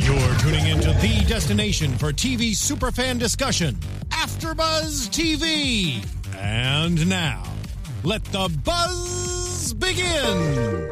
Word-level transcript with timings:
You're 0.00 0.34
tuning 0.38 0.66
into 0.66 0.92
the 0.94 1.24
destination 1.28 1.92
for 1.98 2.10
TV 2.10 2.52
superfan 2.52 3.18
discussion, 3.18 3.74
AfterBuzz 4.08 5.10
TV. 5.10 6.02
And 6.38 7.06
now, 7.06 7.42
let 8.02 8.24
the 8.24 8.48
buzz 8.64 9.74
begin. 9.74 10.88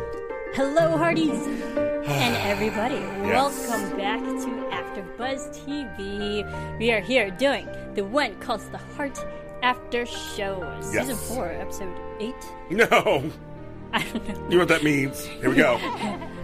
Hello, 0.52 0.98
Hearties 0.98 1.30
and 1.46 2.36
everybody. 2.36 3.00
Welcome 3.26 3.96
back 3.96 4.20
to 4.20 4.68
AfterBuzz 4.76 5.64
TV. 5.64 6.78
We 6.78 6.92
are 6.92 7.00
here 7.00 7.30
doing 7.30 7.66
the 7.94 8.04
When 8.04 8.38
Calls 8.40 8.68
the 8.68 8.78
Heart 8.78 9.18
After 9.62 10.04
Show, 10.04 10.78
season 10.82 11.16
four, 11.16 11.46
episode 11.48 11.96
eight. 12.20 12.34
No. 12.70 13.30
I 13.90 14.04
don't 14.04 14.28
know. 14.28 14.34
You 14.44 14.50
know 14.50 14.58
what 14.58 14.68
that 14.68 14.84
means? 14.84 15.24
Here 15.24 15.48
we 15.48 15.56
go. 15.56 15.80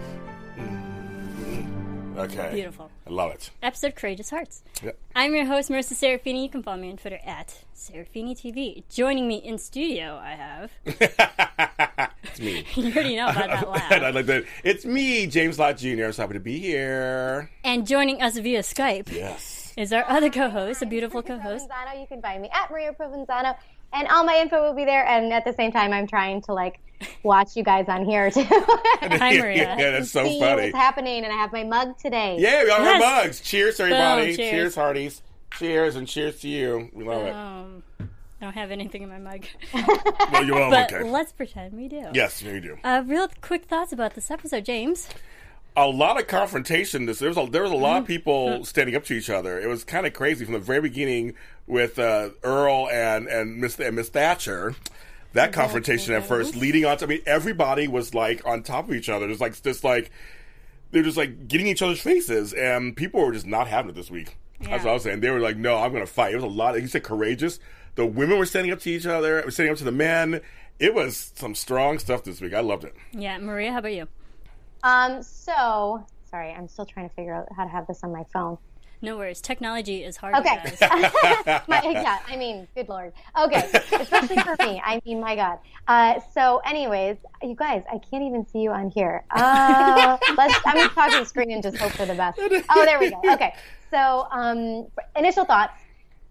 Okay. 2.17 2.51
Beautiful. 2.53 2.89
I 3.05 3.09
love 3.09 3.31
it. 3.33 3.49
Episode 3.61 3.95
Courageous 3.95 4.29
Hearts. 4.29 4.63
Yep. 4.83 4.97
I'm 5.15 5.35
your 5.35 5.45
host, 5.45 5.69
Marissa 5.69 5.93
Serafini. 5.93 6.43
You 6.43 6.49
can 6.49 6.63
follow 6.63 6.77
me 6.77 6.91
on 6.91 6.97
Twitter 6.97 7.19
at 7.25 7.63
Serafini 7.75 8.31
TV. 8.31 8.83
Joining 8.93 9.27
me 9.27 9.35
in 9.37 9.57
studio, 9.57 10.19
I 10.21 10.31
have. 10.35 10.71
It's 12.23 12.39
me. 12.39 12.65
You 12.75 12.91
already 12.91 13.15
know 13.15 13.27
about 13.27 13.47
that 13.47 13.69
laugh. 13.69 13.91
I 13.91 14.09
like 14.09 14.25
that. 14.25 14.43
It's 14.63 14.83
me, 14.85 15.25
James 15.27 15.57
Lott 15.59 15.77
Jr. 15.77 16.11
So 16.11 16.23
happy 16.23 16.33
to 16.33 16.39
be 16.39 16.59
here. 16.59 17.49
And 17.63 17.87
joining 17.87 18.21
us 18.21 18.37
via 18.37 18.59
Skype 18.61 19.11
Yes. 19.11 19.71
is 19.77 19.93
our 19.93 20.03
other 20.09 20.29
co-host, 20.29 20.81
a 20.81 20.85
beautiful 20.85 21.21
co-host. 21.23 21.69
Provenzano. 21.69 22.01
You 22.01 22.07
can 22.07 22.21
find 22.21 22.41
me 22.41 22.49
at 22.53 22.69
Maria 22.71 22.91
Provenzano, 22.93 23.55
and 23.95 24.07
all 24.09 24.23
my 24.23 24.37
info 24.39 24.61
will 24.61 24.73
be 24.75 24.85
there. 24.85 25.05
And 25.05 25.31
at 25.33 25.45
the 25.45 25.53
same 25.53 25.71
time, 25.71 25.93
I'm 25.93 26.07
trying 26.07 26.41
to 26.43 26.53
like 26.53 26.79
watch 27.23 27.55
you 27.55 27.63
guys 27.63 27.87
on 27.87 28.05
here 28.05 28.29
too. 28.31 28.43
Hi, 28.49 29.37
Maria. 29.37 29.75
yeah, 29.77 29.91
that's 29.91 30.11
so 30.11 30.23
See 30.25 30.39
funny. 30.39 30.63
what's 30.63 30.75
happening, 30.75 31.23
and 31.23 31.33
I 31.33 31.35
have 31.37 31.51
my 31.51 31.63
mug 31.63 31.97
today. 31.97 32.37
Yeah, 32.39 32.63
we 32.63 32.67
got 32.69 32.81
Yes. 32.81 33.03
our 33.03 33.23
mugs. 33.23 33.41
Cheers, 33.41 33.79
everybody. 33.79 34.27
Boom, 34.27 34.35
cheers. 34.35 34.49
cheers, 34.51 34.75
Hearties. 34.75 35.21
Cheers, 35.57 35.95
and 35.95 36.07
cheers 36.07 36.39
to 36.41 36.49
you. 36.49 36.89
We 36.93 37.03
love 37.05 37.25
it. 37.25 37.33
Um, 37.33 37.83
I 37.99 38.43
don't 38.45 38.53
have 38.53 38.69
anything 38.71 39.01
in 39.01 39.09
my 39.09 39.17
mug, 39.17 39.45
well, 39.73 40.43
you're 40.43 40.55
well, 40.55 40.69
but 40.69 40.93
okay. 40.93 41.09
let's 41.09 41.31
pretend 41.31 41.73
we 41.73 41.87
do. 41.87 42.05
Yes, 42.13 42.43
we 42.43 42.59
do. 42.59 42.77
Uh, 42.83 43.01
real 43.05 43.29
quick 43.41 43.65
thoughts 43.65 43.93
about 43.93 44.13
this 44.13 44.29
episode, 44.29 44.65
James. 44.65 45.07
A 45.77 45.87
lot 45.87 46.19
of 46.19 46.27
confrontation. 46.27 47.05
This 47.05 47.19
there 47.19 47.29
was 47.29 47.37
a, 47.37 47.45
there 47.49 47.63
was 47.63 47.71
a 47.71 47.75
lot 47.75 48.01
of 48.01 48.07
people 48.07 48.63
standing 48.65 48.95
up 48.95 49.03
to 49.05 49.13
each 49.13 49.29
other. 49.29 49.59
It 49.59 49.67
was 49.67 49.83
kind 49.83 50.05
of 50.05 50.13
crazy 50.13 50.45
from 50.45 50.53
the 50.53 50.59
very 50.59 50.81
beginning 50.81 51.33
with 51.67 51.99
uh, 51.99 52.29
Earl 52.43 52.89
and 52.89 53.27
and 53.27 53.57
Miss 53.57 53.79
and 53.79 53.95
Miss 53.95 54.09
Thatcher. 54.09 54.75
That 55.33 55.51
confrontation 55.51 56.13
at 56.13 56.25
first, 56.25 56.55
leading 56.55 56.85
on 56.85 56.97
to 56.97 57.05
I 57.05 57.07
mean, 57.09 57.21
everybody 57.25 57.89
was 57.89 58.13
like 58.13 58.45
on 58.45 58.63
top 58.63 58.87
of 58.87 58.95
each 58.95 59.09
other. 59.09 59.27
There's 59.27 59.41
like 59.41 59.61
just 59.61 59.83
like 59.83 60.09
they're 60.91 61.03
just 61.03 61.17
like 61.17 61.49
getting 61.49 61.67
each 61.67 61.81
other's 61.81 61.99
faces, 61.99 62.53
and 62.53 62.95
people 62.95 63.21
were 63.21 63.33
just 63.33 63.45
not 63.45 63.67
having 63.67 63.89
it 63.89 63.95
this 63.95 64.09
week. 64.09 64.37
That's 64.61 64.85
what 64.85 64.91
I 64.91 64.93
was 64.93 65.03
saying. 65.03 65.19
They 65.19 65.29
were 65.29 65.41
like, 65.41 65.57
"No, 65.57 65.77
I'm 65.77 65.91
going 65.91 66.05
to 66.05 66.11
fight." 66.11 66.31
It 66.31 66.37
was 66.37 66.45
a 66.45 66.47
lot. 66.47 66.79
You 66.79 66.87
said 66.87 67.03
courageous. 67.03 67.59
The 67.95 68.05
women 68.05 68.37
were 68.37 68.45
standing 68.45 68.71
up 68.71 68.79
to 68.79 68.89
each 68.89 69.05
other, 69.05 69.41
were 69.43 69.51
standing 69.51 69.73
up 69.73 69.77
to 69.79 69.83
the 69.83 69.91
men. 69.91 70.41
It 70.79 70.93
was 70.93 71.33
some 71.35 71.55
strong 71.55 71.99
stuff 71.99 72.23
this 72.23 72.39
week. 72.39 72.53
I 72.53 72.61
loved 72.61 72.83
it. 72.85 72.95
Yeah, 73.11 73.37
Maria, 73.37 73.71
how 73.73 73.79
about 73.79 73.93
you? 73.93 74.07
Um. 74.85 75.23
So 75.23 76.05
sorry, 76.29 76.51
I'm 76.51 76.67
still 76.67 76.85
trying 76.85 77.09
to 77.09 77.15
figure 77.15 77.33
out 77.33 77.47
how 77.55 77.63
to 77.63 77.69
have 77.69 77.87
this 77.87 78.03
on 78.03 78.11
my 78.11 78.23
phone. 78.31 78.57
No 79.01 79.17
worries. 79.17 79.41
Technology 79.41 80.03
is 80.03 80.17
hard. 80.17 80.35
Okay. 80.35 80.55
my, 81.67 81.81
yeah, 81.83 82.19
I 82.27 82.35
mean, 82.37 82.67
good 82.75 82.89
lord. 82.89 83.13
Okay, 83.37 83.63
especially 83.73 84.37
for 84.37 84.55
me. 84.59 84.81
I 84.83 85.01
mean, 85.05 85.19
my 85.19 85.35
God. 85.35 85.59
Uh, 85.87 86.19
so, 86.33 86.61
anyways, 86.65 87.17
you 87.41 87.55
guys, 87.55 87.83
I 87.91 87.99
can't 87.99 88.23
even 88.23 88.45
see 88.47 88.59
you 88.59 88.71
on 88.71 88.89
here. 88.89 89.23
Uh, 89.31 90.17
let's. 90.37 90.55
I'm 90.65 90.77
gonna 90.77 90.89
talk 90.89 91.11
to 91.11 91.19
the 91.19 91.25
screen 91.25 91.51
and 91.51 91.63
just 91.63 91.77
hope 91.77 91.91
for 91.91 92.05
the 92.05 92.15
best. 92.15 92.39
Oh, 92.69 92.85
there 92.85 92.99
we 92.99 93.11
go. 93.11 93.21
Okay. 93.33 93.53
So, 93.91 94.27
um, 94.31 94.87
initial 95.15 95.45
thoughts. 95.45 95.73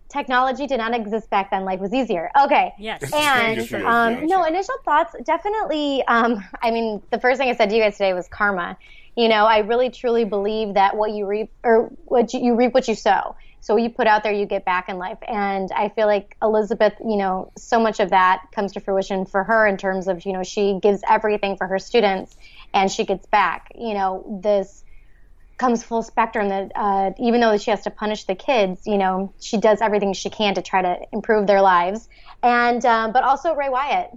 Technology 0.09 0.66
did 0.66 0.78
not 0.78 0.94
exist 0.94 1.28
back 1.31 1.50
then. 1.50 1.65
Life 1.65 1.81
was 1.81 1.92
easier. 1.92 2.31
Okay. 2.44 2.72
Yes. 2.78 3.03
And 3.03 3.56
Yes, 3.56 3.72
it 3.72 3.81
is, 3.81 3.84
um, 3.84 4.12
yeah. 4.12 4.20
no, 4.25 4.44
initial 4.44 4.76
thoughts 4.84 5.15
definitely. 5.25 6.04
Um, 6.06 6.44
I 6.62 6.70
mean, 6.70 7.03
the 7.10 7.19
first 7.19 7.38
thing 7.38 7.48
I 7.48 7.54
said 7.56 7.70
to 7.70 7.76
you 7.76 7.82
guys 7.82 7.94
today 7.94 8.12
was 8.12 8.28
karma. 8.28 8.76
You 9.16 9.28
know, 9.28 9.44
I 9.47 9.59
really 9.59 9.91
truly 9.91 10.25
believe 10.25 10.75
that 10.75 10.97
what 10.97 11.12
you 11.12 11.26
reap 11.26 11.50
or 11.62 11.91
what 12.04 12.32
you, 12.34 12.41
you 12.41 12.54
reap 12.56 12.75
what 12.75 12.88
you 12.88 12.94
sow. 12.94 13.37
So 13.60 13.72
what 13.72 13.82
you 13.82 13.88
put 13.88 14.06
out 14.06 14.22
there, 14.22 14.32
you 14.32 14.44
get 14.44 14.66
back 14.66 14.91
in 14.91 14.98
life. 14.98 15.16
And 15.26 15.70
I 15.72 15.88
feel 15.88 16.06
like 16.06 16.36
Elizabeth, 16.42 16.92
you 17.00 17.16
know, 17.16 17.50
so 17.56 17.81
much 17.81 17.98
of 17.98 18.10
that 18.10 18.42
comes 18.53 18.72
to 18.72 18.81
fruition 18.81 19.25
for 19.25 19.42
her 19.42 19.66
in 19.66 19.78
terms 19.78 20.06
of, 20.06 20.26
you 20.26 20.34
know, 20.34 20.42
she 20.42 20.78
gives 20.82 21.00
everything 21.09 21.56
for 21.56 21.66
her 21.66 21.78
students 21.78 22.36
and 22.75 22.92
she 22.92 23.06
gets 23.06 23.25
back. 23.26 23.72
You 23.75 23.94
know, 23.94 24.41
this 24.42 24.84
comes 25.59 25.84
full 25.84 26.03
spectrum 26.03 26.48
that 26.48 26.72
uh, 26.75 27.10
even 27.19 27.41
though 27.41 27.56
she 27.56 27.70
has 27.70 27.82
to 27.82 27.91
punish 27.91 28.25
the 28.25 28.34
kids, 28.34 28.87
you 28.87 28.98
know, 28.98 29.32
she 29.41 29.56
does 29.56 29.81
everything 29.81 30.12
she 30.12 30.31
can 30.31 30.54
to 30.54 30.62
try 30.62 30.82
to 30.82 30.97
improve 31.12 31.47
their 31.47 31.62
lives. 31.62 32.09
And 32.42 32.84
um, 32.84 33.12
but 33.12 33.22
also 33.22 33.54
Ray 33.54 33.69
Wyatt, 33.69 34.10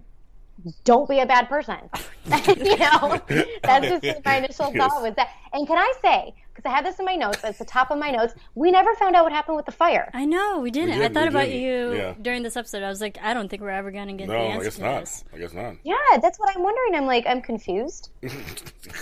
don't 0.84 1.08
be 1.08 1.20
a 1.20 1.25
bad 1.25 1.48
person. 1.48 1.78
you 2.25 2.78
know, 2.78 3.22
that's 3.64 3.88
just 3.88 4.25
my 4.25 4.38
initial 4.38 4.74
thought 4.74 5.02
was 5.02 5.14
that. 5.16 5.30
And 5.53 5.68
can 5.68 5.78
I 5.78 5.94
say, 6.02 6.34
because 6.57 6.69
I 6.69 6.75
have 6.75 6.84
this 6.84 7.00
in 7.00 7.06
my 7.06 7.16
notes, 7.16 7.40
It's 7.44 7.59
the 7.59 7.66
top 7.66 7.91
of 7.91 7.97
my 7.97 8.12
notes, 8.12 8.34
we 8.56 8.72
never 8.72 8.94
found 8.95 9.16
out 9.16 9.23
what 9.23 9.31
happened 9.31 9.56
with 9.56 9.66
the 9.66 9.72
fire. 9.72 10.09
I 10.13 10.25
know 10.25 10.59
we 10.59 10.72
didn't. 10.72 10.95
I 10.95 10.97
didn't, 11.00 11.13
thought 11.13 11.28
about 11.29 11.45
didn't. 11.45 11.62
you 11.62 11.94
Yeah. 11.94 12.13
during 12.22 12.44
this 12.44 12.57
episode. 12.57 12.84
I 12.84 12.90
was 12.90 13.00
like, 13.00 13.18
I 13.22 13.34
don't 13.34 13.47
think 13.47 13.62
we're 13.62 13.69
ever 13.69 13.91
going 13.91 14.07
to 14.07 14.13
get 14.13 14.28
No, 14.28 14.34
the 14.34 14.59
I 14.59 14.63
guess 14.63 14.75
to 14.75 14.81
not. 14.81 15.00
this. 15.01 15.23
I 15.34 15.38
guess 15.38 15.53
not. 15.53 15.75
Yeah, 15.84 15.95
that's 16.22 16.38
what 16.40 16.53
I'm 16.56 16.63
wondering. 16.63 16.95
I'm 16.95 17.06
like, 17.06 17.25
I'm 17.28 17.41
confused. 17.41 18.09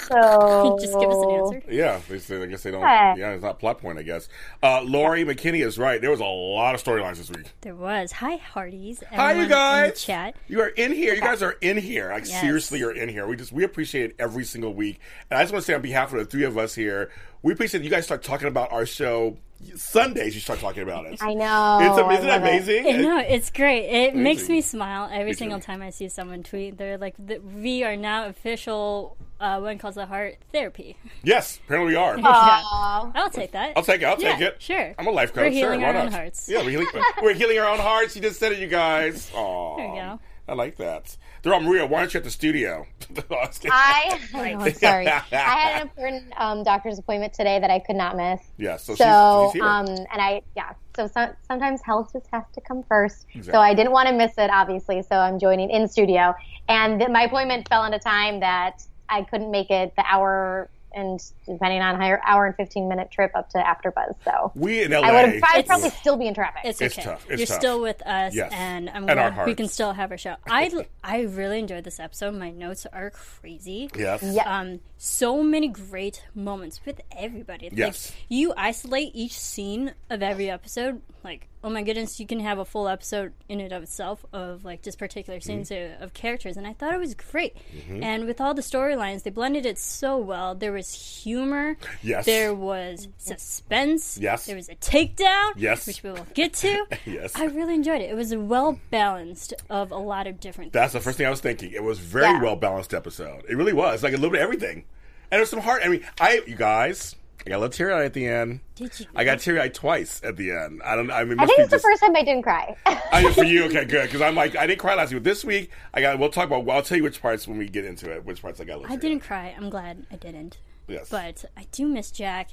So 0.09 0.77
Just 0.81 0.99
give 0.99 1.09
us 1.09 1.17
an 1.17 1.29
answer. 1.31 1.61
Yeah, 1.69 1.99
they 2.09 2.17
say, 2.19 2.41
I 2.41 2.45
guess 2.47 2.63
they 2.63 2.71
don't. 2.71 2.81
Yeah. 2.81 3.15
Yeah, 3.15 3.29
it's 3.31 3.43
not 3.43 3.59
plot 3.59 3.79
point. 3.79 3.99
I 3.99 4.01
guess. 4.01 4.27
Uh, 4.63 4.81
Lori 4.81 5.23
McKinney 5.23 5.63
is 5.65 5.77
right. 5.77 6.01
There 6.01 6.09
was 6.09 6.19
a 6.19 6.25
lot 6.25 6.73
of 6.75 6.83
storylines 6.83 7.17
this 7.17 7.29
week. 7.29 7.51
There 7.61 7.75
was. 7.75 8.11
Hi, 8.13 8.35
Hearties. 8.37 9.03
Hi, 9.11 9.33
you 9.33 9.41
everyone 9.41 9.43
in 9.43 9.49
the 9.49 9.55
guys. 9.55 10.03
chat. 10.03 10.35
You 10.47 10.61
are 10.61 10.69
in 10.69 10.91
here. 10.91 11.13
You 11.13 11.21
guys 11.21 11.43
are 11.43 11.55
in 11.61 11.77
here. 11.77 12.11
Like 12.11 12.27
Yes. 12.27 12.41
seriously, 12.41 12.79
you're 12.79 12.95
in 12.95 13.09
here. 13.09 13.27
We 13.27 13.35
just 13.35 13.51
we 13.51 13.63
appreciate 13.63 14.11
it 14.11 14.15
every 14.19 14.43
single 14.43 14.73
week. 14.73 14.99
And 15.29 15.37
I 15.37 15.43
just 15.43 15.53
want 15.53 15.63
to 15.63 15.67
say 15.67 15.75
on 15.75 15.81
behalf 15.81 16.11
of 16.13 16.19
the 16.19 16.25
three 16.25 16.45
of 16.45 16.57
us 16.57 16.73
here, 16.75 17.11
we 17.45 17.53
appreciate 17.53 17.79
that 17.79 17.83
you 17.85 17.91
guys 17.91 18.05
start 18.05 18.23
talking 18.23 18.47
about 18.47 18.71
our 18.71 18.85
show 18.87 19.37
Sundays. 19.75 20.33
You 20.35 20.41
start 20.41 20.59
talking 20.59 20.81
about 20.83 21.05
it. 21.05 21.21
I 21.21 21.33
know. 21.33 21.79
It's 21.81 21.97
I 21.97 22.13
isn't 22.13 22.25
that 22.25 22.41
love 22.41 22.43
it. 22.43 22.55
amazing? 22.63 22.87
I 22.95 22.97
know 22.97 23.17
it's 23.19 23.51
great. 23.51 23.85
It 23.85 24.15
makes 24.15 24.49
me 24.49 24.61
smile 24.61 25.07
every 25.11 25.31
Me 25.31 25.33
single 25.33 25.59
too. 25.59 25.65
time 25.65 25.81
I 25.83 25.91
see 25.91 26.09
someone 26.09 26.41
tweet. 26.43 26.77
They're 26.77 26.97
like, 26.97 27.13
"The- 27.19 27.37
"We 27.39 27.83
are 27.83 27.95
now 27.95 28.25
official 28.27 29.15
uh, 29.39 29.59
When 29.61 29.77
Calls 29.77 29.95
the 29.95 30.05
Heart 30.07 30.37
therapy." 30.51 30.97
Yes, 31.23 31.59
apparently 31.65 31.93
we 31.93 31.95
are. 31.97 32.17
Aw. 32.23 33.11
I'll 33.15 33.29
take 33.29 33.51
that. 33.51 33.73
I'll 33.77 33.83
take 33.83 34.01
it. 34.01 34.05
I'll 34.05 34.17
take 34.17 34.39
Yeah, 34.39 34.47
it. 34.47 34.61
sure. 34.61 34.95
I'm 34.97 35.05
a 35.07 35.11
life 35.11 35.31
coach. 35.33 35.43
We're 35.43 35.51
healing 35.51 35.79
sure, 35.81 35.87
why 35.87 35.93
our 35.95 36.01
own 36.01 36.11
not? 36.11 36.13
hearts. 36.13 36.49
Yeah, 36.49 36.63
we're 36.63 36.71
healing. 36.71 36.87
we're 37.21 37.33
healing 37.35 37.59
our 37.59 37.69
own 37.69 37.79
hearts. 37.79 38.15
You 38.15 38.23
just 38.23 38.39
said 38.39 38.51
it, 38.53 38.59
you 38.59 38.67
guys. 38.67 39.29
Aww. 39.35 39.77
There 39.77 39.87
you 39.87 39.93
go. 39.95 40.19
I 40.47 40.53
like 40.53 40.77
that. 40.77 41.17
They're 41.41 41.53
all 41.53 41.59
Maria. 41.61 41.85
Why 41.87 41.99
aren't 42.01 42.13
you 42.13 42.19
at 42.19 42.23
the 42.23 42.29
studio? 42.31 42.85
I, 43.71 44.19
I 44.33 44.53
know, 44.53 44.67
sorry. 44.69 45.07
I 45.07 45.19
had 45.31 45.75
an 45.75 45.81
important 45.87 46.33
um, 46.37 46.63
doctor's 46.63 46.99
appointment 46.99 47.33
today 47.33 47.59
that 47.59 47.69
I 47.71 47.79
could 47.79 47.95
not 47.95 48.15
miss. 48.15 48.41
yeah. 48.57 48.77
So, 48.77 48.95
So, 48.95 49.45
she's, 49.45 49.51
she's 49.53 49.61
here. 49.61 49.63
um, 49.69 49.87
and 49.87 50.21
I, 50.21 50.41
yeah. 50.55 50.73
So 50.95 51.07
some, 51.07 51.31
sometimes 51.47 51.81
health 51.83 52.13
just 52.13 52.27
has 52.31 52.43
to 52.53 52.61
come 52.61 52.83
first. 52.83 53.25
Exactly. 53.33 53.51
So 53.53 53.59
I 53.59 53.73
didn't 53.73 53.91
want 53.91 54.07
to 54.09 54.13
miss 54.15 54.33
it, 54.37 54.49
obviously. 54.51 55.01
So 55.01 55.15
I'm 55.17 55.39
joining 55.39 55.69
in 55.69 55.87
studio, 55.87 56.33
and 56.69 56.99
th- 56.99 57.09
my 57.11 57.23
appointment 57.23 57.67
fell 57.67 57.83
into 57.83 57.97
a 57.97 57.99
time 57.99 58.39
that 58.41 58.83
I 59.09 59.23
couldn't 59.23 59.51
make 59.51 59.69
it 59.71 59.93
the 59.97 60.05
hour 60.07 60.69
and 60.95 61.19
depending 61.45 61.81
on 61.81 61.95
higher 61.95 62.21
hour 62.25 62.45
and 62.45 62.55
15 62.55 62.87
minute 62.87 63.11
trip 63.11 63.31
up 63.35 63.49
to 63.51 63.57
AfterBuzz. 63.57 64.15
So 64.23 64.51
We 64.55 64.83
in 64.83 64.91
LA. 64.91 65.01
I 65.01 65.11
would 65.25 65.43
I'd 65.43 65.65
probably 65.67 65.89
still 65.91 66.17
be 66.17 66.25
in 66.27 66.33
traffic. 66.33 66.61
It's 66.63 66.81
It's 66.81 66.97
okay. 66.97 67.03
tough. 67.07 67.25
It's 67.29 67.39
You're 67.39 67.47
tough. 67.47 67.57
still 67.59 67.81
with 67.81 68.01
us, 68.07 68.33
Yes. 68.33 68.51
and 68.55 68.89
I'm 68.89 69.07
And 69.09 69.19
our 69.19 69.31
glad 69.31 69.45
we 69.47 69.53
can 69.55 69.67
still 69.67 69.93
have 69.93 70.11
our 70.11 70.17
show. 70.17 70.35
I 70.49 70.71
I 71.03 71.21
really 71.21 71.59
enjoyed 71.59 71.83
this 71.83 71.99
episode. 71.99 72.33
My 72.35 72.49
notes 72.49 72.87
are 72.91 73.11
crazy. 73.11 73.89
yes. 73.95 74.23
Yeah. 74.23 74.59
Um, 74.59 74.79
so 74.97 75.43
many 75.43 75.67
great 75.67 76.23
moments 76.33 76.79
with 76.85 77.01
everybody. 77.15 77.69
Yes. 77.73 78.11
Like, 78.11 78.25
you 78.29 78.53
isolate 78.57 79.11
each 79.13 79.37
scene 79.37 79.93
of 80.09 80.23
every 80.23 80.49
episode. 80.49 81.01
Like, 81.23 81.47
oh 81.65 81.69
my 81.71 81.81
goodness, 81.81 82.19
you 82.19 82.27
can 82.27 82.39
have 82.39 82.59
a 82.59 82.63
full 82.65 82.87
episode 82.87 83.33
in 83.49 83.59
and 83.59 83.71
of 83.73 83.81
itself 83.81 84.23
of 84.31 84.63
like 84.63 84.83
just 84.83 84.99
particular 84.99 85.39
scenes 85.39 85.69
Mm-hmm. 85.71 85.95
of, 85.95 86.01
of 86.03 86.13
characters, 86.13 86.57
and 86.57 86.67
I 86.67 86.73
thought 86.73 86.93
it 86.93 86.99
was 86.99 87.15
great. 87.15 87.57
And 87.89 88.25
with 88.27 88.39
all 88.39 88.53
the 88.53 88.61
storylines, 88.61 89.23
they 89.23 89.31
blended 89.31 89.65
it 89.65 89.79
so 89.79 90.17
well. 90.19 90.53
There 90.53 90.71
was 90.71 90.93
humor. 91.23 91.75
Yes. 92.03 92.25
There 92.25 92.53
was 92.53 93.07
suspense. 93.17 94.17
Yes. 94.21 94.45
There 94.45 94.55
was 94.55 94.69
a 94.69 94.75
takedown. 94.75 95.53
Yes. 95.55 95.87
Which 95.87 96.03
we 96.03 96.11
will 96.11 96.27
get 96.35 96.53
to. 96.55 96.85
Yes. 97.05 97.35
I 97.35 97.45
really 97.45 97.73
enjoyed 97.73 98.01
it. 98.01 98.09
It 98.11 98.15
was 98.15 98.35
well 98.35 98.79
balanced 98.91 99.53
of 99.69 99.91
a 99.91 99.97
lot 99.97 100.27
of 100.27 100.39
different. 100.39 100.71
That's 100.73 100.93
the 100.93 100.99
first 100.99 101.17
thing 101.17 101.25
I 101.25 101.29
was 101.31 101.41
thinking. 101.41 101.71
It 101.71 101.83
was 101.83 101.97
very 101.99 102.25
Yeah. 102.25 102.41
well 102.43 102.55
balanced 102.55 102.93
episode. 102.93 103.43
It 103.49 103.55
really 103.55 103.73
was. 103.73 104.03
Like 104.03 104.13
a 104.13 104.17
little 104.17 104.29
bit 104.31 104.41
of 104.41 104.43
everything. 104.43 104.85
And 105.31 105.39
there's 105.39 105.49
some 105.49 105.59
heart. 105.61 105.81
I 105.83 105.87
mean, 105.87 106.05
I 106.19 106.41
you 106.45 106.55
guys, 106.55 107.15
I 107.45 107.49
got 107.49 107.57
a 107.57 107.59
little 107.59 107.73
teary 107.73 107.93
eyed 107.93 108.05
at 108.05 108.13
the 108.13 108.27
end. 108.27 108.59
Did 108.75 108.99
you? 108.99 109.05
I 109.15 109.23
got 109.23 109.39
teary 109.39 109.59
eyed 109.59 109.73
twice 109.73 110.21
at 110.23 110.35
the 110.35 110.51
end. 110.51 110.81
I 110.83 110.95
don't. 110.95 111.11
I 111.11 111.23
mean, 111.23 111.39
I 111.39 111.45
think 111.45 111.59
it's 111.59 111.71
the 111.71 111.79
first 111.79 112.01
time 112.01 112.15
I 112.15 112.23
didn't 112.23 112.43
cry. 112.43 112.75
I, 112.85 113.31
for 113.33 113.43
you, 113.43 113.65
okay, 113.65 113.85
good. 113.85 114.03
Because 114.03 114.21
I'm 114.21 114.35
like, 114.35 114.55
I 114.55 114.65
didn't 114.65 114.79
cry 114.79 114.95
last 114.95 115.13
week. 115.13 115.23
This 115.23 115.45
week, 115.45 115.69
I 115.93 116.01
got. 116.01 116.17
We'll 116.17 116.29
talk 116.29 116.47
about. 116.47 116.65
Well, 116.65 116.75
I'll 116.75 116.83
tell 116.83 116.97
you 116.97 117.03
which 117.03 117.21
parts 117.21 117.47
when 117.47 117.57
we 117.57 117.69
get 117.69 117.85
into 117.85 118.11
it. 118.11 118.25
Which 118.25 118.41
parts 118.41 118.59
I 118.59 118.63
got. 118.63 118.77
a 118.77 118.79
little 118.79 118.93
I 118.93 118.97
didn't 118.97 119.19
cry. 119.19 119.53
I'm 119.57 119.69
glad 119.69 120.05
I 120.11 120.15
didn't. 120.15 120.59
Yes. 120.87 121.09
But 121.09 121.45
I 121.55 121.65
do 121.71 121.87
miss 121.87 122.11
Jack. 122.11 122.49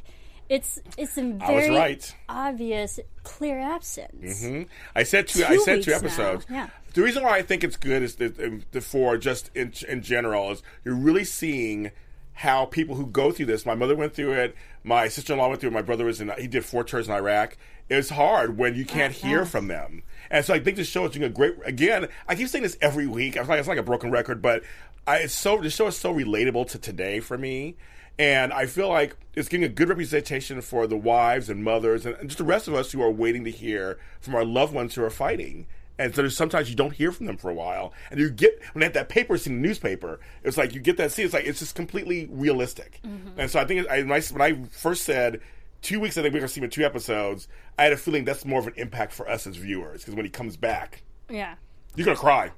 It's 0.49 0.81
it's 0.99 1.17
a 1.17 1.23
very 1.23 1.71
right. 1.71 2.17
obvious 2.29 3.01
clear 3.23 3.59
absence. 3.59 4.45
Mm-hmm. 4.45 4.63
I 4.95 5.03
said 5.05 5.29
two. 5.29 5.45
I 5.45 5.57
said 5.57 5.83
two 5.83 5.93
weeks 5.93 6.19
now, 6.19 6.31
episodes. 6.33 6.47
yeah. 6.51 6.69
The 6.95 7.03
reason 7.03 7.23
why 7.23 7.39
I 7.39 7.43
think 7.43 7.65
it's 7.65 7.77
good 7.79 8.03
is 8.03 8.17
that 8.17 8.39
um, 8.39 8.63
the 8.73 8.83
for 8.83 9.17
just 9.17 9.51
in 9.55 9.73
in 9.89 10.03
general 10.03 10.51
is 10.51 10.63
you're 10.85 10.95
really 10.95 11.25
seeing 11.25 11.93
how 12.35 12.65
people 12.65 12.97
who 12.97 13.07
go 13.07 13.31
through 13.31 13.47
this. 13.47 13.67
My 13.67 13.75
mother 13.75 13.95
went 13.95 14.15
through 14.15 14.33
it. 14.33 14.57
My 14.85 15.09
sister 15.09 15.33
in 15.33 15.39
law 15.39 15.49
went 15.49 15.61
through 15.61 15.71
it. 15.71 15.75
My 15.75 15.83
brother 15.83 16.05
was 16.05 16.21
in. 16.21 16.33
He 16.39 16.47
did 16.47 16.65
four 16.65 16.85
tours 16.85 17.09
in 17.09 17.15
Iraq. 17.15 17.57
It's 17.89 18.11
hard 18.11 18.57
when 18.57 18.75
you 18.75 18.85
can't 18.85 19.15
uh-huh. 19.15 19.29
hear 19.29 19.45
from 19.45 19.69
them. 19.69 20.03
And 20.31 20.45
so 20.45 20.55
I 20.55 20.61
think 20.61 20.77
this 20.77 20.89
show 20.89 21.05
is 21.05 21.13
doing 21.13 21.25
a 21.25 21.29
great. 21.29 21.55
Again, 21.65 22.09
I 22.27 22.35
keep 22.35 22.49
saying 22.49 22.63
this 22.63 22.79
every 22.81 23.07
week. 23.07 23.39
I'm 23.39 23.47
like 23.47 23.59
it's 23.59 23.69
like 23.69 23.79
a 23.79 23.83
broken 23.83 24.11
record, 24.11 24.41
but 24.41 24.63
I, 25.07 25.19
it's 25.19 25.35
so 25.35 25.59
the 25.59 25.71
show 25.71 25.89
is 25.89 25.97
so 25.97 26.15
relatable 26.15 26.69
to 26.71 26.79
today 26.79 27.21
for 27.21 27.37
me. 27.37 27.77
And 28.19 28.53
I 28.53 28.67
feel 28.67 28.89
like 28.89 29.17
it's 29.35 29.49
getting 29.49 29.65
a 29.65 29.69
good 29.69 29.89
representation 29.89 30.61
for 30.61 30.87
the 30.87 30.97
wives 30.97 31.49
and 31.49 31.65
mothers 31.65 32.05
and 32.05 32.17
just 32.25 32.39
the 32.39 32.45
rest 32.45 32.69
of 32.69 32.75
us 32.75 32.93
who 32.93 33.03
are 33.03 33.11
waiting 33.11 33.45
to 33.45 33.51
hear 33.51 33.99
from 34.21 34.35
our 34.35 34.45
loved 34.45 34.75
ones 34.75 34.95
who 34.95 35.03
are 35.03 35.11
fighting. 35.11 35.67
And 36.03 36.13
so 36.15 36.23
there's 36.23 36.37
sometimes 36.37 36.69
you 36.69 36.75
don't 36.75 36.93
hear 36.93 37.13
from 37.13 37.27
them 37.27 37.37
for 37.37 37.49
a 37.49 37.55
while, 37.55 37.93
and 38.11 38.19
you 38.19 38.29
get 38.29 38.61
when 38.73 38.81
they 38.81 38.87
have 38.87 38.95
that 38.95 39.09
paper 39.09 39.39
scene 39.39 39.55
in 39.55 39.63
the 39.63 39.69
newspaper. 39.69 40.19
It's 40.43 40.57
like 40.57 40.75
you 40.75 40.81
get 40.81 40.97
that 40.97 41.13
scene. 41.13 41.25
It's 41.27 41.35
like 41.35 41.45
it's 41.47 41.61
just 41.61 41.77
completely 41.77 42.29
realistic. 42.31 43.01
Mm-hmm. 43.05 43.39
And 43.39 43.49
so 43.51 43.61
I 43.61 43.65
think 43.65 43.89
I, 43.89 43.99
when, 44.03 44.11
I, 44.13 44.21
when 44.21 44.43
I 44.43 44.69
first 44.71 45.05
said 45.05 45.41
two 45.81 46.01
weeks, 46.01 46.19
I 46.19 46.23
think 46.23 46.35
we're 46.35 46.41
gonna 46.41 46.49
see 46.49 46.61
him 46.61 46.65
in 46.65 46.71
two 46.71 46.85
episodes. 46.85 47.47
I 47.79 47.85
had 47.85 47.93
a 47.93 47.97
feeling 47.97 48.25
that's 48.25 48.45
more 48.45 48.59
of 48.59 48.67
an 48.67 48.75
impact 48.77 49.13
for 49.13 49.29
us 49.29 49.47
as 49.47 49.57
viewers 49.57 50.01
because 50.01 50.15
when 50.17 50.25
he 50.25 50.31
comes 50.31 50.57
back, 50.57 51.03
Yeah. 51.31 51.55
you're 51.95 52.05
gonna 52.05 52.17
cry. 52.17 52.51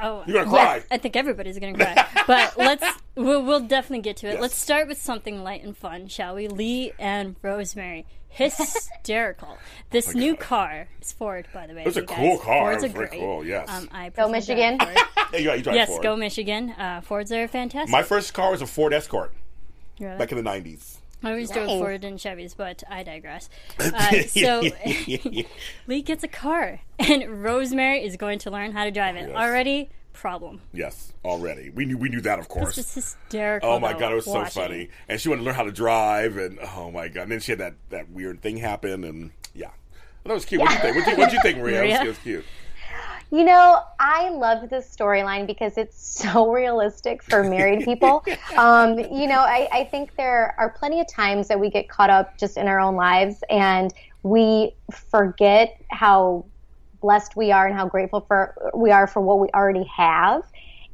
Oh, 0.00 0.22
You're 0.26 0.44
gonna 0.44 0.50
cry. 0.56 0.82
I 0.90 0.98
think 0.98 1.16
everybody's 1.16 1.58
gonna 1.58 1.74
cry. 1.74 2.06
but 2.26 2.56
let's 2.56 2.84
we'll, 3.16 3.42
we'll 3.44 3.60
definitely 3.66 4.02
get 4.02 4.16
to 4.18 4.28
it. 4.28 4.40
Let's 4.40 4.54
start 4.56 4.86
with 4.88 4.98
something 5.00 5.42
light 5.42 5.64
and 5.64 5.76
fun, 5.76 6.06
shall 6.08 6.34
we? 6.36 6.46
Lee 6.48 6.92
and 6.98 7.34
Rosemary, 7.42 8.06
hysterical. 8.28 9.58
this 9.90 10.14
new 10.14 10.36
car 10.36 10.88
is 11.00 11.12
Ford, 11.12 11.46
by 11.52 11.66
the 11.66 11.74
way. 11.74 11.84
It's 11.84 11.96
a 11.96 12.02
guys. 12.02 12.16
cool 12.16 12.38
car. 12.38 12.70
Fords 12.72 12.84
It's 12.84 12.94
are 12.94 12.96
very 12.96 13.08
great. 13.08 13.20
cool, 13.20 13.44
yes. 13.44 13.68
Um, 13.68 13.88
I 13.92 14.10
Go 14.10 14.30
personally 14.30 14.32
Michigan. 14.38 14.78
drive 14.78 14.94
Ford. 14.96 15.06
Hey, 15.32 15.42
you, 15.42 15.52
you 15.52 15.62
drive 15.62 15.74
yes, 15.76 15.88
Ford. 15.88 16.02
go 16.02 16.16
Michigan. 16.16 16.70
Uh, 16.70 17.00
Fords 17.02 17.32
are 17.32 17.46
fantastic. 17.48 17.90
My 17.92 18.02
first 18.02 18.32
car 18.32 18.50
was 18.52 18.62
a 18.62 18.66
Ford 18.66 18.94
Escort 18.94 19.32
Really? 20.00 20.16
back 20.16 20.32
in 20.32 20.42
the 20.42 20.48
'90s. 20.48 20.97
I 21.22 21.30
always 21.30 21.50
Nice. 21.50 21.66
Ford 21.66 22.04
and 22.04 22.18
Chevys, 22.18 22.56
but 22.56 22.82
I 22.88 23.02
digress. 23.02 23.48
Uh, 23.80 24.22
so 24.22 24.62
Lee 25.86 26.02
gets 26.02 26.22
a 26.22 26.28
car, 26.28 26.80
and 26.98 27.42
Rosemary 27.42 28.04
is 28.04 28.16
going 28.16 28.38
to 28.40 28.50
learn 28.50 28.72
how 28.72 28.84
to 28.84 28.90
drive 28.90 29.16
it. 29.16 29.28
Yes. 29.28 29.36
Already, 29.36 29.90
problem. 30.12 30.60
Yes, 30.72 31.12
already. 31.24 31.70
We 31.70 31.84
knew 31.86 31.96
we 31.96 32.08
knew 32.08 32.20
that, 32.22 32.38
of 32.38 32.48
course. 32.48 32.76
Was 32.76 32.94
hysterical. 32.94 33.70
Oh 33.70 33.80
my 33.80 33.92
god, 33.92 34.12
it 34.12 34.16
was 34.16 34.26
watching. 34.26 34.50
so 34.50 34.60
funny. 34.60 34.90
And 35.08 35.20
she 35.20 35.28
wanted 35.28 35.42
to 35.42 35.46
learn 35.46 35.54
how 35.54 35.64
to 35.64 35.72
drive, 35.72 36.36
and 36.36 36.58
oh 36.76 36.90
my 36.90 37.08
god. 37.08 37.22
And 37.22 37.32
then 37.32 37.40
she 37.40 37.52
had 37.52 37.60
that, 37.60 37.74
that 37.90 38.10
weird 38.10 38.42
thing 38.42 38.58
happen, 38.58 39.04
and 39.04 39.30
yeah. 39.54 39.70
That 40.24 40.34
was 40.34 40.44
cute. 40.44 40.60
What'd 40.60 40.76
you 40.76 40.82
think? 40.82 40.96
What'd 40.96 41.32
you, 41.32 41.38
you 41.38 41.42
think, 41.42 41.58
Maria? 41.58 41.78
Maria? 41.78 41.92
Was, 41.94 42.02
it 42.02 42.08
was 42.08 42.18
cute. 42.18 42.44
You 43.30 43.44
know, 43.44 43.82
I 44.00 44.30
loved 44.30 44.70
this 44.70 44.94
storyline 44.94 45.46
because 45.46 45.76
it's 45.76 46.00
so 46.00 46.50
realistic 46.52 47.22
for 47.22 47.44
married 47.44 47.84
people. 47.84 48.24
um, 48.56 48.98
you 48.98 49.26
know, 49.26 49.40
I, 49.40 49.68
I 49.70 49.84
think 49.84 50.16
there 50.16 50.54
are 50.58 50.70
plenty 50.70 51.00
of 51.00 51.08
times 51.08 51.48
that 51.48 51.60
we 51.60 51.68
get 51.68 51.88
caught 51.88 52.10
up 52.10 52.38
just 52.38 52.56
in 52.56 52.66
our 52.68 52.80
own 52.80 52.96
lives 52.96 53.44
and 53.50 53.92
we 54.22 54.74
forget 54.90 55.80
how 55.90 56.46
blessed 57.00 57.36
we 57.36 57.52
are 57.52 57.66
and 57.66 57.76
how 57.76 57.86
grateful 57.86 58.22
for 58.22 58.54
we 58.74 58.90
are 58.90 59.06
for 59.06 59.20
what 59.20 59.38
we 59.38 59.48
already 59.54 59.84
have. 59.84 60.42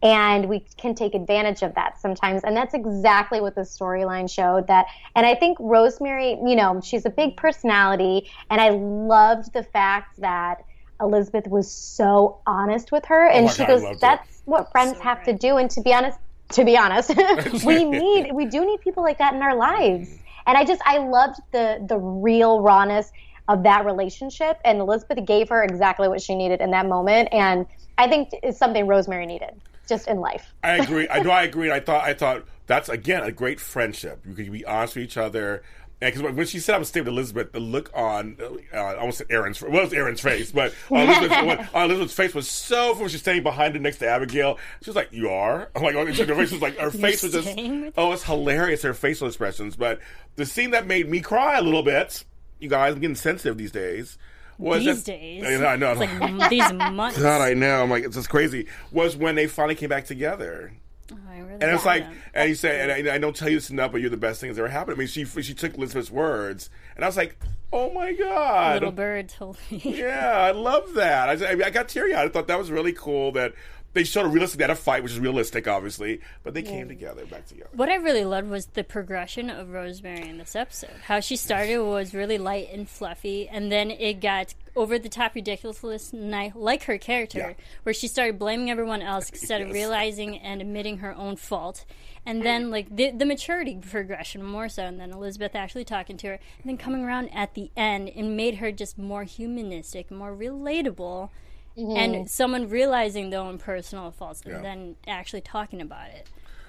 And 0.02 0.50
we 0.50 0.66
can 0.76 0.94
take 0.94 1.14
advantage 1.14 1.62
of 1.62 1.74
that 1.76 1.98
sometimes. 1.98 2.44
And 2.44 2.54
that's 2.54 2.74
exactly 2.74 3.40
what 3.40 3.54
the 3.54 3.62
storyline 3.62 4.30
showed 4.30 4.66
that. 4.66 4.84
And 5.16 5.24
I 5.24 5.34
think 5.34 5.56
Rosemary, 5.58 6.32
you 6.44 6.56
know, 6.56 6.80
she's 6.84 7.06
a 7.06 7.10
big 7.10 7.38
personality. 7.38 8.28
And 8.50 8.60
I 8.60 8.70
loved 8.70 9.54
the 9.54 9.62
fact 9.62 10.20
that 10.20 10.62
Elizabeth 11.00 11.46
was 11.46 11.70
so 11.70 12.40
honest 12.46 12.92
with 12.92 13.04
her, 13.06 13.26
and 13.28 13.46
Oh 13.46 13.50
she 13.50 13.58
God, 13.58 13.68
goes, 13.68 13.82
loved 13.82 13.96
it. 13.96 14.00
"That's 14.00 14.42
what 14.44 14.70
friends 14.72 14.96
So 14.96 15.02
have 15.02 15.24
to 15.24 15.32
do." 15.32 15.56
And 15.56 15.70
to 15.70 15.80
be 15.80 15.92
honest, 15.92 16.18
to 16.52 16.64
be 16.64 16.76
honest, 16.76 17.10
we 17.64 17.84
need 17.84 18.32
we 18.32 18.46
do 18.46 18.64
need 18.64 18.80
people 18.80 19.02
like 19.02 19.18
that 19.18 19.34
in 19.34 19.42
our 19.42 19.56
lives. 19.56 20.10
And 20.46 20.58
I 20.58 20.64
just 20.64 20.80
I 20.84 20.98
loved 20.98 21.40
the 21.52 21.84
the 21.86 21.98
real 21.98 22.60
rawness 22.60 23.10
of 23.48 23.62
that 23.64 23.84
relationship, 23.84 24.58
and 24.64 24.80
Elizabeth 24.80 25.24
gave 25.26 25.48
her 25.50 25.62
exactly 25.62 26.08
what 26.08 26.22
she 26.22 26.34
needed 26.34 26.60
in 26.60 26.70
that 26.70 26.86
moment, 26.86 27.28
and 27.32 27.66
I 27.98 28.08
think 28.08 28.30
it's 28.42 28.58
something 28.58 28.86
Rosemary 28.86 29.26
needed 29.26 29.50
just 29.86 30.08
in 30.08 30.18
life. 30.20 30.54
I 30.62 30.76
agree. 30.76 31.08
I 31.08 31.20
know. 31.20 31.30
I 31.30 31.42
agree. 31.50 31.70
I 31.70 31.80
thought. 31.80 32.04
I 32.04 32.14
thought 32.14 32.44
that's 32.66 32.88
again 32.88 33.22
a 33.22 33.32
great 33.32 33.60
friendship. 33.60 34.20
You 34.26 34.34
can 34.34 34.50
be 34.50 34.64
honest 34.64 34.96
with 34.96 35.04
each 35.04 35.16
other. 35.16 35.62
Because 36.10 36.22
when 36.22 36.46
she 36.46 36.58
said 36.58 36.74
I 36.74 36.78
was 36.78 36.88
staying 36.88 37.04
with 37.04 37.12
Elizabeth, 37.14 37.52
the 37.52 37.60
look 37.60 37.90
on 37.94 38.36
uh, 38.72 38.76
I 38.76 38.96
almost 38.96 39.18
said 39.18 39.26
Erin's 39.30 39.60
well, 39.62 39.76
it 39.76 39.84
was 39.84 39.92
Erin's 39.92 40.20
face, 40.20 40.50
but 40.52 40.74
on 40.90 41.00
Elizabeth's, 41.08 41.74
on 41.74 41.84
Elizabeth's 41.84 42.14
face 42.14 42.34
was 42.34 42.48
so. 42.50 42.94
When 42.94 43.08
she's 43.08 43.20
standing 43.20 43.42
behind 43.42 43.74
her 43.74 43.80
next 43.80 43.98
to 43.98 44.08
Abigail, 44.08 44.58
she 44.82 44.90
was 44.90 44.96
like, 44.96 45.12
"You 45.12 45.30
are." 45.30 45.70
I'm 45.74 45.82
like, 45.84 45.94
oh, 45.94 46.06
her 46.06 46.12
face 46.14 46.52
was 46.52 46.62
like 46.62 46.76
her 46.78 46.90
face 46.92 47.22
was 47.22 47.32
just. 47.32 47.48
Oh, 47.96 48.12
it's 48.12 48.24
hilarious 48.24 48.82
her 48.82 48.94
facial 48.94 49.26
expressions. 49.28 49.76
But 49.76 50.00
the 50.36 50.46
scene 50.46 50.70
that 50.72 50.86
made 50.86 51.08
me 51.08 51.20
cry 51.20 51.58
a 51.58 51.62
little 51.62 51.82
bit, 51.82 52.24
you 52.58 52.68
guys, 52.68 52.94
I'm 52.94 53.00
getting 53.00 53.16
sensitive 53.16 53.56
these 53.58 53.72
days. 53.72 54.18
Was 54.56 54.84
These 54.84 55.02
that- 55.02 55.10
days, 55.12 55.44
I 55.44 55.56
know. 55.56 55.66
I 55.66 55.76
know. 55.76 55.90
It's 55.92 56.20
like 56.40 56.50
these 56.50 56.72
months. 56.72 57.20
God, 57.20 57.40
I 57.40 57.54
know. 57.54 57.82
I'm 57.82 57.90
like, 57.90 58.04
it's 58.04 58.14
just 58.14 58.28
crazy. 58.30 58.68
Was 58.92 59.16
when 59.16 59.34
they 59.34 59.48
finally 59.48 59.74
came 59.74 59.88
back 59.88 60.04
together. 60.04 60.72
Oh, 61.12 61.16
really 61.36 61.52
And 61.52 61.64
it's 61.64 61.84
like, 61.84 62.04
them. 62.04 62.16
and 62.32 62.48
he 62.48 62.54
said, 62.54 62.90
and 62.90 63.08
I, 63.08 63.14
I 63.14 63.18
don't 63.18 63.36
tell 63.36 63.48
you 63.48 63.56
this 63.56 63.70
enough, 63.70 63.92
but 63.92 64.00
you're 64.00 64.10
the 64.10 64.16
best 64.16 64.40
thing 64.40 64.48
that's 64.48 64.58
ever 64.58 64.68
happened. 64.68 64.96
I 64.96 64.98
mean, 64.98 65.08
she 65.08 65.24
she 65.24 65.54
took 65.54 65.76
Elizabeth's 65.76 66.10
words, 66.10 66.70
and 66.96 67.04
I 67.04 67.08
was 67.08 67.16
like, 67.16 67.36
oh 67.72 67.92
my 67.92 68.12
god, 68.12 68.74
little 68.74 68.92
bird 68.92 69.28
told 69.28 69.58
me. 69.70 69.80
yeah, 69.84 70.32
I 70.32 70.52
love 70.52 70.94
that. 70.94 71.42
I, 71.42 71.66
I, 71.66 71.70
got 71.70 71.88
teary 71.88 72.14
eyed. 72.14 72.26
I 72.26 72.28
thought 72.30 72.46
that 72.46 72.58
was 72.58 72.70
really 72.70 72.92
cool 72.92 73.32
that 73.32 73.54
they 73.94 74.04
showed 74.04 74.26
a 74.26 74.28
realistic, 74.28 74.58
they 74.58 74.64
had 74.64 74.70
a 74.70 74.76
fight, 74.76 75.02
which 75.02 75.12
is 75.12 75.20
realistic, 75.20 75.68
obviously, 75.68 76.20
but 76.42 76.52
they 76.52 76.62
came 76.62 76.88
together, 76.88 77.24
back 77.26 77.46
together. 77.46 77.70
What 77.72 77.88
I 77.88 77.94
really 77.94 78.24
loved 78.24 78.50
was 78.50 78.66
the 78.66 78.82
progression 78.82 79.50
of 79.50 79.70
Rosemary 79.70 80.28
in 80.28 80.38
this 80.38 80.56
episode. 80.56 80.90
How 81.04 81.20
she 81.20 81.36
started 81.36 81.78
was 81.78 82.12
really 82.12 82.38
light 82.38 82.68
and 82.72 82.88
fluffy, 82.88 83.48
and 83.48 83.70
then 83.70 83.92
it 83.92 84.14
got 84.14 84.54
over 84.76 84.98
the 84.98 85.08
top 85.08 85.34
ridiculous, 85.34 86.12
ni- 86.12 86.52
like 86.54 86.84
her 86.84 86.98
character, 86.98 87.38
Yeah. 87.38 87.64
where 87.84 87.92
she 87.92 88.08
started 88.08 88.38
blaming 88.38 88.70
everyone 88.70 89.02
else 89.02 89.30
instead 89.30 89.60
of 89.60 89.70
realizing 89.70 90.38
and 90.38 90.60
admitting 90.60 90.98
her 90.98 91.14
own 91.14 91.36
fault. 91.36 91.84
And 92.26 92.42
then, 92.44 92.66
mm. 92.66 92.70
like, 92.70 92.94
the, 92.94 93.10
the 93.10 93.26
maturity 93.26 93.78
progression 93.80 94.42
more 94.42 94.68
so, 94.68 94.84
and 94.84 94.98
then 94.98 95.12
Elizabeth 95.12 95.54
actually 95.54 95.84
talking 95.84 96.16
to 96.18 96.26
her, 96.28 96.32
and 96.32 96.64
then 96.64 96.76
coming 96.76 97.04
around 97.04 97.28
at 97.34 97.54
the 97.54 97.70
end 97.76 98.08
and 98.08 98.36
made 98.36 98.56
her 98.56 98.72
just 98.72 98.98
more 98.98 99.24
humanistic, 99.24 100.10
more 100.10 100.34
relatable, 100.34 101.28
and 101.76 102.14
mm-hmm. 102.14 102.26
someone 102.26 102.68
realizing 102.68 103.30
their 103.30 103.40
own 103.40 103.58
personal 103.58 104.10
faults 104.10 104.42
Yeah. 104.46 104.56
and 104.56 104.64
then 104.64 104.96
actually 105.06 105.40
talking 105.40 105.80
about 105.80 106.08
it. 106.10 106.28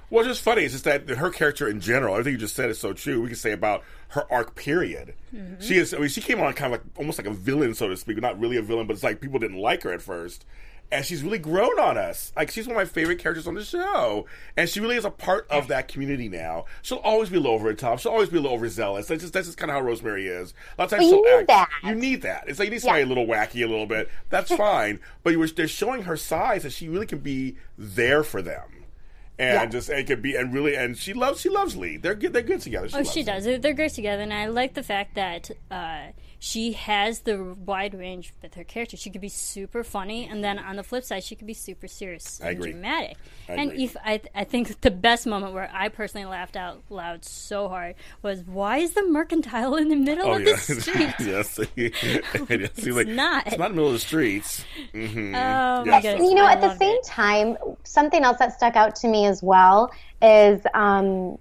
Well, 0.10 0.22
it's 0.22 0.30
just 0.36 0.42
funny. 0.44 0.64
It's 0.64 0.74
just 0.74 0.84
that 0.86 1.10
her 1.10 1.30
character 1.30 1.68
in 1.68 1.80
general, 1.82 2.14
everything 2.14 2.34
you 2.34 2.38
just 2.40 2.56
said 2.56 2.70
is 2.70 2.78
so 2.80 2.94
true. 2.94 3.22
We 3.22 3.28
can 3.28 3.36
say 3.38 3.52
about 3.52 3.84
her 4.10 4.32
arc 4.32 4.56
period. 4.56 5.14
Mm-hmm. 5.36 5.62
She 5.62 5.78
is. 5.78 5.94
I 5.94 5.98
mean, 5.98 6.10
she 6.10 6.22
came 6.22 6.40
on 6.42 6.54
kind 6.54 6.74
of 6.74 6.80
like 6.80 6.88
almost 6.98 7.18
like 7.18 7.28
a 7.28 7.34
villain, 7.34 7.74
so 7.74 7.88
to 7.90 7.98
speak. 7.98 8.22
Not 8.22 8.40
really 8.40 8.58
a 8.58 8.62
villain, 8.62 8.88
but 8.88 8.94
it's 8.94 9.04
like 9.04 9.20
people 9.20 9.40
didn't 9.40 9.58
like 9.58 9.82
her 9.84 9.92
at 9.92 10.02
first, 10.04 10.46
and 10.92 11.04
she's 11.04 11.24
really 11.24 11.40
grown 11.40 11.80
on 11.80 11.98
us. 11.98 12.32
Like 12.36 12.52
she's 12.52 12.68
one 12.68 12.76
of 12.76 12.80
my 12.80 12.86
favorite 12.86 13.18
characters 13.18 13.48
on 13.48 13.56
the 13.56 13.64
show, 13.64 14.28
and 14.56 14.70
she 14.70 14.80
really 14.80 14.96
is 14.96 15.06
a 15.06 15.10
part 15.10 15.48
of 15.50 15.68
that 15.70 15.88
community 15.88 16.30
now. 16.30 16.66
She'll 16.84 17.00
always 17.00 17.30
be 17.30 17.38
a 17.38 17.40
little 17.40 17.56
over 17.56 17.70
the 17.70 17.76
top. 17.76 17.98
She'll 18.00 18.12
always 18.12 18.30
be 18.30 18.38
a 18.38 18.42
little 18.42 18.56
overzealous. 18.56 19.08
That's 19.08 19.22
just 19.22 19.34
that's 19.34 19.48
just 19.48 19.58
kind 19.58 19.72
of 19.72 19.76
how 19.76 19.82
Rosemary 19.82 20.28
is. 20.28 20.54
A 20.78 20.82
lot 20.82 20.86
of 20.86 20.90
times 21.00 21.04
you 21.06 21.10
she'll 21.10 21.24
need 21.24 21.40
act. 21.40 21.48
that. 21.48 21.70
You 21.84 21.96
need 21.96 22.22
that. 22.22 22.44
It's 22.48 22.60
like 22.60 22.68
you 22.68 22.72
need 22.74 22.82
somebody 22.82 23.02
Yeah. 23.02 23.08
a 23.08 23.10
little 23.10 23.26
wacky, 23.26 23.64
a 23.66 23.68
little 23.68 23.88
bit. 23.88 24.10
That's 24.30 24.52
fine. 24.56 25.00
But 25.24 25.32
you 25.32 25.40
were, 25.40 25.48
they're 25.48 25.68
showing 25.68 26.04
her 26.04 26.16
size 26.16 26.62
that 26.64 26.74
she 26.74 26.88
really 26.90 27.08
can 27.08 27.20
be 27.20 27.56
there 27.78 28.24
for 28.24 28.44
them. 28.44 28.62
And 29.38 29.54
Yeah. 29.54 29.65
just 29.65 29.89
it 29.89 30.08
could 30.08 30.22
be 30.22 30.36
and 30.36 30.54
really 30.54 30.75
and 30.75 30.98
she 30.98 31.13
loves 31.13 31.42
she 31.42 31.50
loves 31.50 31.75
Lee. 31.75 31.98
They're 31.98 32.15
good. 32.15 32.32
They're 32.34 32.42
good 32.42 32.62
together. 32.62 32.88
Oh, 32.94 33.04
she 33.04 33.22
does. 33.24 33.44
They're 33.44 33.58
they're 33.58 33.74
great 33.74 33.92
together, 33.94 34.24
and 34.24 34.34
I 34.34 34.48
like 34.48 34.74
the 34.75 34.84
fact 34.84 35.15
that 35.15 35.51
uh, 35.70 36.08
she 36.46 36.74
has 36.74 37.22
the 37.22 37.56
wide 37.66 37.96
range 37.96 38.32
with 38.44 38.54
her 38.54 38.64
character. 38.64 38.96
She 38.96 39.10
could 39.10 39.22
be 39.22 39.30
super 39.30 39.84
funny, 39.84 40.28
and 40.28 40.44
then 40.44 40.60
on 40.60 40.75
the 40.75 40.84
flip 40.84 41.04
side, 41.04 41.24
she 41.24 41.36
could 41.36 41.48
be 41.48 41.56
super 41.56 41.88
serious 41.88 42.40
I 42.44 42.50
and 42.50 42.56
agree. 42.56 42.72
dramatic. 42.72 43.18
I 43.50 43.54
and 43.56 43.72
agree. 43.72 43.80
if 43.80 43.98
I, 44.06 44.22
I 44.36 44.44
think 44.44 44.82
the 44.82 44.92
best 44.92 45.25
moment 45.25 45.54
where 45.54 45.72
I 45.74 45.90
personally 45.90 46.25
laughed 46.25 46.56
out 46.56 46.84
loud 46.90 47.25
so 47.25 47.68
hard 47.68 47.96
was, 48.22 48.44
"Why 48.44 48.78
is 48.78 48.94
the 48.94 49.04
mercantile 49.08 49.75
in 49.75 49.90
the 49.90 49.96
middle 49.96 50.32
Oh 50.32 50.36
of 50.36 50.44
yeah, 50.44 50.56
the 50.56 50.58
street?" 50.58 51.16
yes. 51.18 51.60
it's 51.75 52.86
It's 52.86 52.86
like, 52.86 53.08
not. 53.08 53.48
It's 53.48 53.58
not 53.58 53.72
in 53.72 53.75
the 53.75 53.82
middle 53.82 53.88
of 53.88 53.94
the 53.94 54.00
streets. 54.00 54.66
hmm 54.94 55.34
Oh 55.34 55.86
my 55.86 56.00
Yes. 56.00 56.02
goodness! 56.02 56.30
you 56.30 56.34
know, 56.36 56.48
I 56.48 56.52
at 56.52 56.62
the 56.62 56.70
same 56.70 56.96
it. 56.96 57.06
time, 57.06 57.58
something 57.84 58.24
else 58.24 58.38
that 58.40 58.54
stuck 58.54 58.75
out 58.75 58.96
to 58.98 59.08
me 59.08 59.25
as 59.25 59.44
well 59.44 59.92
is 60.22 60.62
um, 60.74 61.38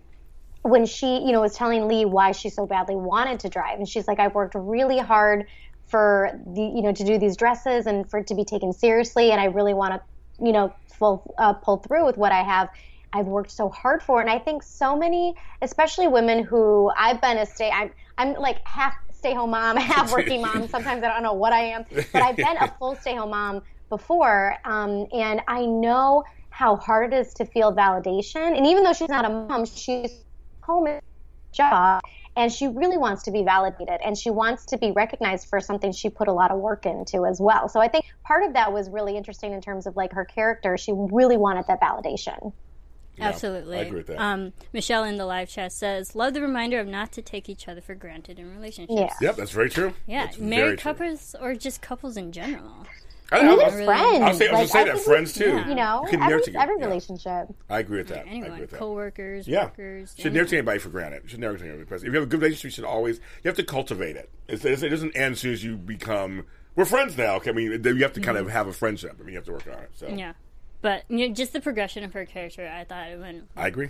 when 0.64 0.86
she, 0.86 1.18
you 1.18 1.32
know, 1.32 1.42
was 1.42 1.54
telling 1.54 1.86
Lee 1.86 2.06
why 2.06 2.32
she 2.32 2.48
so 2.48 2.66
badly 2.66 2.96
wanted 2.96 3.38
to 3.40 3.50
drive, 3.50 3.78
and 3.78 3.86
she's 3.86 4.08
like, 4.08 4.18
"I've 4.18 4.34
worked 4.34 4.54
really 4.56 4.98
hard 4.98 5.46
for 5.86 6.30
the, 6.46 6.62
you 6.62 6.80
know, 6.80 6.92
to 6.92 7.04
do 7.04 7.18
these 7.18 7.36
dresses 7.36 7.86
and 7.86 8.08
for 8.10 8.20
it 8.20 8.26
to 8.28 8.34
be 8.34 8.44
taken 8.44 8.72
seriously, 8.72 9.30
and 9.30 9.40
I 9.40 9.44
really 9.44 9.74
want 9.74 9.92
to, 9.94 10.44
you 10.44 10.52
know, 10.52 10.74
full, 10.98 11.34
uh, 11.38 11.52
pull 11.52 11.76
through 11.76 12.06
with 12.06 12.16
what 12.16 12.32
I 12.32 12.42
have." 12.42 12.70
I've 13.12 13.26
worked 13.26 13.52
so 13.52 13.68
hard 13.68 14.02
for, 14.02 14.18
it. 14.18 14.22
and 14.22 14.30
I 14.30 14.40
think 14.40 14.64
so 14.64 14.96
many, 14.96 15.34
especially 15.62 16.08
women 16.08 16.42
who 16.42 16.90
I've 16.98 17.20
been 17.20 17.38
a 17.38 17.46
stay, 17.46 17.70
I'm, 17.70 17.92
I'm 18.18 18.34
like 18.34 18.58
half 18.66 18.92
stay-home 19.12 19.50
mom, 19.50 19.76
half 19.94 20.12
working 20.12 20.42
mom. 20.42 20.66
Sometimes 20.74 21.04
I 21.04 21.08
don't 21.08 21.22
know 21.22 21.32
what 21.32 21.52
I 21.52 21.60
am, 21.60 21.84
but 22.12 22.22
I've 22.22 22.36
been 22.36 22.56
a 22.60 22.74
full 22.78 22.96
stay-home 22.96 23.30
mom 23.30 23.62
before, 23.88 24.56
um, 24.64 25.06
and 25.12 25.42
I 25.46 25.64
know 25.64 26.24
how 26.50 26.76
hard 26.76 27.12
it 27.12 27.16
is 27.16 27.34
to 27.34 27.44
feel 27.44 27.72
validation. 27.72 28.56
And 28.56 28.66
even 28.66 28.82
though 28.82 28.92
she's 28.92 29.08
not 29.08 29.24
a 29.24 29.28
mom, 29.28 29.64
she's 29.64 30.23
home 30.64 30.86
in 30.86 31.00
job, 31.52 32.00
and 32.36 32.52
she 32.52 32.66
really 32.66 32.98
wants 32.98 33.22
to 33.22 33.30
be 33.30 33.42
validated, 33.44 34.00
and 34.04 34.18
she 34.18 34.30
wants 34.30 34.66
to 34.66 34.78
be 34.78 34.90
recognized 34.90 35.48
for 35.48 35.60
something 35.60 35.92
she 35.92 36.10
put 36.10 36.28
a 36.28 36.32
lot 36.32 36.50
of 36.50 36.58
work 36.58 36.84
into 36.84 37.24
as 37.24 37.40
well. 37.40 37.68
So 37.68 37.80
I 37.80 37.88
think 37.88 38.04
part 38.24 38.42
of 38.42 38.54
that 38.54 38.72
was 38.72 38.90
really 38.90 39.16
interesting 39.16 39.52
in 39.52 39.60
terms 39.60 39.86
of 39.86 39.96
like 39.96 40.12
her 40.12 40.24
character. 40.24 40.76
She 40.76 40.92
really 40.94 41.36
wanted 41.36 41.66
that 41.68 41.80
validation. 41.80 42.52
Absolutely. 43.20 43.78
I 43.78 43.82
agree 43.82 43.98
with 43.98 44.08
that. 44.08 44.20
Um, 44.20 44.52
Michelle 44.72 45.04
in 45.04 45.16
the 45.16 45.26
live 45.26 45.48
chat 45.48 45.72
says, 45.72 46.16
"Love 46.16 46.34
the 46.34 46.42
reminder 46.42 46.80
of 46.80 46.88
not 46.88 47.12
to 47.12 47.22
take 47.22 47.48
each 47.48 47.68
other 47.68 47.80
for 47.80 47.94
granted 47.94 48.40
in 48.40 48.52
relationships." 48.52 49.14
Yeah. 49.20 49.28
Yep, 49.28 49.36
that's 49.36 49.52
very 49.52 49.70
true. 49.70 49.94
Yeah, 50.06 50.24
That's 50.24 50.36
very 50.36 50.50
married 50.50 50.78
true. 50.80 50.92
couples 50.92 51.36
or 51.40 51.54
just 51.54 51.80
couples 51.80 52.16
in 52.16 52.32
general. 52.32 52.86
I, 53.32 53.38
And 53.38 53.48
I, 53.48 53.52
even 53.54 53.64
I, 53.64 53.68
really- 53.74 53.84
friends. 53.86 54.22
I 54.22 54.28
was 54.28 54.38
saying, 54.38 54.50
I 54.50 54.52
was 54.52 54.52
like, 54.52 54.60
just 54.60 54.72
saying 54.72 54.86
that 54.86 54.98
friends 55.00 55.32
too. 55.32 55.44
Yeah. 55.48 55.68
You 55.68 55.74
know, 55.74 56.02
You 56.04 56.10
can 56.10 56.22
every, 56.22 56.42
take- 56.42 56.54
every 56.56 56.76
yeah. 56.78 56.84
relationship. 56.86 57.46
I 57.70 57.78
agree 57.78 57.98
with 57.98 58.08
that. 58.08 58.18
I 58.18 58.20
agree 58.20 58.30
Anyone, 58.38 58.60
with 58.60 58.70
that. 58.70 58.78
coworkers, 58.78 59.48
Yeah, 59.48 59.64
workers. 59.64 60.14
should 60.18 60.32
never 60.34 60.44
take 60.44 60.58
anybody 60.58 60.78
for 60.78 60.90
granted. 60.90 61.22
Should 61.30 61.40
never 61.40 61.54
take 61.56 61.62
anybody 61.68 61.84
for 61.84 61.88
granted. 61.88 62.06
If 62.08 62.12
you 62.12 62.20
have 62.20 62.28
a 62.28 62.30
good 62.30 62.40
relationship, 62.42 62.64
you 62.64 62.70
should 62.70 62.84
always 62.84 63.16
you 63.42 63.48
have 63.48 63.56
to 63.56 63.64
cultivate 63.64 64.16
it. 64.16 64.30
It's, 64.48 64.64
it's, 64.64 64.82
it 64.82 64.90
doesn't 64.90 65.16
end 65.16 65.32
as 65.32 65.40
soon 65.40 65.52
as 65.52 65.64
you 65.64 65.76
become. 65.76 66.44
We're 66.76 66.84
friends 66.84 67.16
now. 67.16 67.36
Okay, 67.36 67.50
I 67.50 67.52
mean, 67.54 67.82
you 67.84 67.94
have 68.02 68.12
to 68.14 68.20
kind 68.20 68.36
of 68.36 68.50
have 68.50 68.66
a 68.66 68.72
friendship. 68.72 69.16
I 69.18 69.22
mean, 69.22 69.30
you 69.30 69.36
have 69.36 69.44
to 69.46 69.52
work 69.52 69.66
on 69.66 69.82
it. 69.82 69.90
So 69.94 70.06
Mm-hmm. 70.06 70.18
Yeah, 70.18 70.32
but 70.82 71.04
you 71.08 71.28
know, 71.28 71.34
just 71.34 71.52
the 71.54 71.60
progression 71.60 72.04
of 72.04 72.12
her 72.12 72.26
character, 72.26 72.66
I 72.68 72.84
thought 72.84 73.08
it 73.10 73.18
went. 73.20 73.44
I 73.56 73.68
agree. 73.68 73.88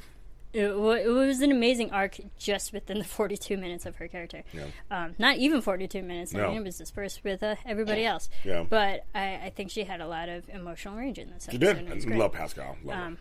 It, 0.54 0.78
wa- 0.78 0.92
it 0.92 1.08
was 1.08 1.40
an 1.42 1.50
amazing 1.52 1.90
arc 1.90 2.16
just 2.38 2.72
within 2.72 2.98
the 2.98 3.04
42 3.18 3.56
minutes 3.56 3.84
of 3.86 3.96
her 3.96 4.08
character. 4.08 4.42
Um, 4.90 5.14
not 5.18 5.36
even 5.36 5.60
42 5.60 6.02
minutes. 6.02 6.34
I 6.34 6.38
No. 6.38 6.48
mean, 6.48 6.58
it 6.58 6.64
was 6.64 6.78
dispersed 6.78 7.22
with 7.24 7.42
uh, 7.42 7.56
everybody 7.66 8.04
else. 8.06 8.30
Yeah. 8.44 8.64
But 8.68 9.04
I, 9.14 9.34
I 9.46 9.52
think 9.54 9.70
she 9.70 9.84
had 9.84 10.00
a 10.00 10.06
lot 10.06 10.28
of 10.28 10.48
emotional 10.48 10.96
range 10.96 11.18
in 11.18 11.30
this 11.30 11.48
episode. 11.48 11.60
did. 11.60 11.88
it 11.90 11.94
was 11.94 12.06
I 12.06 12.10
love 12.10 12.32
Pascal. 12.32 12.76
Love 12.84 12.96
Um. 12.98 13.18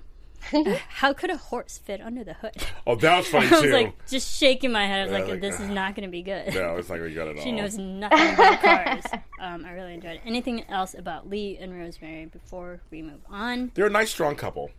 How 0.90 1.14
could 1.14 1.30
a 1.30 1.38
horse 1.38 1.78
fit 1.78 2.02
under 2.02 2.24
the 2.24 2.34
hood? 2.34 2.52
Oh, 2.86 2.96
that 2.98 3.18
was 3.18 3.28
funny 3.28 3.48
I 3.48 3.52
was 3.52 3.62
too. 3.62 3.72
like, 3.72 4.08
just 4.10 4.38
shaking 4.38 4.74
my 4.74 4.86
head. 4.86 5.00
I 5.00 5.04
was 5.04 5.12
Yeah, 5.14 5.20
like, 5.20 5.30
like, 5.30 5.42
this 5.42 5.58
is 5.62 5.70
not 5.70 5.96
going 5.96 6.06
to 6.06 6.12
be 6.12 6.22
good. 6.22 6.54
no, 6.54 6.76
it's 6.76 6.90
like 6.90 7.02
we 7.02 7.14
got 7.14 7.30
it 7.30 7.38
all. 7.38 7.44
She 7.44 7.54
knows 7.54 7.78
nothing 7.78 8.34
about 8.34 8.62
cars. 8.62 9.04
Um, 9.40 9.64
I 9.64 9.72
really 9.72 9.94
enjoyed 9.94 10.16
it. 10.18 10.22
Anything 10.26 10.66
else 10.70 10.96
about 10.96 11.30
Lee 11.30 11.58
and 11.62 11.74
Rosemary 11.74 12.26
before 12.26 12.82
we 12.92 13.02
move 13.02 13.22
on? 13.30 13.72
They're 13.74 13.86
a 13.86 13.90
nice, 13.90 14.10
strong 14.12 14.36
couple. 14.36 14.70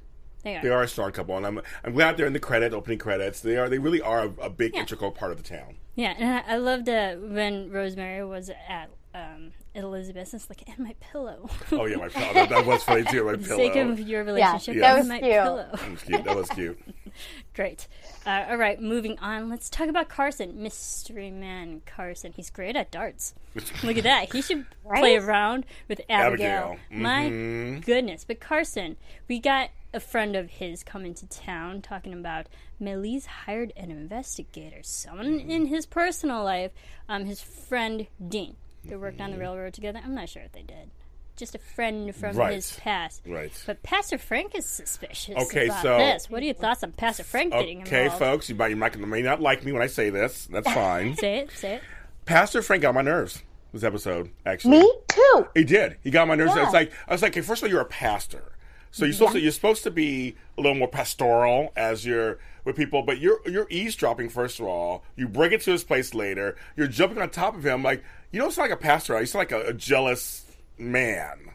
They 0.44 0.56
are. 0.56 0.62
They 0.62 0.68
are 0.68 0.82
a 0.82 0.88
strong 0.88 1.10
couple, 1.12 1.36
and 1.36 1.46
I'm 1.46 1.60
I'm 1.82 1.92
glad 1.94 2.16
they're 2.16 2.26
in 2.26 2.34
the 2.34 2.40
credit 2.40 2.72
opening 2.72 2.98
credits. 2.98 3.40
They 3.40 3.56
are. 3.56 3.68
They 3.68 3.78
really 3.78 4.02
are 4.02 4.24
a, 4.24 4.32
a 4.42 4.50
big 4.50 4.76
integral 4.76 5.10
part 5.10 5.32
of 5.32 5.42
the 5.42 5.48
town. 5.48 5.76
Yeah, 5.94 6.14
and 6.18 6.44
I, 6.46 6.54
I 6.54 6.56
loved 6.58 6.88
uh, 6.88 7.14
when 7.14 7.70
Rosemary 7.70 8.24
was 8.24 8.50
at 8.68 8.90
um, 9.14 9.52
Elizabeth. 9.74 10.34
It's 10.34 10.50
like, 10.50 10.62
and 10.68 10.78
my 10.80 10.94
pillow. 11.00 11.48
Oh 11.72 11.84
yeah, 11.86 11.96
my 11.96 12.08
pillow. 12.08 12.32
That, 12.34 12.48
that 12.50 12.66
was 12.66 12.82
funny 12.82 13.04
too. 13.04 13.24
My 13.24 13.32
For 13.32 13.36
the 13.38 13.44
sake 13.56 13.76
of 13.76 14.00
your 14.00 14.24
relationship, 14.24 14.76
that 14.80 14.90
and 14.90 14.98
was 14.98 15.08
my 15.08 15.20
cute. 15.20 15.32
pillow. 15.32 15.68
That 15.72 15.90
was 15.90 16.02
cute. 16.02 16.24
That 16.24 16.36
was 16.36 16.48
cute. 16.50 16.80
Great. 17.54 17.86
Uh, 18.26 18.44
all 18.50 18.56
right, 18.56 18.80
moving 18.82 19.18
on. 19.20 19.48
Let's 19.48 19.70
talk 19.70 19.88
about 19.88 20.08
Carson, 20.08 20.60
mystery 20.62 21.30
man 21.30 21.82
Carson. 21.86 22.32
He's 22.32 22.50
great 22.50 22.74
at 22.74 22.90
darts. 22.90 23.34
Look 23.84 23.96
at 23.96 24.02
that. 24.04 24.32
He 24.32 24.42
should 24.42 24.66
play 24.82 25.16
Right? 25.16 25.22
around 25.22 25.64
with 25.88 26.00
Abigail. 26.10 26.72
Abigail. 26.72 26.76
My 26.90 27.22
Mhm. 27.30 27.84
goodness. 27.86 28.24
But 28.24 28.40
Carson, 28.40 28.96
we 29.28 29.38
got 29.38 29.70
a 29.92 30.00
friend 30.00 30.34
of 30.34 30.50
his 30.50 30.82
coming 30.82 31.14
to 31.14 31.28
town 31.28 31.80
talking 31.82 32.12
about 32.12 32.46
Melise 32.82 33.26
hired 33.26 33.72
an 33.76 33.92
investigator, 33.92 34.82
someone 34.82 35.38
in 35.38 35.66
his 35.66 35.86
personal 35.86 36.42
life, 36.42 36.72
um, 37.08 37.26
his 37.26 37.40
friend 37.40 38.08
Dean. 38.28 38.56
They 38.86 38.96
worked 38.96 39.20
on 39.20 39.30
the 39.32 39.38
railroad 39.38 39.74
together. 39.74 40.00
I'm 40.04 40.14
not 40.14 40.28
sure 40.28 40.42
if 40.42 40.52
they 40.52 40.62
did. 40.62 40.90
Just 41.36 41.54
a 41.54 41.58
friend 41.58 42.14
from 42.14 42.36
Right. 42.36 42.54
his 42.54 42.72
past. 42.76 43.22
Right. 43.26 43.50
But 43.66 43.82
Pastor 43.82 44.18
Frank 44.18 44.54
is 44.54 44.66
suspicious 44.66 45.34
Okay, 45.36 45.66
about 45.66 45.82
so- 45.82 45.98
this. 45.98 46.30
What 46.30 46.42
are 46.42 46.46
your 46.46 46.54
thoughts 46.54 46.84
on 46.84 46.92
Pastor 46.92 47.24
Frank 47.24 47.52
getting 47.52 47.82
Okay, 47.82 48.04
involved? 48.04 48.18
folks, 48.20 48.48
you 48.48 48.54
might, 48.54 48.68
you 48.68 48.76
might 48.76 48.96
may 48.98 49.22
not 49.22 49.40
like 49.40 49.64
me 49.64 49.72
when 49.72 49.82
I 49.82 49.88
say 49.88 50.10
this. 50.10 50.46
That's 50.46 50.70
fine. 50.72 51.16
Say 51.16 51.38
it, 51.38 51.50
say 51.50 51.74
it. 51.76 51.82
Pastor 52.24 52.62
Frank 52.62 52.82
got 52.82 52.90
on 52.90 52.94
my 52.94 53.02
nerves 53.02 53.42
this 53.72 53.82
episode. 53.82 54.30
Actually, 54.46 54.78
Me 54.78 54.92
too. 55.08 55.48
He 55.54 55.64
did. 55.64 55.96
He 56.04 56.10
got 56.10 56.22
on 56.22 56.28
my 56.28 56.36
nerves. 56.36 56.52
Yeah. 56.54 56.64
It's 56.64 56.72
like 56.72 56.92
I 57.08 57.12
was 57.12 57.22
like, 57.22 57.32
okay, 57.32 57.40
first 57.40 57.62
of 57.62 57.66
all, 57.66 57.70
you're 57.72 57.80
a 57.82 57.84
pastor, 57.86 58.52
so 58.92 59.04
you're 59.04 59.12
supposed 59.12 59.32
to 59.32 59.40
you're 59.40 59.50
supposed 59.50 59.82
to 59.82 59.90
be 59.90 60.36
a 60.56 60.60
little 60.60 60.76
more 60.76 60.86
pastoral 60.88 61.72
as 61.74 62.06
you're 62.06 62.38
with 62.64 62.76
people, 62.76 63.02
but 63.02 63.18
you're 63.18 63.40
you're 63.46 63.66
eavesdropping. 63.70 64.28
First 64.28 64.60
of 64.60 64.66
all, 64.66 65.04
you 65.16 65.26
bring 65.28 65.50
it 65.52 65.62
to 65.62 65.72
his 65.72 65.82
place 65.82 66.14
later. 66.14 66.56
You're 66.76 66.86
jumping 66.86 67.20
on 67.20 67.28
top 67.30 67.56
of 67.56 67.66
him 67.66 67.82
like 67.82 68.04
you 68.34 68.40
don't 68.40 68.52
sound 68.52 68.68
like 68.68 68.78
a 68.78 68.82
pastor. 68.82 69.18
You 69.18 69.26
sound 69.26 69.50
like 69.50 69.52
a, 69.52 69.68
a 69.68 69.72
jealous 69.72 70.44
man, 70.76 71.52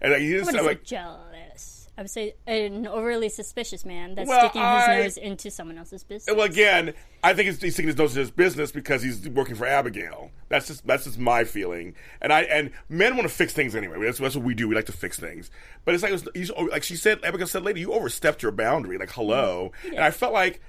and 0.00 0.12
like, 0.12 0.22
you 0.22 0.36
I 0.36 0.38
just 0.38 0.46
wouldn't 0.46 0.64
say 0.64 0.68
like 0.68 0.84
jealous. 0.84 1.88
I 1.96 2.02
would 2.02 2.10
say 2.10 2.34
an 2.46 2.88
overly 2.88 3.28
suspicious 3.28 3.84
man 3.84 4.16
that's 4.16 4.28
Well, 4.28 4.40
sticking 4.40 4.62
his 4.62 4.88
nose 4.88 5.16
into 5.16 5.50
someone 5.50 5.78
else's 5.78 6.02
business. 6.02 6.34
Well, 6.34 6.44
again, 6.44 6.92
I 7.22 7.34
think 7.34 7.46
he's, 7.46 7.60
he's 7.60 7.76
thinking 7.76 7.88
his 7.88 7.96
nose 7.96 8.10
into 8.12 8.20
his 8.20 8.30
business 8.32 8.72
because 8.72 9.00
he's 9.02 9.28
working 9.28 9.54
for 9.54 9.64
Abigail. 9.64 10.30
That's 10.48 10.66
just 10.66 10.86
that's 10.86 11.04
just 11.04 11.18
my 11.18 11.44
feeling. 11.44 11.94
And 12.22 12.32
I 12.32 12.42
and 12.44 12.70
men 12.88 13.16
want 13.16 13.28
to 13.28 13.34
fix 13.34 13.52
things 13.52 13.76
anyway. 13.76 13.98
That's, 14.00 14.18
that's 14.18 14.34
what 14.34 14.44
we 14.44 14.54
do. 14.54 14.66
We 14.66 14.74
like 14.74 14.86
to 14.86 14.92
fix 14.92 15.20
things. 15.20 15.50
But 15.84 15.94
it's 15.94 16.02
like 16.02 16.12
it 16.12 16.32
was, 16.34 16.50
like 16.70 16.82
she 16.82 16.96
said, 16.96 17.22
Abigail 17.22 17.46
said 17.46 17.62
later, 17.62 17.78
you 17.78 17.92
overstepped 17.92 18.42
your 18.42 18.50
boundary. 18.50 18.96
Like 18.96 19.12
hello, 19.12 19.72
and 19.84 20.00
I 20.00 20.10
felt 20.10 20.32
like 20.32 20.60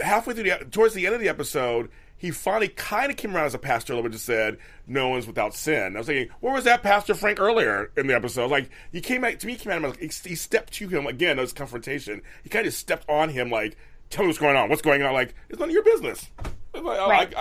halfway 0.00 0.32
through 0.32 0.44
the 0.44 0.64
towards 0.70 0.94
the 0.94 1.06
end 1.06 1.14
of 1.16 1.20
the 1.20 1.28
episode. 1.28 1.90
He 2.18 2.30
finally 2.30 2.68
kind 2.68 3.10
of 3.10 3.16
came 3.16 3.36
around 3.36 3.46
as 3.46 3.54
a 3.54 3.58
pastor 3.58 3.92
a 3.92 3.96
little 3.96 4.08
bit, 4.08 4.14
just 4.14 4.24
said, 4.24 4.56
"No 4.86 5.08
one's 5.08 5.26
without 5.26 5.54
sin." 5.54 5.96
I 5.96 5.98
was 5.98 6.06
thinking, 6.06 6.34
where 6.40 6.54
was 6.54 6.64
that 6.64 6.82
Pastor 6.82 7.14
Frank 7.14 7.38
earlier 7.38 7.90
in 7.96 8.06
the 8.06 8.14
episode? 8.14 8.50
Like 8.50 8.70
he 8.90 9.00
came 9.00 9.24
at 9.24 9.40
to 9.40 9.46
me, 9.46 9.52
he 9.52 9.58
came 9.58 9.72
at 9.72 9.78
him, 9.78 9.84
like, 9.84 10.00
he, 10.00 10.10
he 10.28 10.34
stepped 10.34 10.72
to 10.74 10.88
him 10.88 11.06
again. 11.06 11.36
That 11.36 11.42
was 11.42 11.52
confrontation. 11.52 12.22
He 12.42 12.48
kind 12.48 12.66
of 12.66 12.72
stepped 12.72 13.08
on 13.08 13.28
him, 13.28 13.50
like, 13.50 13.76
"Tell 14.08 14.24
me 14.24 14.28
what's 14.28 14.38
going 14.38 14.56
on. 14.56 14.70
What's 14.70 14.82
going 14.82 15.02
on?" 15.02 15.12
Like 15.12 15.34
it's 15.48 15.58
none 15.58 15.68
of 15.68 15.74
your 15.74 15.84
business. 15.84 16.30
Like, 16.82 16.98
oh, 16.98 17.08
Right. 17.08 17.34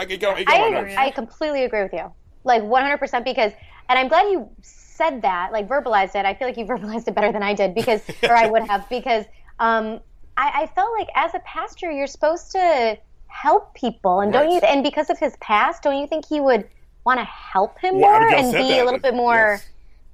I, 0.98 1.12
completely 1.12 1.64
agree 1.64 1.84
with 1.84 1.94
you. 1.94 2.12
Like 2.44 2.62
100% 2.62 3.24
because, 3.24 3.52
and 3.90 4.00
I'm 4.00 4.08
glad 4.08 4.30
you 4.32 4.50
said 4.62 5.22
that, 5.24 5.52
like 5.52 5.68
verbalized 5.68 6.16
it. 6.16 6.26
I 6.26 6.34
feel 6.34 6.48
like 6.48 6.58
you 6.58 6.66
verbalized 6.74 7.08
it 7.08 7.16
better 7.16 7.32
than 7.32 7.44
I 7.44 7.54
did 7.54 7.76
because, 7.76 8.02
or 8.24 8.36
I 8.36 8.48
would 8.48 8.64
have, 8.64 8.88
because 8.90 9.26
um, 9.60 10.00
I, 10.38 10.64
I 10.64 10.72
felt 10.74 10.92
like 10.98 11.08
as 11.16 11.34
a 11.34 11.40
pastor, 11.40 11.92
you're 11.92 12.08
supposed 12.08 12.52
to 12.52 12.98
help 13.46 13.74
people. 13.76 14.22
And 14.22 14.34
don't 14.34 14.50
you, 14.52 14.58
and 14.60 14.84
because 14.84 15.10
of 15.12 15.20
his 15.20 15.36
past, 15.40 15.84
don't 15.84 15.98
you 16.02 16.08
think 16.08 16.26
he 16.28 16.40
would 16.40 16.68
want 17.06 17.20
to 17.20 17.26
help 17.26 17.78
him 17.80 18.00
Well, 18.00 18.20
more 18.20 18.34
and 18.34 18.52
be 18.52 18.58
that. 18.58 18.82
a 18.82 18.84
little 18.84 19.00
bit 19.00 19.14
more, 19.14 19.60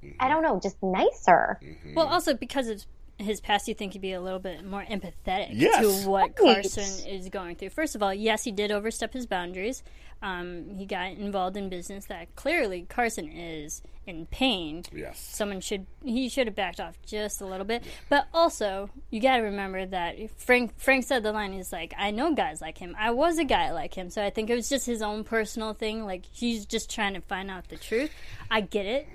Yes. 0.02 0.14
I 0.20 0.28
don't 0.28 0.42
know, 0.42 0.60
just 0.62 0.76
nicer? 0.82 1.58
well, 1.96 2.06
also 2.06 2.34
because 2.34 2.68
of 2.68 2.84
his 3.18 3.40
past, 3.40 3.68
you 3.68 3.74
think 3.74 3.92
he'd 3.94 4.02
be 4.02 4.12
a 4.12 4.20
little 4.20 4.38
bit 4.38 4.64
more 4.64 4.82
empathetic 4.84 5.48
Yes. 5.52 5.80
to 6.04 6.08
what 6.10 6.22
Right. 6.22 6.36
Carson 6.62 7.06
is 7.06 7.28
going 7.30 7.56
through. 7.56 7.70
First 7.70 7.94
of 7.94 8.02
all, 8.02 8.12
yes, 8.12 8.44
he 8.44 8.50
did 8.52 8.70
overstep 8.70 9.12
his 9.14 9.26
boundaries. 9.26 9.82
Um, 10.22 10.70
he 10.76 10.86
got 10.86 11.12
involved 11.12 11.56
in 11.56 11.68
business 11.68 12.06
that 12.06 12.34
clearly 12.36 12.86
Carson 12.88 13.28
is 13.28 13.82
in 14.06 14.26
pain. 14.26 14.84
Yes. 14.92 15.18
Someone 15.18 15.60
should 15.60 15.86
he 16.04 16.28
should 16.28 16.46
have 16.46 16.56
backed 16.56 16.80
off 16.80 16.96
just 17.04 17.40
a 17.40 17.46
little 17.46 17.66
bit. 17.66 17.84
But 18.08 18.26
also, 18.32 18.90
you 19.10 19.20
got 19.20 19.38
to 19.38 19.42
remember 19.42 19.84
that 19.86 20.16
Frank 20.38 20.78
Frank 20.78 21.04
said 21.04 21.22
the 21.22 21.32
line 21.32 21.54
is 21.54 21.72
like, 21.72 21.92
"I 21.98 22.10
know 22.10 22.34
guys 22.34 22.60
like 22.60 22.78
him. 22.78 22.96
I 22.98 23.10
was 23.10 23.38
a 23.38 23.44
guy 23.44 23.72
like 23.72 23.94
him." 23.94 24.10
So 24.10 24.24
I 24.24 24.30
think 24.30 24.50
it 24.50 24.54
was 24.54 24.68
just 24.68 24.86
his 24.86 25.02
own 25.02 25.24
personal 25.24 25.74
thing. 25.74 26.04
Like 26.04 26.24
he's 26.30 26.66
just 26.66 26.90
trying 26.90 27.14
to 27.14 27.20
find 27.20 27.50
out 27.50 27.68
the 27.68 27.76
truth. 27.76 28.10
I 28.50 28.60
get 28.60 28.86
it. 28.86 29.08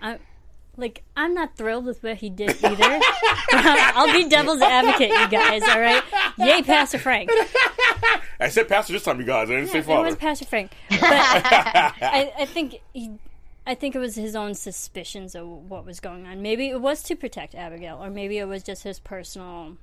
I 0.00 0.18
like 0.76 1.02
I'm 1.16 1.34
not 1.34 1.56
thrilled 1.56 1.84
with 1.84 2.02
what 2.02 2.16
he 2.16 2.30
did 2.30 2.56
either. 2.64 3.00
I'll 3.52 4.12
be 4.12 4.28
devil's 4.28 4.60
advocate, 4.60 5.10
you 5.10 5.28
guys. 5.28 5.62
All 5.62 5.80
right, 5.80 6.02
yay, 6.38 6.62
Pastor 6.62 6.98
Frank. 6.98 7.30
I 8.40 8.48
said 8.48 8.68
pastor 8.68 8.92
this 8.92 9.04
time, 9.04 9.20
you 9.20 9.26
guys. 9.26 9.50
I 9.50 9.54
didn't 9.54 9.70
say 9.70 9.82
Father. 9.82 10.02
It 10.02 10.10
was 10.10 10.16
Pastor 10.16 10.44
Frank, 10.44 10.72
but 10.90 11.00
I, 11.02 12.32
I 12.40 12.44
think 12.46 12.80
he, 12.92 13.12
I 13.66 13.74
think 13.74 13.94
it 13.94 13.98
was 13.98 14.16
his 14.16 14.34
own 14.34 14.54
suspicions 14.54 15.34
of 15.34 15.46
what 15.46 15.86
was 15.86 16.00
going 16.00 16.26
on. 16.26 16.42
Maybe 16.42 16.68
it 16.68 16.80
was 16.80 17.02
to 17.04 17.16
protect 17.16 17.54
Abigail, 17.54 18.02
or 18.02 18.10
maybe 18.10 18.38
it 18.38 18.46
was 18.46 18.62
just 18.62 18.82
his 18.82 18.98
personal, 18.98 19.76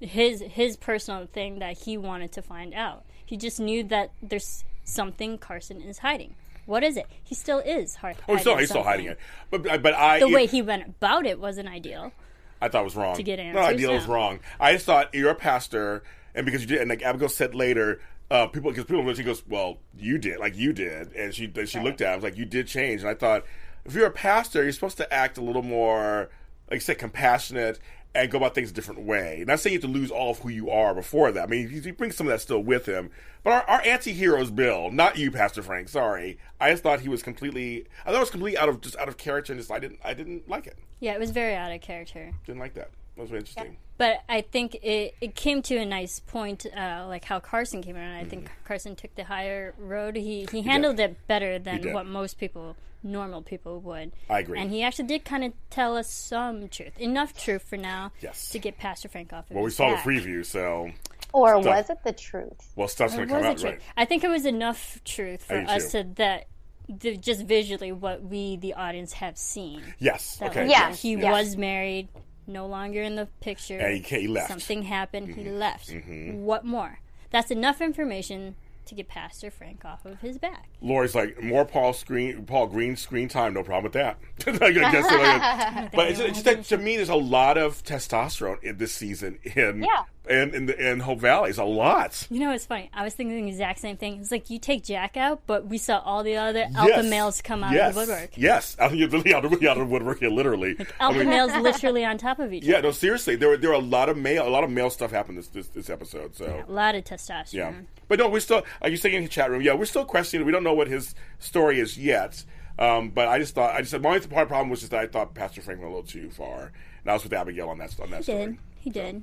his 0.00 0.42
his 0.42 0.76
personal 0.76 1.26
thing 1.26 1.58
that 1.60 1.78
he 1.78 1.96
wanted 1.96 2.32
to 2.32 2.42
find 2.42 2.74
out. 2.74 3.04
He 3.24 3.36
just 3.36 3.58
knew 3.58 3.82
that 3.84 4.12
there's 4.22 4.64
something 4.84 5.38
Carson 5.38 5.80
is 5.80 5.98
hiding. 5.98 6.34
What 6.66 6.82
is 6.82 6.96
it? 6.96 7.06
He 7.22 7.34
still 7.34 7.58
is 7.58 7.96
hard. 7.96 8.16
oh, 8.28 8.32
he's 8.34 8.40
still, 8.42 8.56
he's 8.56 8.70
still 8.70 8.82
hiding 8.82 9.06
it. 9.06 9.18
But 9.50 9.62
but 9.82 9.94
I 9.94 10.18
The 10.20 10.26
it- 10.26 10.32
way 10.34 10.46
he 10.46 10.62
went 10.62 10.86
about 10.86 11.26
it 11.26 11.38
wasn't 11.40 11.68
ideal. 11.68 12.12
I 12.60 12.68
thought 12.68 12.80
it 12.82 12.84
was 12.84 12.96
wrong. 12.96 13.16
to 13.16 13.22
get 13.22 13.38
No 13.38 13.44
answers, 13.60 13.64
idea 13.74 13.90
it 13.90 13.94
was 13.94 14.06
wrong. 14.06 14.40
I 14.58 14.72
just 14.72 14.86
thought 14.86 15.12
you're 15.14 15.30
a 15.30 15.34
pastor, 15.34 16.02
and 16.34 16.46
because 16.46 16.62
you 16.62 16.66
did, 16.66 16.80
and 16.80 16.88
like 16.88 17.02
Abigail 17.02 17.28
said 17.28 17.54
later, 17.54 18.00
uh, 18.30 18.46
people 18.46 18.70
because 18.70 18.84
people 18.86 19.12
she 19.14 19.22
goes, 19.22 19.42
well, 19.46 19.78
you 19.98 20.16
did, 20.16 20.38
like 20.38 20.56
you 20.56 20.72
did, 20.72 21.12
and 21.12 21.34
she 21.34 21.46
then 21.46 21.66
she 21.66 21.78
looked 21.78 22.00
at, 22.00 22.08
it, 22.08 22.12
I 22.12 22.14
was 22.14 22.24
like, 22.24 22.38
you 22.38 22.46
did 22.46 22.66
change, 22.66 23.02
and 23.02 23.10
I 23.10 23.14
thought 23.14 23.44
if 23.84 23.94
you're 23.94 24.06
a 24.06 24.10
pastor, 24.10 24.62
you're 24.62 24.72
supposed 24.72 24.96
to 24.96 25.12
act 25.12 25.36
a 25.36 25.42
little 25.42 25.62
more, 25.62 26.30
like 26.70 26.76
you 26.76 26.80
said, 26.80 26.98
compassionate. 26.98 27.78
And 28.16 28.30
go 28.30 28.38
about 28.38 28.54
things 28.54 28.70
a 28.70 28.72
different 28.72 29.00
way. 29.00 29.42
Not 29.44 29.58
saying 29.58 29.74
you 29.74 29.80
have 29.80 29.90
to 29.90 29.92
lose 29.92 30.12
all 30.12 30.30
of 30.30 30.38
who 30.38 30.48
you 30.48 30.70
are 30.70 30.94
before 30.94 31.32
that. 31.32 31.42
I 31.42 31.46
mean, 31.46 31.68
he, 31.68 31.80
he 31.80 31.90
brings 31.90 32.14
some 32.14 32.28
of 32.28 32.30
that 32.30 32.40
still 32.40 32.62
with 32.62 32.86
him. 32.86 33.10
But 33.42 33.50
our, 33.54 33.62
our 33.64 33.82
anti-hero 33.84 34.40
is 34.40 34.52
Bill, 34.52 34.92
not 34.92 35.18
you, 35.18 35.32
Pastor 35.32 35.62
Frank. 35.62 35.88
Sorry, 35.88 36.38
I 36.60 36.70
just 36.70 36.84
thought 36.84 37.00
he 37.00 37.08
was 37.08 37.24
completely. 37.24 37.86
I 38.04 38.10
thought 38.10 38.18
it 38.18 38.20
was 38.20 38.30
completely 38.30 38.56
out 38.56 38.68
of 38.68 38.80
just 38.80 38.96
out 38.96 39.08
of 39.08 39.16
character, 39.16 39.52
and 39.52 39.60
just 39.60 39.72
I 39.72 39.80
didn't 39.80 39.98
I 40.04 40.14
didn't 40.14 40.48
like 40.48 40.68
it. 40.68 40.78
Yeah, 41.00 41.14
it 41.14 41.18
was 41.18 41.32
very 41.32 41.56
out 41.56 41.72
of 41.72 41.80
character. 41.80 42.32
Didn't 42.46 42.60
like 42.60 42.74
that. 42.74 42.90
That 43.16 43.22
was 43.22 43.30
very 43.30 43.40
interesting. 43.40 43.76
But 43.96 44.22
I 44.28 44.40
think 44.40 44.74
it, 44.82 45.14
it 45.20 45.34
came 45.36 45.62
to 45.62 45.76
a 45.76 45.86
nice 45.86 46.18
point, 46.18 46.66
uh, 46.76 47.04
like 47.06 47.24
how 47.24 47.38
Carson 47.38 47.80
came 47.80 47.96
around. 47.96 48.16
I 48.16 48.24
think 48.24 48.50
Carson 48.64 48.96
took 48.96 49.14
the 49.14 49.22
higher 49.24 49.72
road. 49.78 50.16
He 50.16 50.46
he 50.50 50.62
handled 50.62 50.98
it 50.98 51.16
better 51.28 51.60
than 51.60 51.92
what 51.92 52.04
most 52.06 52.38
people, 52.38 52.74
normal 53.04 53.40
people, 53.42 53.78
would. 53.82 54.10
I 54.28 54.40
agree. 54.40 54.58
And 54.58 54.68
he 54.70 54.82
actually 54.82 55.06
did 55.06 55.24
kind 55.24 55.44
of 55.44 55.52
tell 55.70 55.96
us 55.96 56.10
some 56.10 56.68
truth, 56.68 56.98
enough 56.98 57.38
truth 57.40 57.62
for 57.62 57.76
now, 57.76 58.10
Yes. 58.20 58.50
to 58.50 58.58
get 58.58 58.78
Pastor 58.78 59.08
Frank 59.08 59.32
off. 59.32 59.48
Of 59.48 59.54
Well, 59.54 59.62
we 59.64 59.68
his 59.68 59.76
saw 59.76 59.90
the 59.90 59.96
preview, 59.96 60.44
so 60.44 60.90
Or 61.32 61.62
Stuff. 61.62 61.64
was 61.76 61.90
it 61.90 61.98
the 62.02 62.12
truth? 62.12 62.72
well, 62.74 62.88
stuff's 62.88 63.14
going 63.14 63.28
to 63.28 63.34
come 63.34 63.46
was 63.46 63.64
out 63.64 63.70
right. 63.70 63.80
I 63.96 64.06
think 64.06 64.24
it 64.24 64.28
was 64.28 64.44
enough 64.44 65.00
truth 65.04 65.44
for 65.44 65.54
us 65.58 65.92
too. 65.92 66.02
to 66.02 66.08
that. 66.16 66.46
The, 66.86 67.16
just 67.16 67.44
visually, 67.46 67.92
what 67.92 68.22
we, 68.22 68.56
the 68.58 68.74
audience, 68.74 69.14
have 69.14 69.38
seen. 69.38 69.82
Yes. 69.98 70.36
That, 70.36 70.50
Okay. 70.50 70.62
like, 70.66 70.70
Yeah. 70.70 70.92
He 70.92 71.12
yes. 71.14 71.32
was 71.32 71.56
married, 71.56 72.08
no 72.46 72.66
longer 72.66 73.02
in 73.02 73.16
the 73.16 73.26
picture. 73.40 73.78
And 73.78 74.04
he 74.04 74.20
he 74.20 74.28
left. 74.28 74.50
Mm-hmm. 74.50 74.52
Something 74.52 74.82
happened, 74.84 75.34
he 75.34 75.44
left. 75.44 75.92
What 76.32 76.64
more? 76.64 77.00
That's 77.30 77.50
enough 77.50 77.80
information 77.80 78.54
to 78.86 78.94
get 78.94 79.08
Pastor 79.08 79.50
Frank 79.50 79.84
off 79.84 80.04
of 80.04 80.20
his 80.20 80.38
back. 80.38 80.68
Lori's 80.80 81.14
like 81.14 81.42
more 81.42 81.64
Paul 81.64 81.92
screen, 81.92 82.44
Paul 82.44 82.66
Greene 82.66 82.96
screen 82.96 83.28
time. 83.28 83.54
No 83.54 83.62
problem 83.62 83.84
with 83.84 83.92
that. 83.94 84.18
I 84.62 84.70
guess, 84.72 85.10
like, 85.10 85.92
but 85.92 86.10
it's, 86.10 86.46
it's 86.46 86.68
to 86.68 86.78
me, 86.78 86.96
there's 86.96 87.08
a 87.08 87.14
lot 87.14 87.56
of 87.58 87.82
testosterone 87.82 88.62
in 88.62 88.78
this 88.78 88.92
season 88.92 89.38
in 89.42 89.82
Yeah. 89.82 90.04
In 90.28 90.54
in, 90.54 90.66
the, 90.66 90.90
in 90.92 91.00
Hope 91.00 91.20
Valley. 91.20 91.50
It's 91.50 91.58
a 91.58 91.64
lot. 91.64 92.26
You 92.30 92.40
know, 92.40 92.50
it's 92.52 92.66
funny. 92.66 92.90
I 92.94 93.02
was 93.04 93.14
thinking 93.14 93.42
the 93.44 93.48
exact 93.50 93.80
same 93.80 93.96
thing. 93.96 94.20
It's 94.20 94.30
like 94.30 94.48
you 94.50 94.58
take 94.58 94.84
Jack 94.84 95.16
out, 95.16 95.42
but 95.46 95.66
we 95.66 95.78
saw 95.78 95.98
all 95.98 96.22
the 96.22 96.36
other 96.36 96.66
alpha 96.74 96.92
Yes. 97.02 97.10
males 97.10 97.42
come 97.42 97.62
out 97.64 97.72
yes. 97.72 97.88
of 97.90 97.94
the 97.94 98.00
woodwork. 98.12 98.30
Yes, 98.36 98.76
out 98.80 98.92
of, 98.92 98.98
the- 98.98 99.34
out 99.34 99.44
of, 99.44 99.52
out 99.52 99.76
of 99.76 99.78
the 99.78 99.84
woodwork. 99.84 100.20
Yeah, 100.20 100.28
literally. 100.28 100.76
I 100.80 100.86
Alpha 101.04 101.18
mean, 101.18 101.28
males 101.28 101.52
literally 101.60 102.04
on 102.04 102.18
top 102.18 102.38
of 102.38 102.52
each 102.52 102.62
other. 102.62 102.70
yeah, 102.72 102.78
other. 102.78 102.88
no, 102.88 102.92
seriously, 102.92 103.36
there 103.36 103.48
were 103.50 103.56
there 103.56 103.70
were 103.70 103.76
a 103.76 103.78
lot 103.78 104.08
of 104.08 104.16
male, 104.16 104.46
a 104.46 104.50
lot 104.50 104.64
of 104.64 104.70
male 104.70 104.90
stuff 104.90 105.10
happened 105.10 105.38
this 105.38 105.48
this, 105.48 105.68
this 105.68 105.90
episode. 105.90 106.34
So 106.36 106.64
A 106.66 106.72
lot 106.72 106.94
of 106.94 107.04
testosterone. 107.04 107.52
Yeah. 107.52 107.72
But 108.08 108.18
no, 108.18 108.28
we're 108.28 108.40
still, 108.40 108.62
like 108.82 108.90
you're 108.90 108.96
saying 108.98 109.14
in 109.14 109.22
the 109.22 109.28
chat 109.30 109.50
room, 109.50 109.62
yeah, 109.62 109.72
we're 109.72 109.86
still 109.86 110.04
questioning. 110.04 110.44
We 110.46 110.52
don't 110.52 110.62
know 110.64 110.74
what 110.74 110.88
his 110.88 111.14
story 111.38 111.80
is 111.80 111.96
yet. 111.98 112.44
Um, 112.78 113.10
but 113.10 113.28
I 113.28 113.38
just 113.38 113.54
thought, 113.54 113.72
I 113.74 113.78
just 113.78 113.92
said, 113.92 114.02
my 114.02 114.10
only 114.14 114.26
part 114.26 114.48
problem 114.48 114.68
was 114.68 114.80
just 114.80 114.90
that 114.90 115.00
I 115.00 115.06
thought 115.06 115.32
Pastor 115.34 115.62
Frank 115.62 115.80
went 115.80 115.92
a 115.92 115.94
little 115.96 116.08
too 116.08 116.28
far. 116.30 116.72
And 117.02 117.10
I 117.10 117.12
was 117.14 117.22
with 117.22 117.32
Abigail 117.32 117.68
on 117.68 117.78
that, 117.78 117.94
on 118.00 118.10
that 118.10 118.18
He 118.18 118.22
story. 118.24 118.44
did. 118.46 118.58
He 118.78 118.90
did. 118.90 119.22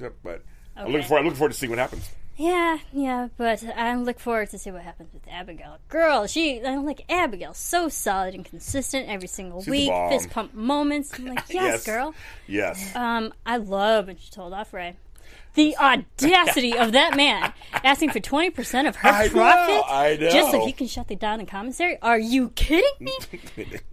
Yep, 0.00 0.14
but 0.22 0.42
I'm 0.76 0.92
looking 0.92 1.06
forward, 1.06 1.20
I'm 1.20 1.24
looking 1.26 1.38
forward 1.38 1.52
to 1.52 1.58
seeing 1.58 1.70
what 1.70 1.78
happens. 1.78 2.08
Yeah, 2.38 2.78
yeah, 2.92 3.28
but 3.36 3.64
I 3.76 3.96
look 3.96 4.20
forward 4.20 4.50
to 4.50 4.58
see 4.58 4.70
what 4.70 4.82
happens 4.82 5.12
with 5.12 5.26
Abigail. 5.28 5.78
Girl, 5.88 6.28
she, 6.28 6.64
I'm 6.64 6.86
like, 6.86 7.04
Abigail, 7.08 7.52
so 7.52 7.88
solid 7.88 8.32
and 8.32 8.44
consistent 8.44 9.08
every 9.08 9.26
single 9.26 9.60
the 9.60 9.72
week. 9.72 9.92
Fist 10.08 10.30
pump 10.30 10.54
moments. 10.54 11.12
I'm 11.18 11.26
like, 11.26 11.44
yes, 11.50 11.84
girl. 11.84 12.14
Yes. 12.46 12.94
Um, 12.94 13.34
I 13.44 13.56
love 13.56 14.06
when 14.06 14.18
she 14.18 14.30
told 14.30 14.52
off 14.52 14.72
Ray. 14.72 14.94
The 15.58 15.76
audacity 15.76 16.78
of 16.78 16.92
that 16.92 17.16
man 17.16 17.52
asking 17.84 18.10
for 18.10 18.20
20% 18.20 18.88
of 18.88 18.94
her 18.96 19.08
I 19.08 19.26
know, 19.26 19.32
profit 19.32 19.84
I 19.92 20.16
know. 20.20 20.30
just 20.30 20.50
so 20.52 20.64
he 20.64 20.72
can 20.72 20.86
shut 20.86 21.08
the 21.08 21.16
down 21.16 21.40
in 21.40 21.46
commissary? 21.46 21.98
Are 22.00 22.18
you 22.18 22.50
kidding 22.50 22.88
me? 23.00 23.12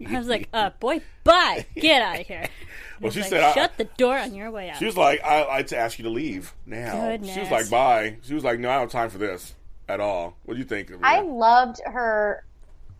I 0.06 0.16
was 0.18 0.28
like, 0.28 0.48
uh, 0.52 0.70
boy, 0.78 1.00
bye. 1.24 1.66
Get 1.74 2.02
out 2.02 2.20
of 2.20 2.26
here. 2.26 2.48
well, 3.00 3.10
she 3.10 3.20
Like, 3.20 3.28
said, 3.30 3.40
I, 3.42 3.52
shut 3.52 3.76
the 3.78 3.84
door 3.96 4.16
on 4.16 4.32
your 4.32 4.50
way 4.52 4.70
out. 4.70 4.76
she 4.78 4.84
was 4.86 4.96
like, 4.96 5.22
I, 5.24 5.42
I'd 5.42 5.48
like 5.48 5.66
to 5.68 5.76
ask 5.76 5.98
you 5.98 6.04
to 6.04 6.10
leave 6.10 6.54
now. 6.66 7.18
She 7.22 7.40
was 7.40 7.50
like, 7.50 7.68
bye. 7.68 8.16
She 8.22 8.34
was 8.34 8.44
like, 8.44 8.60
no, 8.60 8.70
I 8.70 8.74
don't 8.74 8.82
have 8.82 8.92
time 8.92 9.10
for 9.10 9.18
this 9.18 9.54
at 9.88 9.98
all. 9.98 10.36
What 10.44 10.54
do 10.54 10.60
you 10.60 10.64
think? 10.66 10.92
I 11.02 11.20
loved 11.22 11.80
her. 11.84 12.44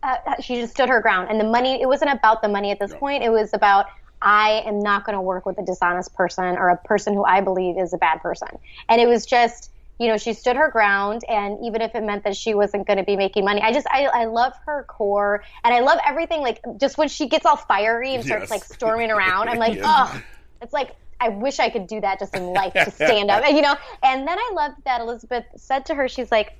Uh, 0.03 0.17
she 0.41 0.55
just 0.57 0.73
stood 0.73 0.89
her 0.89 1.01
ground, 1.01 1.29
and 1.31 1.39
the 1.39 1.43
money. 1.45 1.81
It 1.81 1.87
wasn't 1.87 2.11
about 2.11 2.41
the 2.41 2.47
money 2.49 2.69
at 2.71 2.79
this 2.79 2.93
point. 2.93 3.23
It 3.23 3.31
was 3.31 3.53
about 3.53 3.87
I 4.21 4.63
am 4.65 4.79
not 4.79 5.05
going 5.05 5.15
to 5.15 5.21
work 5.21 5.45
with 5.45 5.57
a 5.59 5.63
dishonest 5.63 6.13
person 6.15 6.43
or 6.57 6.69
a 6.69 6.77
person 6.77 7.13
who 7.13 7.23
I 7.23 7.41
believe 7.41 7.77
is 7.77 7.93
a 7.93 7.97
bad 7.97 8.21
person. 8.21 8.47
And 8.89 8.99
it 8.99 9.07
was 9.07 9.25
just, 9.25 9.71
you 9.99 10.07
know, 10.07 10.17
she 10.17 10.33
stood 10.33 10.55
her 10.55 10.69
ground, 10.71 11.23
and 11.27 11.57
even 11.65 11.81
if 11.81 11.95
it 11.95 12.03
meant 12.03 12.23
that 12.23 12.35
she 12.35 12.53
wasn't 12.53 12.85
going 12.87 12.97
to 12.97 13.03
be 13.03 13.15
making 13.15 13.45
money, 13.45 13.61
I 13.61 13.71
just 13.73 13.87
I, 13.91 14.05
I 14.05 14.25
love 14.25 14.53
her 14.65 14.85
core, 14.89 15.43
and 15.63 15.73
I 15.73 15.79
love 15.79 15.99
everything. 16.07 16.41
Like 16.41 16.59
just 16.79 16.97
when 16.97 17.07
she 17.07 17.27
gets 17.29 17.45
all 17.45 17.57
fiery 17.57 18.13
and 18.15 18.23
starts 18.23 18.43
Yes. 18.43 18.49
like 18.51 18.63
storming 18.65 19.11
around, 19.11 19.49
I'm 19.49 19.57
like, 19.59 19.73
Yes. 19.77 19.85
oh, 19.87 20.21
it's 20.61 20.73
like. 20.73 20.91
I 21.19 21.29
wish 21.29 21.57
I 21.59 21.71
could 21.71 21.87
do 21.87 21.99
that 21.99 22.19
just 22.19 22.35
in 22.35 22.43
life 22.43 22.73
to 22.75 22.91
stand 22.91 23.31
up, 23.31 23.43
you 23.49 23.63
know. 23.63 23.75
And 24.03 24.27
then 24.27 24.37
I 24.37 24.51
loved 24.53 24.75
that 24.85 25.01
Elizabeth 25.01 25.45
said 25.55 25.87
to 25.87 25.95
her, 25.95 26.07
she's 26.07 26.31
like, 26.31 26.51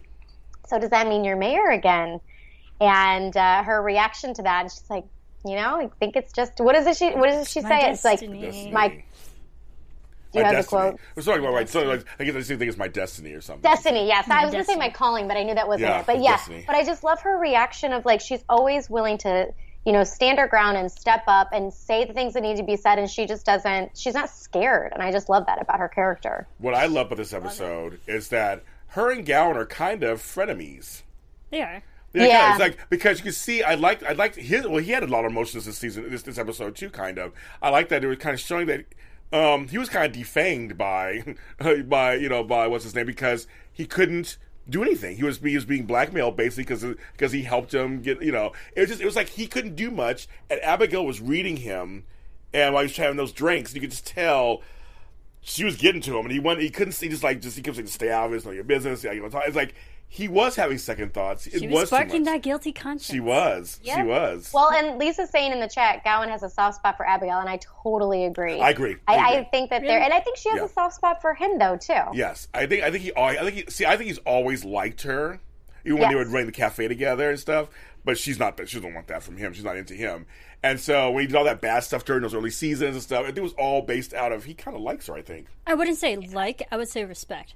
so 0.65 0.79
does 0.79 0.89
that 0.89 1.07
mean 1.07 1.23
you're 1.23 1.35
mayor 1.35 1.69
again? 1.69 2.19
And 2.81 3.37
uh, 3.37 3.61
her 3.61 3.79
reaction 3.79 4.33
to 4.33 4.41
that, 4.41 4.63
she's 4.71 4.89
like, 4.89 5.03
you 5.45 5.55
know, 5.55 5.75
I 5.81 5.89
think 5.99 6.15
it's 6.15 6.33
just 6.33 6.59
what 6.59 6.75
is 6.75 6.85
it? 6.87 6.97
She 6.97 7.09
what 7.11 7.29
does 7.29 7.49
she 7.49 7.61
My 7.61 7.69
say? 7.69 7.91
It's 7.91 8.03
like, 8.03 8.19
destiny. 8.19 8.41
Destiny. 8.41 8.71
my- 8.71 9.03
do 10.33 10.39
you 10.39 10.43
My 10.43 10.49
have 10.49 10.57
the 10.57 10.61
destiny. 10.63 10.81
quote? 10.81 10.99
We're 11.15 11.23
talking 11.23 11.39
about 11.41 11.53
right. 11.53 11.69
So 11.69 11.83
like, 11.83 12.05
I 12.19 12.25
guess 12.25 12.35
I 12.35 12.41
think 12.41 12.61
it's 12.63 12.77
my 12.77 12.89
destiny 12.89 13.31
or 13.31 13.39
something. 13.39 13.61
Destiny, 13.61 14.07
yes. 14.07 14.27
I 14.29 14.43
was 14.43 14.51
going 14.51 14.63
to 14.63 14.69
say 14.69 14.75
my 14.75 14.89
calling, 14.89 15.25
but 15.27 15.37
I 15.37 15.43
knew 15.43 15.55
that 15.55 15.67
wasn't 15.69 15.89
Yeah, 15.89 16.01
it. 16.01 16.05
But 16.05 16.21
yeah, 16.21 16.31
destiny. 16.35 16.63
but 16.67 16.75
I 16.75 16.83
just 16.83 17.01
love 17.03 17.21
her 17.21 17.37
reaction 17.39 17.93
of 17.93 18.03
like 18.05 18.19
she's 18.19 18.43
always 18.49 18.89
willing 18.89 19.17
to, 19.19 19.47
you 19.85 19.93
know, 19.93 20.03
stand 20.03 20.37
her 20.37 20.47
ground 20.47 20.75
and 20.77 20.91
step 20.91 21.23
up 21.27 21.51
and 21.53 21.73
say 21.73 22.03
the 22.03 22.11
things 22.13 22.33
that 22.33 22.41
need 22.43 22.57
to 22.57 22.63
be 22.63 22.75
said, 22.75 22.99
and 22.99 23.09
she 23.09 23.25
just 23.25 23.45
doesn't. 23.45 23.97
She's 23.97 24.13
not 24.13 24.29
scared, 24.29 24.91
and 24.91 25.01
I 25.01 25.13
just 25.13 25.29
love 25.29 25.45
that 25.45 25.61
about 25.61 25.79
her 25.79 25.87
character. 25.87 26.45
What 26.57 26.73
I 26.73 26.87
love 26.87 27.07
about 27.07 27.15
this 27.19 27.31
episode 27.31 28.01
is 28.05 28.27
that 28.27 28.63
her 28.87 29.09
and 29.11 29.25
Gowan 29.25 29.55
are 29.55 29.65
kind 29.65 30.03
of 30.03 30.19
frenemies. 30.21 31.03
They 31.51 31.61
are. 31.61 31.81
Yeah, 32.21 32.27
Yeah. 32.27 32.51
it's 32.51 32.59
like 32.59 32.89
because 32.89 33.19
you 33.19 33.23
can 33.23 33.31
see, 33.33 33.63
I 33.63 33.75
liked, 33.75 34.03
I 34.03 34.13
liked 34.13 34.35
his. 34.35 34.67
Well, 34.67 34.77
he 34.77 34.91
had 34.91 35.03
a 35.03 35.07
lot 35.07 35.25
of 35.25 35.31
emotions 35.31 35.65
this 35.65 35.77
season, 35.77 36.09
this 36.09 36.23
this 36.23 36.37
episode 36.37 36.75
too. 36.75 36.89
Kind 36.89 37.17
of, 37.17 37.33
I 37.61 37.69
like 37.69 37.89
that 37.89 38.03
it 38.03 38.07
was 38.07 38.17
kind 38.17 38.33
of 38.33 38.39
showing 38.39 38.67
that 38.67 38.85
um, 39.33 39.67
he 39.67 39.77
was 39.77 39.89
kind 39.89 40.05
of 40.05 40.11
defanged 40.21 40.77
by, 40.77 41.35
by 41.87 42.15
you 42.15 42.29
know, 42.29 42.43
by 42.43 42.67
what's 42.67 42.83
his 42.83 42.95
name 42.95 43.05
because 43.05 43.47
he 43.71 43.85
couldn't 43.85 44.37
do 44.69 44.83
anything. 44.83 45.15
He 45.17 45.23
was 45.23 45.37
he 45.39 45.55
was 45.55 45.65
being 45.65 45.85
blackmailed 45.85 46.35
basically 46.37 46.63
because 46.63 46.85
because 47.13 47.31
he 47.31 47.43
helped 47.43 47.73
him 47.73 48.01
get 48.01 48.21
you 48.21 48.31
know. 48.31 48.51
It 48.75 48.81
was 48.81 48.89
just 48.89 49.01
it 49.01 49.05
was 49.05 49.15
like 49.15 49.29
he 49.29 49.47
couldn't 49.47 49.75
do 49.75 49.91
much, 49.91 50.27
and 50.49 50.59
Abigail 50.61 51.05
was 51.05 51.21
reading 51.21 51.57
him, 51.57 52.03
and 52.53 52.73
while 52.73 52.83
he 52.83 52.87
was 52.87 52.97
having 52.97 53.17
those 53.17 53.31
drinks, 53.31 53.73
you 53.73 53.81
could 53.81 53.91
just 53.91 54.05
tell 54.07 54.61
she 55.41 55.63
was 55.63 55.77
getting 55.77 56.01
to 56.01 56.17
him, 56.17 56.25
and 56.25 56.31
he 56.33 56.39
went. 56.39 56.59
He 56.59 56.69
couldn't. 56.69 56.91
see 56.91 57.07
just 57.07 57.23
like 57.23 57.39
just 57.41 57.55
he 57.55 57.61
kept 57.63 57.77
saying, 57.77 57.87
"Stay 57.87 58.11
out 58.11 58.25
of 58.27 58.33
it. 58.33 58.37
It's 58.37 58.45
not 58.45 58.55
your 58.55 58.65
business." 58.65 59.03
Yeah, 59.03 59.13
you 59.13 59.21
know, 59.21 59.29
it's 59.45 59.55
like 59.55 59.73
he 60.09 60.27
was 60.27 60.55
having 60.55 60.77
second 60.77 61.13
thoughts. 61.13 61.47
It 61.47 61.59
She 61.59 61.67
was, 61.67 61.81
was 61.81 61.89
sparking 61.89 62.23
that 62.23 62.41
guilty 62.41 62.71
conscience. 62.71 63.05
She 63.13 63.19
was. 63.19 63.79
Yeah. 63.83 63.97
She 63.97 64.03
was. 64.03 64.51
Well, 64.53 64.71
and 64.71 64.97
Lisa's 64.97 65.29
saying 65.29 65.51
in 65.51 65.59
the 65.59 65.67
chat, 65.67 66.03
Gowan 66.03 66.29
has 66.29 66.43
a 66.43 66.49
soft 66.49 66.77
spot 66.77 66.95
for 66.95 67.05
Abigail, 67.05 67.39
and 67.39 67.49
I 67.49 67.59
totally 67.83 68.25
agree. 68.25 68.59
I 68.59 68.69
agree. 68.69 68.95
I, 69.07 69.15
I 69.15 69.39
I, 69.39 69.43
think 69.45 69.69
that 69.69 69.81
there, 69.81 69.99
and 70.01 70.13
I 70.13 70.21
think 70.21 70.37
she 70.37 70.49
has 70.49 70.59
Yeah. 70.59 70.65
a 70.65 70.69
soft 70.69 70.95
spot 70.95 71.21
for 71.21 71.33
him 71.33 71.57
though 71.59 71.77
too. 71.77 71.93
Yes, 72.13 72.47
I 72.53 72.65
think 72.67 72.83
I 72.83 72.91
think 72.91 73.03
he 73.03 73.11
I 73.15 73.35
think 73.35 73.53
he, 73.53 73.65
see 73.69 73.85
I 73.85 73.97
think 73.97 74.07
he's 74.07 74.17
always 74.19 74.63
liked 74.63 75.01
her, 75.03 75.39
even 75.85 75.99
when 75.99 76.09
they 76.09 76.15
Yes. 76.15 76.25
would 76.25 76.33
run 76.33 76.45
the 76.45 76.51
cafe 76.53 76.87
together 76.87 77.29
and 77.29 77.39
stuff. 77.39 77.69
But 78.05 78.17
she's 78.17 78.39
not 78.39 78.57
she 78.69 78.77
doesn't 78.77 78.93
want 78.93 79.07
that 79.07 79.21
from 79.23 79.35
him. 79.35 79.51
She's 79.51 79.65
not 79.65 79.75
into 79.75 79.93
him. 79.93 80.25
And 80.63 80.79
so 80.79 81.11
when 81.11 81.21
he 81.21 81.27
did 81.27 81.35
all 81.35 81.43
that 81.43 81.59
bad 81.59 81.81
stuff 81.81 82.05
during 82.05 82.21
those 82.21 82.33
early 82.33 82.49
seasons 82.49 82.95
and 82.95 83.03
stuff, 83.03 83.27
it 83.27 83.39
was 83.41 83.51
all 83.53 83.81
based 83.81 84.13
out 84.13 84.31
of 84.31 84.45
he 84.45 84.53
kind 84.53 84.75
of 84.77 84.81
likes 84.81 85.07
her. 85.07 85.15
I 85.15 85.21
think. 85.21 85.47
I 85.67 85.73
wouldn't 85.73 85.97
say 85.97 86.15
like, 86.15 86.65
I 86.71 86.77
would 86.77 86.87
say 86.87 87.03
respect. 87.03 87.55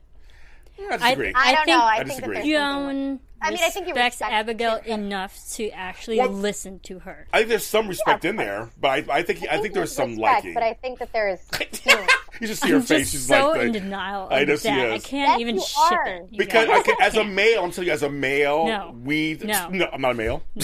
I 0.89 0.97
disagree. 0.97 1.33
I 1.35 1.53
don't 1.53 1.65
think- 1.65 1.77
know. 1.77 1.83
I, 1.83 1.89
I 1.91 1.97
think 1.97 2.07
disagree. 2.09 2.35
that 2.37 2.43
there's 2.43 2.61
something- 2.61 2.97
Joan 3.07 3.19
I 3.43 3.49
mean, 3.49 3.59
I 3.63 3.69
think 3.69 3.85
he 3.87 3.91
respects 3.91 4.21
respects 4.21 4.33
Abigail 4.33 4.81
him. 4.81 5.01
enough 5.05 5.39
to 5.53 5.69
actually 5.71 6.19
Well- 6.19 6.29
listen 6.29 6.79
to 6.81 6.99
her. 6.99 7.25
I 7.33 7.37
think 7.39 7.49
there's 7.49 7.65
some 7.65 7.87
respect 7.87 8.23
Yeah, 8.23 8.29
in 8.29 8.35
there, 8.35 8.69
but 8.79 9.09
I, 9.09 9.17
I 9.17 9.21
think 9.23 9.39
he, 9.39 9.49
I 9.49 9.53
think 9.53 9.73
there's 9.73 9.73
there's 9.73 9.91
some 9.95 10.09
respect, 10.11 10.21
liking. 10.45 10.53
but 10.53 10.61
I 10.63 10.73
think 10.73 10.99
that 10.99 11.11
there 11.11 11.27
is. 11.29 11.39
you 12.39 12.47
just 12.47 12.61
see 12.61 12.69
her 12.69 12.75
I'm 12.75 12.81
face. 12.83 12.99
just 12.99 13.11
She's 13.13 13.27
so 13.27 13.49
like, 13.49 13.61
in 13.61 13.73
like- 13.73 13.81
denial 13.81 14.27
of 14.27 14.31
I 14.33 14.43
know 14.43 14.55
she 14.57 14.63
that. 14.67 14.91
I 14.91 14.99
can't 14.99 15.29
Yes, 15.31 15.39
even 15.39 15.55
you 15.55 15.61
ship 15.61 15.91
are. 15.91 16.05
it. 16.07 16.27
you 16.29 16.37
because. 16.37 16.69
I 16.69 16.81
can, 16.83 16.95
as 17.01 17.15
a 17.15 17.23
male, 17.23 17.63
I'm 17.63 17.71
telling 17.71 17.87
you, 17.87 17.93
as 17.93 18.03
a 18.03 18.09
male, 18.11 18.67
No. 18.67 18.95
we 19.03 19.39
No. 19.43 19.53
I'm 19.91 20.01
not 20.01 20.11
a 20.11 20.13
male. 20.15 20.43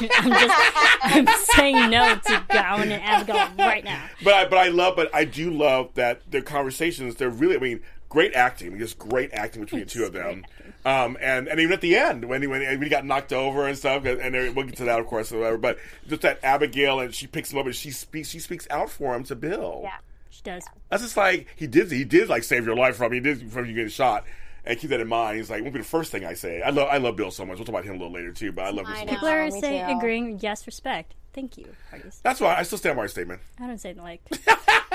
I'm 0.00 0.30
just 0.32 0.54
I'm 1.02 1.26
saying 1.56 1.90
no 1.90 2.14
to 2.16 2.44
Gowan 2.50 2.90
and 2.92 3.02
Abigail 3.02 3.48
right 3.58 3.84
now. 3.84 4.02
But 4.22 4.34
I, 4.34 4.44
but 4.48 4.58
I 4.58 4.68
love, 4.68 4.94
but 4.96 5.12
I 5.14 5.24
do 5.24 5.50
love 5.50 5.90
that 5.94 6.28
their 6.30 6.42
conversations. 6.42 7.16
They're 7.16 7.30
really, 7.30 7.56
I 7.56 7.58
mean, 7.58 7.80
great 8.08 8.34
acting. 8.34 8.78
Just 8.78 8.98
great 8.98 9.32
acting 9.32 9.62
between 9.62 9.80
the 9.80 9.86
two 9.86 10.04
of 10.04 10.12
them. 10.12 10.44
Um, 10.84 11.16
and 11.20 11.48
and 11.48 11.60
even 11.60 11.72
at 11.72 11.80
the 11.80 11.96
end 11.96 12.24
when 12.24 12.40
he 12.40 12.48
when 12.48 12.82
he, 12.82 12.88
got 12.88 13.04
knocked 13.04 13.32
over 13.32 13.66
and 13.66 13.76
stuff, 13.76 14.04
and 14.04 14.34
there- 14.34 14.52
we'll 14.52 14.66
get 14.66 14.76
to 14.76 14.84
that 14.84 15.00
of 15.00 15.06
course, 15.06 15.32
or 15.32 15.38
whatever. 15.38 15.58
But 15.58 15.78
just 16.08 16.22
that 16.22 16.40
Abigail 16.42 17.00
and 17.00 17.14
she 17.14 17.26
picks 17.26 17.52
him 17.52 17.58
up 17.58 17.66
and 17.66 17.74
she 17.74 17.90
speaks 17.90 18.28
she 18.28 18.38
speaks 18.38 18.66
out 18.70 18.90
for 18.90 19.14
him 19.14 19.24
to 19.24 19.36
Bill. 19.36 19.80
Yeah. 19.82 19.96
She 20.30 20.42
does. 20.42 20.64
That's 20.88 21.02
just 21.02 21.16
like 21.16 21.48
he 21.56 21.66
did. 21.66 21.90
He 21.90 22.04
did 22.04 22.28
like 22.28 22.44
save 22.44 22.64
your 22.64 22.76
life 22.76 22.96
from 22.96 23.12
he 23.12 23.20
did 23.20 23.50
from 23.50 23.66
you 23.66 23.74
getting 23.74 23.90
shot. 23.90 24.24
And 24.64 24.78
keep 24.78 24.90
that 24.90 25.00
in 25.00 25.08
mind. 25.08 25.38
He's 25.38 25.48
like, 25.48 25.62
won't 25.62 25.72
be 25.72 25.80
the 25.80 25.86
first 25.86 26.12
thing 26.12 26.26
I 26.26 26.34
say. 26.34 26.60
I 26.60 26.68
love, 26.68 26.88
I 26.90 26.98
love 26.98 27.16
Bill 27.16 27.30
so 27.30 27.46
much. 27.46 27.56
We'll 27.56 27.64
talk 27.64 27.74
about 27.74 27.84
him 27.84 27.94
a 27.94 27.98
little 27.98 28.12
later 28.12 28.32
too. 28.32 28.52
But 28.52 28.66
I 28.66 28.70
love 28.70 28.86
him 28.86 28.92
I 28.92 29.00
so 29.00 29.06
People 29.06 29.28
are 29.28 29.50
saying 29.50 29.96
agreeing. 29.96 30.38
Yes, 30.40 30.66
respect. 30.66 31.14
Thank 31.32 31.56
you, 31.56 31.66
Hearties. 31.90 32.20
That's 32.22 32.40
why 32.40 32.54
I 32.56 32.64
still 32.64 32.78
stand 32.78 32.96
by 32.96 33.02
my 33.02 33.06
statement. 33.06 33.40
I 33.58 33.66
don't 33.66 33.80
say 33.80 33.94
like 33.94 34.20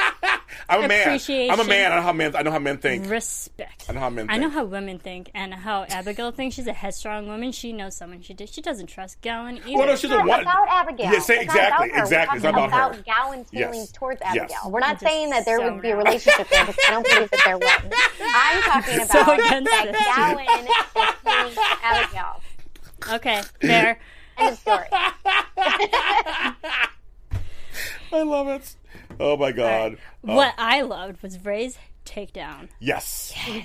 I'm 0.69 0.83
a 0.83 0.87
man. 0.87 1.19
I'm 1.29 1.59
a 1.59 1.63
man. 1.63 1.91
I 1.91 1.95
know 1.97 2.01
how 2.01 2.13
men. 2.13 2.35
I 2.35 2.41
know 2.43 2.51
how 2.51 2.59
men 2.59 2.77
think. 2.77 3.09
respect. 3.09 3.85
I 3.89 3.93
know 3.93 3.99
how 3.99 4.09
men 4.09 4.27
Think. 4.27 4.31
I 4.31 4.37
know 4.41 4.49
how 4.49 4.63
women 4.65 4.99
think, 4.99 5.29
and 5.33 5.53
how 5.53 5.83
Abigail 5.89 6.31
thinks. 6.31 6.55
She's 6.55 6.67
a 6.67 6.73
headstrong 6.73 7.27
woman. 7.27 7.51
She 7.51 7.73
knows 7.73 7.95
someone. 7.95 8.21
She 8.21 8.33
did. 8.33 8.49
She 8.49 8.61
doesn't 8.61 8.87
trust 8.87 9.21
Gowan 9.21 9.57
either. 9.65 9.77
Well, 9.77 9.87
no, 9.87 9.95
she 9.95 10.07
doesn't 10.07 10.21
It's 10.21 10.29
want. 10.29 10.41
about 10.43 10.67
Abigail. 10.69 11.11
Yeah, 11.11 11.19
say- 11.19 11.35
It's 11.35 11.43
exactly, 11.43 11.89
about 11.89 11.99
exactly. 12.03 12.37
It's 12.37 12.43
We're 12.45 12.51
not 12.51 12.57
talking 12.69 12.73
about 12.73 12.93
about 12.99 13.05
Gowan's 13.05 13.47
Yes. 13.51 13.69
feelings 13.71 13.91
towards 13.91 14.21
Yes. 14.21 14.35
Abigail. 14.37 14.71
We're 14.71 14.79
not 14.79 14.99
saying 14.99 15.29
that 15.31 15.45
there 15.45 15.57
so 15.59 15.71
would 15.73 15.81
be 15.81 15.89
a 15.91 15.97
relationship 15.97 16.47
there 16.49 16.65
because 16.65 16.79
I 16.87 16.91
don't 16.91 17.07
believe 17.07 17.29
that 17.31 17.41
there 17.45 17.57
was. 17.57 17.69
I'm 18.21 18.61
talking 18.63 18.95
about 18.95 19.39
against 19.39 19.69
that. 19.69 20.35
Gowan 21.27 21.49
is 21.51 21.57
Abigail. 21.83 22.41
okay, 23.15 23.41
fair. 23.61 23.99
End 24.37 24.53
of 24.53 24.59
story. 24.59 24.87
I 28.11 28.21
love 28.21 28.47
it. 28.47 28.75
Oh 29.19 29.37
my 29.37 29.51
god. 29.51 29.97
Oh, 30.27 30.35
What 30.35 30.53
I 30.57 30.81
loved 30.81 31.21
was 31.21 31.43
Ray's 31.45 31.77
takedown. 32.05 32.67
Yes. 32.81 33.31
He 33.31 33.61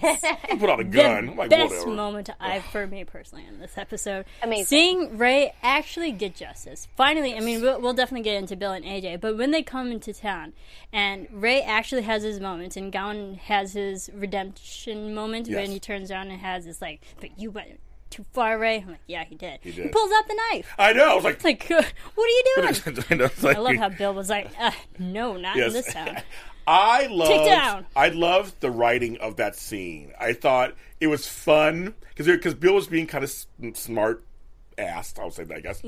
put 0.59 0.71
out 0.71 0.79
a 0.79 0.85
gun. 0.85 1.31
I'm 1.31 1.37
like, 1.37 1.51
best 1.51 1.71
whatever. 1.73 1.91
moment 1.91 2.31
I've 2.39 2.63
for 2.67 2.87
me 2.87 3.03
personally 3.05 3.45
in 3.47 3.59
this 3.59 3.77
episode. 3.77 4.27
Amazing. 4.45 4.67
Seeing 4.67 5.19
Ray 5.19 5.53
actually 5.61 6.13
get 6.13 6.37
justice. 6.37 6.87
Finally, 6.97 7.35
I 7.35 7.41
mean, 7.41 7.61
we'll, 7.61 7.81
we'll 7.81 7.95
definitely 7.95 8.23
get 8.23 8.37
into 8.37 8.55
Bill 8.55 8.71
and 8.73 8.85
AJ, 8.85 9.21
but 9.21 9.37
when 9.37 9.51
they 9.51 9.63
come 9.65 9.91
into 9.91 10.13
town 10.15 10.53
and 10.93 11.27
Ray 11.33 11.63
actually 11.63 12.03
has 12.03 12.23
his 12.23 12.39
moments 12.39 12.77
and 12.77 12.93
Gowan 12.93 13.35
has 13.35 13.73
his 13.73 14.09
redemption 14.15 15.15
moment 15.15 15.49
Yes. 15.49 15.57
when 15.57 15.71
he 15.73 15.81
turns 15.81 16.11
around 16.13 16.31
and 16.31 16.41
has 16.41 16.65
this 16.65 16.81
like, 16.81 17.01
but 17.21 17.39
you 17.41 17.51
went 17.51 17.81
too 18.11 18.25
far, 18.33 18.59
Ray. 18.59 18.79
I'm 18.81 18.89
like, 18.89 18.99
yeah, 19.07 19.25
he 19.25 19.35
did. 19.35 19.61
He, 19.63 19.73
did. 19.73 19.93
pulls 19.93 20.11
out 20.17 20.27
the 20.29 20.39
knife. 20.53 20.73
I 20.79 20.93
know. 20.93 21.13
I 21.13 21.15
was 21.15 21.25
like, 21.25 21.37
It's 21.37 21.45
like, 21.45 21.69
what 21.69 21.87
are 22.25 22.29
you 22.29 22.45
doing? 22.57 22.69
I, 23.11 23.15
know, 23.15 23.31
like- 23.43 23.57
I 23.57 23.61
love 23.61 23.77
how 23.77 23.89
Bill 23.89 24.15
was 24.15 24.31
like, 24.31 24.51
uh, 24.59 24.71
no, 24.99 25.37
not 25.37 25.57
Yes. 25.57 25.69
in 25.69 25.73
this 25.75 25.93
town. 25.93 26.19
I 26.67 27.07
love. 27.07 27.85
I 27.97 28.09
loved 28.11 28.61
the 28.61 28.71
writing 28.71 29.17
of 29.19 29.37
that 29.37 29.57
scene. 29.57 30.13
I 30.21 30.35
thought 30.35 30.75
it 31.01 31.07
was 31.07 31.27
fun 31.27 31.95
because 32.11 32.27
because 32.27 32.53
Bill 32.55 32.75
was 32.75 32.87
being 32.87 33.07
kind 33.07 33.25
of 33.25 33.31
s- 33.31 33.47
smart 33.73 34.23
assed. 34.77 35.19
I'll 35.19 35.31
say 35.31 35.45
that. 35.45 35.57
I 35.57 35.61
guess 35.61 35.83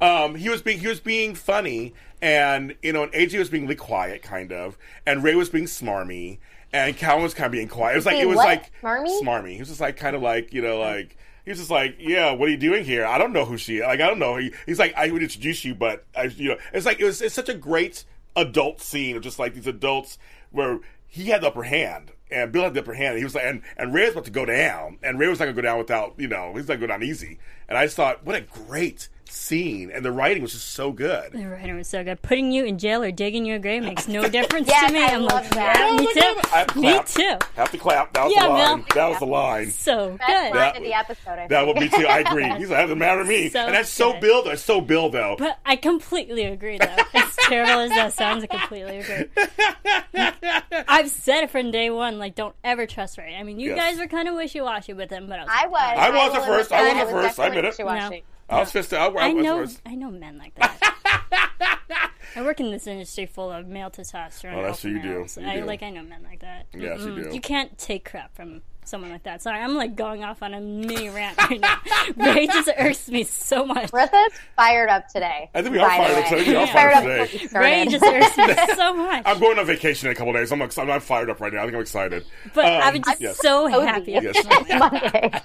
um, 0.00 0.34
he 0.34 0.48
was 0.48 0.62
being 0.62 0.78
he 0.80 0.86
was 0.88 1.00
being 1.00 1.34
funny, 1.34 1.92
and 2.22 2.74
you 2.82 2.94
know, 2.94 3.02
and 3.02 3.12
AJ 3.12 3.40
was 3.40 3.50
being 3.50 3.64
really 3.64 3.74
quiet, 3.76 4.22
kind 4.22 4.52
of, 4.52 4.78
and 5.06 5.22
Ray 5.22 5.34
was 5.34 5.50
being 5.50 5.66
smarmy, 5.66 6.38
and 6.72 6.96
Calvin 6.96 7.24
was 7.24 7.34
kind 7.34 7.46
of 7.46 7.52
being 7.52 7.68
quiet. 7.68 7.92
It 7.92 7.96
was 7.96 8.06
like 8.06 8.16
it 8.16 8.26
was 8.26 8.36
what? 8.36 8.46
like 8.46 8.72
Smarmy? 8.80 9.20
Smarmy. 9.22 9.52
He 9.52 9.58
was 9.58 9.68
just 9.68 9.82
like 9.82 9.98
kind 9.98 10.16
of 10.16 10.22
like 10.22 10.54
you 10.54 10.62
know 10.62 10.78
like. 10.78 11.18
He 11.44 11.50
was 11.50 11.58
just 11.58 11.70
like, 11.70 11.96
yeah, 11.98 12.32
what 12.32 12.48
are 12.48 12.52
you 12.52 12.56
doing 12.56 12.84
here? 12.84 13.04
I 13.04 13.18
don't 13.18 13.32
know 13.32 13.44
who 13.44 13.56
she 13.56 13.78
is. 13.78 13.82
Like, 13.82 14.00
I 14.00 14.06
don't 14.06 14.18
know. 14.18 14.36
He, 14.36 14.52
he's 14.66 14.78
like, 14.78 14.94
I 14.96 15.10
would 15.10 15.22
introduce 15.22 15.64
you, 15.64 15.74
but 15.74 16.04
I, 16.16 16.24
you 16.24 16.50
know, 16.50 16.56
it's 16.72 16.86
like 16.86 17.00
it 17.00 17.04
was. 17.04 17.20
It's 17.20 17.34
such 17.34 17.48
a 17.48 17.54
great 17.54 18.04
adult 18.36 18.80
scene 18.80 19.16
of 19.16 19.22
just 19.22 19.38
like 19.38 19.54
these 19.54 19.66
adults 19.66 20.18
where 20.50 20.80
he 21.06 21.26
had 21.26 21.42
the 21.42 21.48
upper 21.48 21.64
hand 21.64 22.12
and 22.32 22.50
Bill 22.50 22.62
had 22.62 22.74
the 22.74 22.80
upper 22.80 22.94
hand. 22.94 23.18
He 23.18 23.24
was 23.24 23.34
like, 23.34 23.44
and, 23.44 23.62
and 23.76 23.92
Ray 23.92 24.04
was 24.04 24.12
about 24.12 24.24
to 24.24 24.30
go 24.30 24.44
down, 24.44 24.98
and 25.02 25.18
Ray 25.18 25.28
was 25.28 25.38
not 25.38 25.46
to 25.46 25.52
go 25.52 25.60
down 25.60 25.78
without, 25.78 26.14
you 26.16 26.28
know, 26.28 26.52
he's 26.54 26.68
not 26.68 26.78
going 26.78 26.80
to 26.80 26.86
go 26.86 26.92
down 26.92 27.02
easy. 27.02 27.38
And 27.68 27.76
I 27.76 27.84
just 27.84 27.96
thought, 27.96 28.24
what 28.24 28.34
a 28.34 28.40
great 28.40 29.08
scene, 29.32 29.90
and 29.90 30.04
the 30.04 30.12
writing 30.12 30.42
was 30.42 30.52
just 30.52 30.68
so 30.70 30.92
good. 30.92 31.32
The 31.32 31.46
writing 31.48 31.76
was 31.76 31.88
so 31.88 32.04
good. 32.04 32.20
Putting 32.22 32.52
you 32.52 32.64
in 32.64 32.78
jail 32.78 33.02
or 33.02 33.10
digging 33.10 33.44
your 33.44 33.58
grave 33.58 33.82
makes 33.82 34.06
no 34.08 34.28
difference 34.28 34.68
Yes, 34.68 34.86
to 34.88 34.92
me. 34.92 35.02
I 35.02 35.08
I'm 35.14 35.22
love 35.22 35.32
like, 35.32 35.50
that. 35.54 35.76
yeah, 35.78 35.86
Oh 35.88 35.96
me 35.96 36.12
too. 36.12 36.40
I 36.52 36.96
Me 36.96 37.02
too. 37.06 37.38
Have 37.56 37.70
to 37.72 37.78
clap. 37.78 38.12
That 38.12 38.24
was 38.24 38.32
Yeah, 38.34 38.44
the 38.46 38.48
line. 38.52 38.76
Bill. 38.78 38.86
That 38.94 39.08
was 39.08 39.18
the 39.18 39.26
line. 39.26 39.70
So 39.70 40.16
Best 40.18 40.28
good. 40.52 40.58
line 40.58 40.76
of 40.76 40.82
the 40.82 40.94
episode. 40.94 41.30
I 41.38 41.46
That 41.48 41.66
would 41.66 41.78
be 41.78 41.88
too. 41.88 42.06
I 42.06 42.18
agree. 42.20 42.48
He's 42.58 42.70
like, 42.70 42.80
doesn't 42.80 42.98
matter 42.98 43.22
to 43.22 43.28
me, 43.28 43.48
So 43.48 43.60
and 43.66 43.74
that's 43.74 43.88
so 43.90 44.12
good. 44.12 44.20
Bill. 44.20 44.42
That's 44.44 44.62
so 44.62 44.80
Bill 44.80 45.08
though. 45.10 45.36
But 45.38 45.58
I 45.64 45.76
completely 45.76 46.44
agree, 46.44 46.78
though. 46.78 46.96
As 47.14 47.36
terrible 47.36 47.80
as 47.80 47.90
that 47.90 48.12
sounds, 48.12 48.44
I 48.44 48.46
completely 48.46 48.98
agree. 48.98 49.24
I've 50.88 51.10
said 51.10 51.44
it 51.44 51.50
from 51.50 51.70
day 51.70 51.90
one, 51.90 52.18
like, 52.18 52.34
don't 52.34 52.54
ever 52.64 52.86
trust 52.86 53.18
Ray. 53.18 53.34
I 53.38 53.42
mean, 53.42 53.58
you 53.58 53.70
Yes. 53.70 53.78
guys 53.78 53.98
were 53.98 54.06
kind 54.06 54.28
of 54.28 54.34
wishy-washy 54.34 54.92
with 54.92 55.10
him, 55.10 55.26
but 55.28 55.38
I 55.38 55.44
was, 55.44 55.50
I 55.52 55.66
was. 55.68 55.80
Oh, 55.96 56.00
I 56.00 56.10
was 56.10 56.32
will 56.32 56.40
at 56.40 56.46
first. 56.46 56.70
admit 56.70 56.80
I 56.80 56.82
was 56.82 56.92
that. 56.94 57.00
at 57.06 57.10
first. 57.22 57.38
I 57.40 57.46
admit 57.46 57.64
it. 57.64 57.68
definitely 57.70 57.94
wishy-washy. 57.94 58.24
I 58.52 58.60
was 58.60 58.72
fisted. 58.72 58.98
I, 58.98 59.06
I, 59.06 59.24
I 59.26 59.32
know, 59.32 59.58
first. 59.58 59.80
I 59.86 59.94
know 59.94 60.10
men 60.10 60.38
like 60.38 60.54
that. 60.56 60.78
I 62.36 62.40
work 62.42 62.60
in 62.60 62.70
this 62.70 62.86
industry 62.86 63.26
full 63.26 63.50
of 63.50 63.66
male 63.66 63.90
testosterone. 63.90 64.54
Oh, 64.54 64.62
that's 64.62 64.84
alpha 64.84 64.88
what 64.88 64.94
you 64.94 65.02
do. 65.02 65.26
You 65.40 65.46
I 65.48 65.56
do. 65.60 65.64
like. 65.66 65.82
I 65.82 65.90
know 65.90 66.02
men 66.02 66.22
like 66.22 66.40
that. 66.40 66.66
Yes, 66.72 67.00
you 67.00 67.08
Mm-mm. 67.08 67.28
do. 67.30 67.34
You 67.34 67.40
can't 67.42 67.76
take 67.76 68.08
crap 68.10 68.34
from 68.34 68.62
someone 68.84 69.10
like 69.10 69.22
that. 69.24 69.42
Sorry, 69.42 69.60
I'm 69.60 69.74
like 69.76 69.94
going 69.96 70.24
off 70.24 70.42
on 70.42 70.54
a 70.54 70.60
mini 70.60 71.10
rant 71.10 71.36
right 71.38 71.60
now. 71.60 71.76
Ray 72.16 72.46
just 72.46 72.70
irks 72.78 73.08
me 73.10 73.24
so 73.24 73.66
much. 73.66 73.92
Martha's 73.92 74.32
fired 74.56 74.88
up 74.88 75.08
today. 75.08 75.50
I 75.54 75.60
think 75.62 75.74
we 75.74 75.78
are 75.80 75.88
fired 75.90 76.18
up 76.24 76.28
today. 76.30 76.48
We 76.50 76.56
are 76.56 76.66
fired 76.68 76.94
up 76.94 77.02
today. 77.30 77.48
we. 77.52 77.58
Ray 77.60 77.86
just 77.86 78.02
irks 78.04 78.36
me 78.38 78.54
so 78.76 78.94
much. 78.94 79.22
I'm 79.26 79.38
going 79.38 79.58
on 79.58 79.66
vacation 79.66 80.08
in 80.08 80.12
a 80.12 80.14
couple 80.16 80.32
days. 80.32 80.50
I'm, 80.52 80.62
I'm, 80.62 80.70
I'm 80.90 81.00
fired 81.00 81.28
up 81.28 81.38
right 81.40 81.52
now. 81.52 81.60
I 81.60 81.64
think 81.64 81.74
I'm 81.74 81.82
excited. 81.82 82.24
But 82.54 82.64
Um, 82.64 82.80
I'm 82.82 83.02
just 83.02 83.20
yes. 83.20 83.38
so 83.40 83.68
happy 83.68 84.14
at 84.14 84.22
Yes. 84.22 84.36
this 84.36 84.46
moment. 84.46 84.78
Monday. 84.78 85.40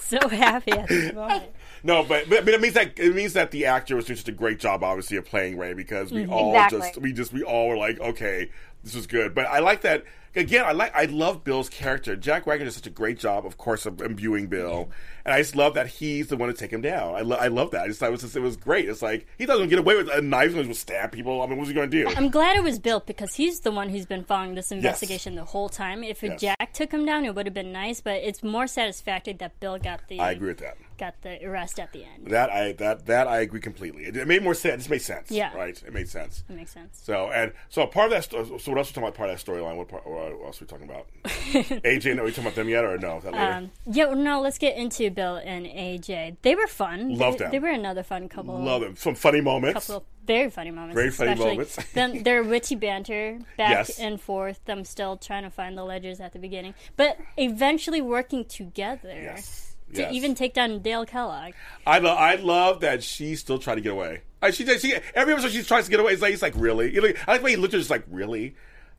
So 0.00 0.28
happy 0.28 0.72
at 0.72 0.88
this 0.88 1.12
moment. 1.14 1.44
No, 1.84 2.04
but, 2.04 2.28
but 2.28 2.44
but 2.44 2.54
it 2.54 2.60
means 2.60 2.74
that 2.74 2.98
it 2.98 3.14
means 3.14 3.32
that 3.32 3.50
the 3.50 3.66
actor 3.66 3.96
was 3.96 4.04
doing 4.04 4.16
such 4.16 4.28
a 4.28 4.32
great 4.32 4.58
job, 4.58 4.84
obviously, 4.84 5.16
of 5.16 5.24
playing 5.24 5.58
Ray 5.58 5.74
because 5.74 6.12
we 6.12 6.22
mm-hmm. 6.22 6.32
all 6.32 6.54
Exactly. 6.54 6.80
just 6.80 6.98
we 6.98 7.12
just 7.12 7.32
we 7.32 7.42
all 7.42 7.68
were 7.68 7.76
like, 7.76 7.98
okay, 8.00 8.50
this 8.84 8.94
was 8.94 9.06
good. 9.06 9.34
But 9.34 9.46
I 9.46 9.60
like 9.60 9.82
that 9.82 10.04
again. 10.34 10.64
I 10.64 10.72
like 10.72 10.94
I 10.94 11.06
love 11.06 11.44
Bill's 11.44 11.68
character. 11.68 12.16
Jack 12.16 12.46
Wagner 12.46 12.64
does 12.66 12.74
such 12.74 12.86
a 12.86 12.90
great 12.90 13.18
job, 13.18 13.46
of 13.46 13.58
course, 13.58 13.86
of 13.86 14.00
imbuing 14.00 14.46
Bill, 14.46 14.84
mm-hmm. 14.84 14.90
and 15.24 15.34
I 15.34 15.38
just 15.38 15.56
love 15.56 15.74
that 15.74 15.86
he's 15.86 16.28
the 16.28 16.36
one 16.36 16.48
to 16.48 16.54
take 16.54 16.72
him 16.72 16.82
down. 16.82 17.14
I, 17.14 17.20
lo- 17.20 17.36
I 17.36 17.48
love 17.48 17.70
that. 17.72 17.82
I 17.82 17.88
just 17.88 18.00
thought 18.00 18.08
it 18.08 18.12
was 18.12 18.22
just, 18.22 18.36
it 18.36 18.40
was 18.40 18.56
great. 18.56 18.88
It's 18.88 19.02
like 19.02 19.26
he 19.38 19.46
doesn't 19.46 19.68
get 19.68 19.78
away 19.78 19.96
with 19.96 20.08
uh, 20.08 20.18
a 20.18 20.20
knife 20.20 20.54
and 20.54 20.66
just 20.66 20.82
stab 20.82 21.12
people. 21.12 21.42
I 21.42 21.46
mean, 21.46 21.58
what's 21.58 21.68
he 21.68 21.74
going 21.74 21.90
to 21.90 22.04
do? 22.04 22.12
I'm 22.16 22.30
glad 22.30 22.56
it 22.56 22.62
was 22.62 22.78
Bill 22.78 23.00
because 23.00 23.34
he's 23.34 23.60
the 23.60 23.70
one 23.70 23.88
who's 23.88 24.06
been 24.06 24.24
following 24.24 24.54
this 24.54 24.72
investigation 24.72 25.34
the 25.34 25.44
whole 25.44 25.68
time. 25.68 26.04
If 26.04 26.22
Yes. 26.22 26.40
Jack 26.40 26.72
took 26.72 26.92
him 26.92 27.04
down, 27.04 27.24
it 27.24 27.34
would 27.34 27.46
have 27.46 27.54
been 27.54 27.72
nice, 27.72 28.00
but 28.00 28.22
it's 28.22 28.42
more 28.44 28.68
satisfactory 28.68 29.34
that 29.34 29.58
Bill 29.58 29.76
got 29.78 30.06
the 30.08 30.20
I 30.20 30.30
agree 30.30 30.48
with 30.48 30.58
that. 30.58 30.76
Got 31.04 31.14
the 31.22 31.34
arrest 31.48 31.80
at 31.80 31.90
the 31.92 32.02
end. 32.04 32.28
That 32.28 32.48
I 32.50 32.72
that 32.82 33.06
that 33.06 33.26
I 33.26 33.38
agree 33.40 33.60
completely. 33.60 34.02
It, 34.08 34.16
it 34.16 34.28
made 34.28 34.42
more 34.42 34.54
sense. 34.54 34.86
It 34.86 34.90
made 34.90 35.02
sense. 35.02 35.30
Yeah. 35.30 35.52
Right. 35.54 35.76
It 35.86 35.92
made 35.92 36.08
sense. 36.08 36.44
It 36.48 36.54
makes 36.54 36.72
sense. 36.72 37.00
So 37.02 37.14
and 37.32 37.52
so 37.68 37.86
part 37.86 38.06
of 38.06 38.12
that. 38.12 38.24
sto- 38.24 38.58
So 38.58 38.66
what 38.70 38.78
else 38.78 38.88
are 38.88 38.90
we 38.90 38.94
talking 38.94 39.02
about? 39.04 39.14
Part 39.14 39.30
of 39.30 39.36
that 39.36 39.44
storyline. 39.44 39.76
What, 39.76 39.88
part, 39.88 40.06
what 40.08 40.46
else 40.46 40.60
are 40.60 40.64
we 40.64 40.68
talking 40.68 40.88
about? 40.88 41.06
AJ. 41.24 42.18
Are 42.18 42.24
we 42.24 42.30
talking 42.30 42.44
about 42.44 42.54
them 42.54 42.68
yet, 42.68 42.84
or 42.84 42.96
no? 42.98 43.18
Is 43.18 43.24
that 43.24 43.32
later? 43.32 43.52
Um, 43.52 43.70
yeah, 43.90 44.06
well, 44.06 44.16
no, 44.16 44.40
let's 44.40 44.58
get 44.58 44.76
into 44.76 45.10
Bill 45.10 45.36
and 45.36 45.66
AJ. 45.66 46.36
They 46.42 46.54
were 46.54 46.66
fun. 46.68 47.16
Love 47.16 47.34
they, 47.34 47.44
them. 47.44 47.50
They 47.52 47.58
were 47.58 47.70
another 47.70 48.02
fun 48.02 48.28
couple. 48.28 48.58
Love 48.62 48.82
them. 48.82 48.96
Some 48.96 49.14
funny 49.14 49.40
moments. 49.40 49.86
Couple 49.86 49.96
of 50.02 50.04
Very 50.26 50.50
funny 50.50 50.70
moments. 50.70 50.94
Very 50.94 51.10
funny 51.10 51.34
moments. 51.34 51.76
them, 51.94 52.22
their 52.22 52.42
witty 52.44 52.76
banter 52.76 53.38
back 53.56 53.70
Yes. 53.88 53.98
and 53.98 54.20
forth. 54.20 54.64
Them 54.66 54.84
still 54.84 55.16
trying 55.16 55.42
to 55.42 55.50
find 55.50 55.76
the 55.76 55.84
ledgers 55.84 56.20
at 56.20 56.32
the 56.32 56.38
beginning, 56.38 56.74
but 56.96 57.18
eventually 57.36 58.00
working 58.00 58.44
together 58.44 59.10
Yes. 59.12 59.61
To 59.94 60.00
Yes. 60.02 60.12
even 60.12 60.34
take 60.34 60.54
down 60.54 60.80
Dale 60.80 61.04
Kellogg. 61.06 61.52
I 61.86 61.98
love. 61.98 62.18
I 62.18 62.34
love 62.36 62.80
that 62.80 63.02
she's 63.02 63.40
still 63.40 63.58
trying 63.58 63.76
to 63.76 63.82
get 63.82 63.92
away. 63.92 64.22
Like, 64.40 64.54
she, 64.54 64.66
she 64.78 64.94
every 65.14 65.32
episode 65.34 65.52
she 65.52 65.62
tries 65.62 65.84
to 65.84 65.90
get 65.90 66.00
away. 66.00 66.12
It's 66.12 66.22
like, 66.22 66.32
it's 66.32 66.42
like 66.42 66.54
really. 66.56 66.92
You 66.94 67.00
know, 67.02 67.12
I 67.26 67.32
like 67.32 67.40
the 67.40 67.44
way 67.44 67.50
he 67.52 67.56
looked 67.56 67.74
at 67.74 67.78
her, 67.78 67.80
just 67.80 67.90
like 67.90 68.04
really. 68.10 68.54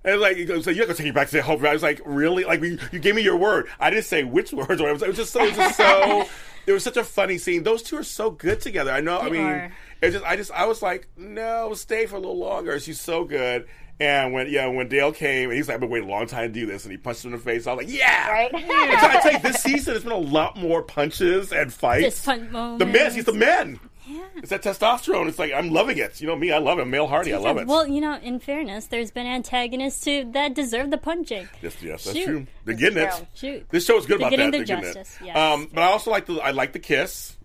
And 0.05 0.19
like, 0.19 0.35
he 0.37 0.45
goes, 0.45 0.65
so 0.65 0.69
you're 0.71 0.85
gonna 0.85 0.97
take 0.97 1.05
me 1.05 1.11
back 1.11 1.29
to 1.29 1.37
the 1.37 1.41
home. 1.43 1.65
I 1.65 1.73
was 1.73 1.81
like, 1.83 2.01
really? 2.05 2.43
Like, 2.43 2.61
you, 2.61 2.77
you 2.91 2.99
gave 2.99 3.15
me 3.15 3.21
your 3.21 3.37
word. 3.37 3.67
I 3.79 3.89
didn't 3.89 4.05
say 4.05 4.23
which 4.23 4.51
words. 4.53 4.81
Or 4.81 4.89
it 4.89 4.93
was, 4.93 5.01
it 5.01 5.07
was 5.07 5.17
just 5.17 5.31
so. 5.33 5.41
It 5.43 5.47
was 5.49 5.57
just 5.57 5.77
so. 5.77 6.25
it 6.67 6.71
was 6.73 6.83
such 6.83 6.97
a 6.97 7.03
funny 7.03 7.37
scene. 7.37 7.63
Those 7.63 7.83
two 7.83 7.97
are 7.97 8.03
so 8.03 8.29
good 8.29 8.59
together. 8.61 8.91
I 8.91 9.01
know. 9.01 9.19
I 9.19 9.29
mean, 9.29 9.43
are. 9.43 9.73
it 10.01 10.11
just. 10.11 10.25
I 10.25 10.35
just. 10.35 10.51
I 10.51 10.65
was 10.65 10.81
like, 10.81 11.07
no, 11.17 11.73
stay 11.73 12.05
for 12.05 12.15
a 12.17 12.19
little 12.19 12.37
longer. 12.37 12.79
She's 12.79 12.99
so 12.99 13.23
good. 13.23 13.65
And 13.99 14.33
when 14.33 14.49
yeah, 14.49 14.67
when 14.67 14.87
Dale 14.89 15.11
came, 15.13 15.49
and 15.49 15.57
he's 15.57 15.67
like, 15.67 15.75
I've 15.75 15.79
been 15.81 15.89
waiting 15.89 16.09
a 16.09 16.11
long 16.11 16.25
time 16.27 16.51
to 16.51 16.59
do 16.59 16.65
this, 16.65 16.83
and 16.83 16.91
he 16.91 16.97
punched 16.97 17.23
him 17.23 17.31
in 17.33 17.37
the 17.37 17.43
face. 17.43 17.67
I 17.67 17.73
was 17.73 17.85
like, 17.85 17.93
yeah, 17.95 18.29
Right? 18.29 18.51
And 18.53 18.99
so 18.99 19.07
I 19.07 19.19
tell 19.21 19.31
you, 19.33 19.39
this 19.39 19.61
season 19.61 19.93
has 19.93 20.03
been 20.03 20.11
a 20.11 20.17
lot 20.17 20.57
more 20.57 20.81
punches 20.81 21.53
and 21.53 21.71
fights. 21.71 22.03
Fist 22.03 22.25
punch 22.25 22.79
The 22.79 22.85
men, 22.85 23.13
he's 23.13 23.25
the 23.25 23.33
men. 23.33 23.79
Yeah. 24.05 24.25
It's 24.35 24.49
that 24.49 24.63
testosterone. 24.63 25.29
It's 25.29 25.39
like 25.39 25.53
I'm 25.53 25.69
loving 25.69 25.97
it. 25.97 26.19
You 26.19 26.27
know 26.27 26.35
me, 26.35 26.51
I 26.51 26.57
love 26.57 26.77
it. 26.79 26.85
Male 26.85 27.07
Hearty, 27.07 27.33
I 27.33 27.37
love 27.37 27.57
it. 27.57 27.67
Well, 27.67 27.87
you 27.87 28.01
know, 28.01 28.15
in 28.17 28.39
fairness, 28.39 28.87
there's 28.87 29.11
been 29.11 29.25
antagonists 29.27 30.01
too 30.03 30.29
that 30.33 30.53
deserve 30.55 30.91
the 30.91 30.97
punching. 30.97 31.47
yes, 31.61 31.81
yes, 31.81 32.03
that's 32.03 32.17
Shoot. 32.17 32.25
true. 32.25 32.47
They're 32.65 32.75
getting 32.75 32.97
it. 32.97 33.25
Shoot. 33.35 33.65
This 33.69 33.85
show 33.85 33.97
is 33.97 34.05
good 34.05 34.19
They're 34.19 34.27
about 34.27 34.29
getting 34.31 34.51
that. 34.51 34.57
their 34.57 34.65
They're 34.65 34.75
getting 34.81 34.93
justice, 34.93 35.17
it. 35.21 35.27
yes. 35.27 35.37
Um, 35.37 35.69
but 35.73 35.83
I 35.83 35.87
also 35.87 36.11
like 36.11 36.25
the 36.25 36.33
I 36.41 36.51
like 36.51 36.73
the 36.73 36.79
kiss 36.79 37.37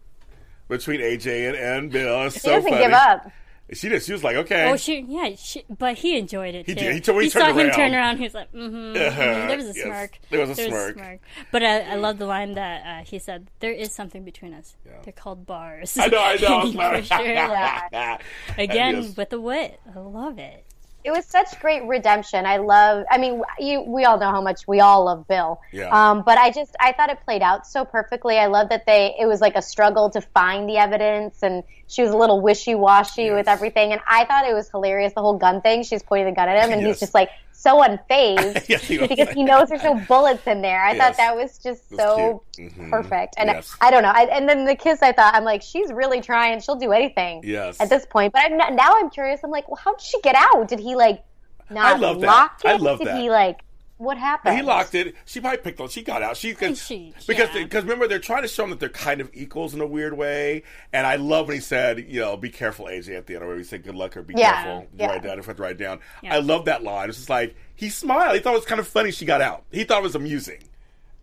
between 0.67 1.01
AJ 1.01 1.49
and, 1.51 1.57
and 1.57 1.93
Bill. 1.93 2.25
It's 2.25 2.35
She 2.35 2.41
so 2.41 2.51
doesn't 2.57 2.69
funny. 2.71 2.83
give 2.85 2.93
up. 2.93 3.31
She 3.73 3.89
did. 3.91 4.03
She 4.03 4.13
was 4.13 4.25
like, 4.25 4.37
okay. 4.37 4.71
Oh, 4.71 4.77
she, 4.77 5.01
yeah, 5.07 5.31
she, 5.37 5.63
but 5.69 5.97
he 5.99 6.17
enjoyed 6.17 6.55
it 6.55 6.67
He 6.67 6.75
too. 6.75 6.81
did. 6.81 6.95
He 6.95 7.01
told- 7.01 7.17
when 7.17 7.25
he 7.27 7.31
saw 7.31 7.41
turned 7.47 7.61
him 7.61 7.71
turn 7.71 7.95
around. 7.95 8.17
He 8.17 8.25
was 8.25 8.33
like, 8.35 8.51
mm-hmm. 8.53 8.97
Uh-huh. 8.97 9.47
There 9.47 9.57
was 9.57 9.67
a 9.67 9.75
Yes. 9.75 9.85
smirk. 9.85 10.19
There 10.31 10.41
was 10.41 10.51
a 10.51 10.55
smirk. 10.67 11.21
But 11.53 11.63
I, 11.63 11.81
I 11.93 11.95
love 11.97 12.17
the 12.19 12.25
line 12.27 12.55
that 12.55 12.87
uh, 12.87 13.05
he 13.05 13.19
said, 13.19 13.49
"There 13.61 13.73
is 13.73 13.93
something 13.93 14.25
between 14.25 14.55
us. 14.55 14.75
Yeah. 14.87 14.93
They're 15.05 15.13
called 15.13 15.45
bars." 15.47 15.99
I 15.99 16.07
know, 16.07 16.19
I 16.19 16.37
know. 16.37 16.73
For 16.73 17.03
sure. 17.03 17.19
Again 18.59 19.03
Yes. 19.03 19.17
with 19.17 19.31
the 19.31 19.41
wit. 19.41 19.79
I 19.95 19.99
love 19.99 20.39
it. 20.39 20.65
It 21.05 21.13
was 21.13 21.25
such 21.25 21.59
great 21.61 21.85
redemption. 21.85 22.45
I 22.45 22.57
love. 22.59 23.05
I 23.11 23.19
mean, 23.19 23.43
you. 23.59 23.83
We 23.83 24.05
all 24.05 24.19
know 24.19 24.31
how 24.31 24.41
much 24.43 24.67
we 24.67 24.81
all 24.81 25.05
love 25.05 25.27
Bill. 25.29 25.61
Yeah. 25.73 25.89
Um, 25.91 26.23
but 26.27 26.39
I 26.39 26.51
just, 26.51 26.75
I 26.81 26.93
thought 26.93 27.09
it 27.09 27.19
played 27.25 27.41
out 27.41 27.67
so 27.67 27.85
perfectly. 27.85 28.37
I 28.37 28.47
love 28.47 28.69
that 28.71 28.85
they. 28.85 29.15
It 29.19 29.27
was 29.27 29.41
like 29.41 29.55
a 29.55 29.63
struggle 29.63 30.11
to 30.11 30.21
find 30.21 30.69
the 30.69 30.77
evidence, 30.77 31.43
and 31.43 31.63
she 31.87 32.03
was 32.03 32.11
a 32.11 32.17
little 32.17 32.41
wishy 32.41 32.75
washy 32.75 33.25
Yes. 33.25 33.33
with 33.35 33.49
everything. 33.49 33.93
And 33.93 34.01
I 34.09 34.25
thought 34.25 34.45
it 34.47 34.55
was 34.55 34.69
hilarious 34.71 35.13
the 35.15 35.21
whole 35.23 35.39
gun 35.39 35.63
thing. 35.63 35.85
She's 35.85 36.03
pointing 36.03 36.27
the 36.27 36.37
gun 36.37 36.49
at 36.49 36.65
him, 36.65 36.73
and 36.73 36.83
Yes. 36.83 36.89
he's 36.97 37.01
just 37.01 37.15
like 37.15 37.31
so 37.61 37.83
unfazed 37.83 38.69
was. 39.01 39.09
because 39.09 39.31
he 39.31 39.43
knows 39.43 39.69
there's 39.69 39.83
no 39.83 39.95
bullets 40.09 40.47
in 40.47 40.63
there. 40.63 40.81
I 40.85 40.93
Yes. 40.93 40.99
thought 40.99 41.17
that 41.17 41.35
was 41.37 41.59
just 41.59 41.91
That's 41.91 42.03
so. 42.03 42.45
Mhm. 42.57 42.89
perfect. 42.91 43.35
And 43.37 43.49
Yes. 43.49 43.75
I, 43.81 43.89
I 43.89 43.91
don't 43.91 44.03
know. 44.05 44.13
I, 44.15 44.23
and 44.31 44.49
then 44.49 44.65
the 44.65 44.77
kiss, 44.77 45.03
I 45.03 45.11
thought, 45.13 45.35
I'm 45.35 45.43
like, 45.45 45.63
she's 45.63 45.93
really 45.93 46.21
trying. 46.21 46.61
She'll 46.61 46.77
do 46.77 46.93
anything. 46.93 47.41
Yes. 47.45 47.81
At 47.81 47.89
this 47.91 48.07
point, 48.07 48.33
but 48.33 48.43
I'm 48.45 48.57
not, 48.57 48.73
now 48.75 48.93
I'm 48.97 49.11
curious. 49.11 49.41
I'm 49.43 49.51
like, 49.51 49.69
well, 49.69 49.81
how 49.83 49.93
did 49.95 50.03
she 50.03 50.21
get 50.21 50.37
out? 50.37 50.69
Did 50.69 50.79
he 50.79 50.95
like 50.95 51.25
not 51.71 51.99
love 52.01 52.21
that. 52.21 52.27
lock 52.27 52.61
it? 52.65 52.69
I 52.69 52.77
love 52.77 52.99
did 52.99 53.09
that. 53.09 53.21
he 53.21 53.29
like 53.29 53.59
what 53.99 54.17
happened? 54.17 54.57
He 54.57 54.63
locked 54.63 54.95
it. 54.95 55.15
She 55.27 55.41
probably 55.41 55.59
picked 55.59 55.81
on. 55.81 55.89
She 55.89 56.03
got 56.03 56.23
out. 56.23 56.37
She 56.37 56.55
cause, 56.55 56.81
She- 56.85 57.13
because 57.27 57.49
yeah. 57.55 57.65
because 57.65 57.83
remember 57.85 58.09
they're 58.09 58.19
trying 58.19 58.43
to 58.43 58.49
show 58.49 58.63
them 58.63 58.71
that 58.71 58.81
they're 58.81 58.89
kind 58.89 59.21
of 59.21 59.29
equals 59.35 59.75
in 59.75 59.81
a 59.81 59.87
weird 59.87 60.17
way. 60.17 60.63
And 60.93 61.07
I 61.07 61.17
love 61.17 61.49
when 61.49 61.57
he 61.57 61.61
said, 61.61 62.07
you 62.09 62.21
know, 62.21 62.37
be 62.37 62.49
careful, 62.51 62.87
AJ, 62.87 63.17
at 63.19 63.27
the 63.27 63.35
end, 63.35 63.45
or 63.45 63.57
he 63.57 63.65
said, 63.65 63.83
good 63.85 63.95
luck 63.97 64.17
or 64.17 64.23
be 64.23 64.35
Yeah, 64.37 64.63
careful. 64.65 64.87
yeah. 64.97 65.07
Write 65.09 65.23
down 65.23 65.39
if 65.39 65.47
I 65.47 65.51
have 65.51 65.57
to 65.57 65.63
write 65.63 65.79
down. 65.79 66.01
I 66.23 66.39
love 66.39 66.65
that 66.67 66.83
line. 66.83 67.09
It's 67.09 67.19
just 67.19 67.31
like 67.31 67.55
he 67.75 67.89
smiled. 67.91 68.35
He 68.35 68.41
thought 68.41 68.53
it 68.55 68.59
was 68.59 68.65
kind 68.67 68.81
of 68.81 68.89
funny. 68.89 69.11
She 69.11 69.25
got 69.25 69.41
out. 69.41 69.65
He 69.73 69.85
thought 69.85 69.99
it 69.99 70.05
was 70.05 70.15
amusing. 70.15 70.59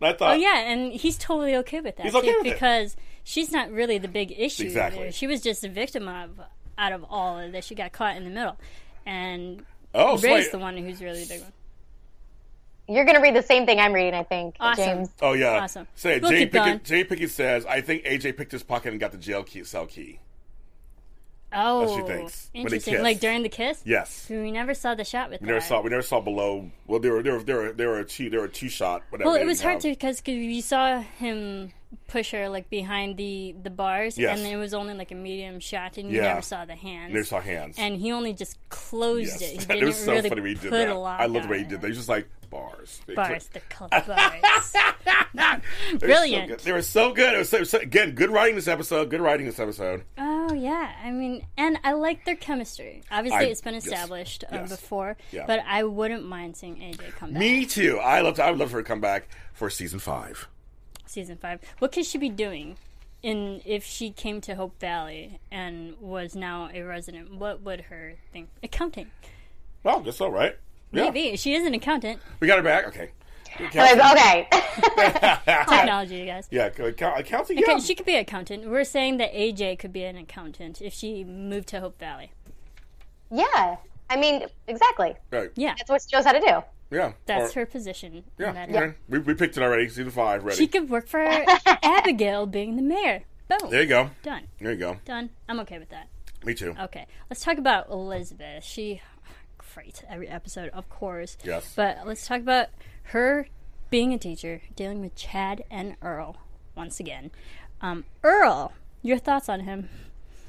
And 0.00 0.08
I 0.08 0.12
thought, 0.12 0.34
Oh 0.34 0.36
yeah, 0.38 0.58
and 0.58 0.92
he's 0.92 1.16
totally 1.16 1.56
okay 1.56 1.80
with 1.80 1.96
that 1.96 2.04
He's 2.04 2.14
okay 2.14 2.30
too, 2.30 2.38
with 2.40 2.46
it. 2.48 2.52
because 2.52 2.96
she's 3.24 3.50
not 3.50 3.70
really 3.70 3.96
the 3.96 4.08
big 4.08 4.34
issue 4.36 4.64
Exactly. 4.64 5.04
there. 5.04 5.12
She 5.12 5.26
was 5.26 5.40
just 5.40 5.64
a 5.64 5.70
victim 5.70 6.06
of 6.08 6.38
out 6.76 6.92
of 6.92 7.04
all 7.08 7.38
of 7.38 7.52
this. 7.52 7.64
She 7.64 7.74
got 7.74 7.92
caught 7.92 8.14
in 8.16 8.24
the 8.24 8.30
middle, 8.30 8.58
and 9.06 9.64
oh, 9.94 10.18
so 10.18 10.28
Ray's 10.28 10.44
wait. 10.44 10.52
the 10.52 10.58
one 10.58 10.76
who's 10.76 11.00
really 11.00 11.22
the 11.24 11.28
big 11.28 11.40
one. 11.40 11.52
You're 12.88 13.04
gonna 13.04 13.20
read 13.20 13.34
the 13.34 13.42
same 13.42 13.66
thing 13.66 13.80
I'm 13.80 13.92
reading, 13.92 14.14
I 14.14 14.22
think, 14.22 14.56
Awesome. 14.60 14.84
James. 14.84 15.08
Oh 15.20 15.32
yeah. 15.32 15.60
Awesome. 15.62 15.86
Say 15.96 16.16
it. 16.16 16.22
We'll 16.22 16.30
Jay 16.30 16.38
keep 16.40 16.52
going. 16.52 16.72
Pickett. 16.74 16.84
Jay 16.84 17.04
Pickett 17.04 17.30
says, 17.30 17.66
"I 17.66 17.80
think 17.80 18.04
AJ 18.04 18.36
picked 18.36 18.52
his 18.52 18.62
pocket 18.62 18.90
and 18.92 19.00
got 19.00 19.12
the 19.12 19.18
jail 19.18 19.42
key, 19.42 19.64
cell 19.64 19.86
key." 19.86 20.20
Oh, 21.52 21.96
she 21.96 22.02
thinks, 22.02 22.50
interesting. 22.52 23.02
Like 23.02 23.20
during 23.20 23.42
the 23.42 23.48
kiss. 23.48 23.80
Yes. 23.84 24.26
We 24.28 24.50
never 24.50 24.74
saw 24.74 24.94
the 24.94 25.04
shot 25.04 25.30
with 25.30 25.40
We 25.40 25.46
that. 25.46 25.52
never 25.54 25.64
saw. 25.64 25.80
We 25.80 25.90
never 25.90 26.02
saw 26.02 26.20
below. 26.20 26.70
Well, 26.86 26.98
there 27.00 27.12
were 27.12 27.22
there 27.22 27.34
were 27.34 27.42
there 27.42 27.56
were, 27.56 27.72
there 27.72 27.88
were 27.88 28.00
a 28.00 28.04
two 28.04 28.28
there 28.30 28.40
were 28.40 28.46
a 28.46 28.50
two 28.50 28.68
shot. 28.68 29.02
Whatever. 29.10 29.30
Well, 29.30 29.40
it 29.40 29.46
was 29.46 29.58
didn't 29.58 29.70
hard 29.70 29.80
to 29.82 29.88
have. 29.90 29.98
because 29.98 30.22
you 30.26 30.60
saw 30.60 31.00
him 31.00 31.72
push 32.08 32.32
her 32.32 32.48
like 32.48 32.68
behind 32.68 33.16
the 33.16 33.54
the 33.62 33.70
bars, 33.70 34.18
Yes. 34.18 34.38
and 34.38 34.46
it 34.46 34.56
was 34.56 34.74
only 34.74 34.94
like 34.94 35.12
a 35.12 35.14
medium 35.14 35.60
shot, 35.60 35.96
and 35.96 36.10
you 36.10 36.16
Yeah. 36.16 36.28
never 36.30 36.42
saw 36.42 36.64
the 36.64 36.74
hands. 36.74 37.14
Never 37.14 37.24
saw 37.24 37.40
hands. 37.40 37.76
and 37.78 37.96
he 37.96 38.10
only 38.12 38.34
just 38.34 38.58
closed 38.68 39.40
Yes. 39.40 39.42
it. 39.42 39.46
He 39.50 39.56
it 39.62 39.68
didn't 39.68 39.84
was 39.86 39.96
so 39.96 40.12
really 40.12 40.28
funny 40.28 40.40
when 40.42 40.56
he 40.56 40.60
did 40.60 40.72
that. 40.72 40.88
I 40.90 41.26
love 41.26 41.44
the 41.44 41.48
way 41.48 41.58
he 41.58 41.64
did 41.64 41.80
that. 41.80 41.86
He 41.86 41.90
was 41.90 41.96
just 41.98 42.08
like 42.08 42.28
bars. 42.56 43.00
They 43.06 43.14
Bars, 43.14 43.48
the 43.52 43.60
bars. 43.78 44.64
so 44.64 45.98
Brilliant. 45.98 46.48
good. 46.48 46.60
They 46.60 46.72
were 46.72 46.82
so 46.82 47.12
good. 47.12 47.34
It 47.34 47.38
was 47.38 47.48
so, 47.48 47.64
so- 47.64 47.78
again 47.78 48.12
good 48.12 48.30
writing 48.30 48.54
this 48.56 48.68
episode. 48.68 49.10
Good 49.10 49.20
writing 49.20 49.46
this 49.46 49.58
episode. 49.58 50.04
Oh 50.18 50.52
yeah, 50.52 50.92
I 51.02 51.10
mean, 51.10 51.46
and 51.56 51.78
I 51.84 51.92
like 51.92 52.24
their 52.24 52.36
chemistry. 52.36 53.02
Obviously, 53.10 53.46
I- 53.46 53.48
it's 53.48 53.60
been 53.60 53.74
yes. 53.74 53.84
established 53.86 54.44
um, 54.50 54.60
Yes. 54.60 54.70
before, 54.70 55.16
Yeah. 55.32 55.44
but 55.46 55.60
I 55.66 55.84
wouldn't 55.84 56.24
mind 56.24 56.56
seeing 56.56 56.76
AJ 56.76 57.12
come 57.16 57.32
back. 57.32 57.40
Me 57.40 57.66
too. 57.66 57.98
I 57.98 58.20
loved. 58.20 58.40
I 58.40 58.50
would 58.50 58.58
love 58.58 58.70
for 58.70 58.76
her 58.78 58.82
to 58.82 58.88
come 58.88 59.00
back 59.00 59.28
for 59.52 59.68
season 59.70 59.98
five. 59.98 60.48
Season 61.06 61.36
five. 61.36 61.60
What 61.78 61.92
could 61.92 62.04
she 62.04 62.18
be 62.18 62.28
doing? 62.30 62.76
In 63.22 63.60
if 63.64 63.82
she 63.82 64.10
came 64.12 64.40
to 64.42 64.54
Hope 64.54 64.78
Valley 64.78 65.40
and 65.50 65.96
was 66.00 66.36
now 66.36 66.68
a 66.72 66.82
resident, 66.82 67.34
what 67.34 67.62
would 67.62 67.80
her 67.82 68.14
think? 68.32 68.50
Accounting, 68.62 69.10
Well, 69.82 70.00
that's 70.00 70.20
all 70.20 70.30
right. 70.30 70.56
Yeah, 70.92 71.10
maybe 71.10 71.36
she 71.36 71.54
is 71.54 71.66
an 71.66 71.74
accountant. 71.74 72.20
we 72.40 72.46
got 72.46 72.58
her 72.58 72.62
back. 72.64 72.86
Okay. 72.88 73.10
Like, 73.58 73.74
okay. 73.98 74.48
Technology, 75.68 76.16
you 76.16 76.26
guys. 76.26 76.46
Yeah, 76.50 76.66
account- 76.66 77.18
accounting. 77.20 77.58
Okay, 77.58 77.78
she 77.80 77.94
could 77.94 78.04
be 78.06 78.14
an 78.14 78.20
accountant. 78.20 78.68
We're 78.68 78.84
saying 78.84 79.16
that 79.16 79.32
AJ 79.32 79.78
could 79.78 79.92
be 79.92 80.04
an 80.04 80.16
accountant 80.16 80.82
if 80.82 80.92
she 80.92 81.24
moved 81.24 81.68
to 81.68 81.80
Hope 81.80 81.98
Valley. 81.98 82.32
yeah. 83.30 83.76
I 84.08 84.16
mean, 84.16 84.44
exactly. 84.68 85.16
Right. 85.32 85.50
Yeah, 85.56 85.74
That's 85.76 85.90
what 85.90 86.00
she 86.02 86.14
knows 86.16 86.24
how 86.24 86.32
to 86.32 86.38
do. 86.40 86.62
Yeah. 86.96 87.14
that's 87.26 87.56
Or- 87.56 87.60
her 87.60 87.66
position. 87.66 88.22
Yeah. 88.38 88.50
in 88.50 88.54
that 88.54 88.68
okay. 88.70 88.94
We, 89.08 89.18
we 89.18 89.34
picked 89.34 89.56
it 89.56 89.62
already. 89.64 89.88
Season 89.88 90.10
five. 90.10 90.44
Ready. 90.44 90.56
She 90.56 90.68
could 90.68 90.88
work 90.88 91.08
for 91.08 91.20
Abigail 91.82 92.46
being 92.46 92.76
the 92.76 92.82
mayor. 92.82 93.24
Boom. 93.48 93.70
there 93.70 93.82
you 93.82 93.88
go. 93.88 94.10
Done. 94.22 94.46
There 94.60 94.70
you 94.72 94.78
go. 94.78 94.98
Done. 95.04 95.30
I'm 95.48 95.58
okay 95.60 95.78
with 95.80 95.88
that. 95.90 96.08
Me 96.44 96.54
too. 96.54 96.76
Okay. 96.80 97.06
Let's 97.28 97.42
talk 97.42 97.58
about 97.58 97.88
Elizabeth. 97.90 98.62
She 98.62 99.00
every 100.08 100.28
episode, 100.28 100.70
of 100.70 100.88
course. 100.88 101.36
Yes. 101.44 101.72
But 101.74 102.06
let's 102.06 102.26
talk 102.26 102.40
about 102.40 102.68
her 103.04 103.48
being 103.90 104.12
a 104.12 104.18
teacher, 104.18 104.62
dealing 104.74 105.00
with 105.00 105.14
Chad 105.14 105.64
and 105.70 105.96
Earl 106.02 106.36
once 106.74 107.00
again. 107.00 107.30
Um, 107.80 108.04
Earl, 108.22 108.72
your 109.02 109.18
thoughts 109.18 109.48
on 109.48 109.60
him, 109.60 109.88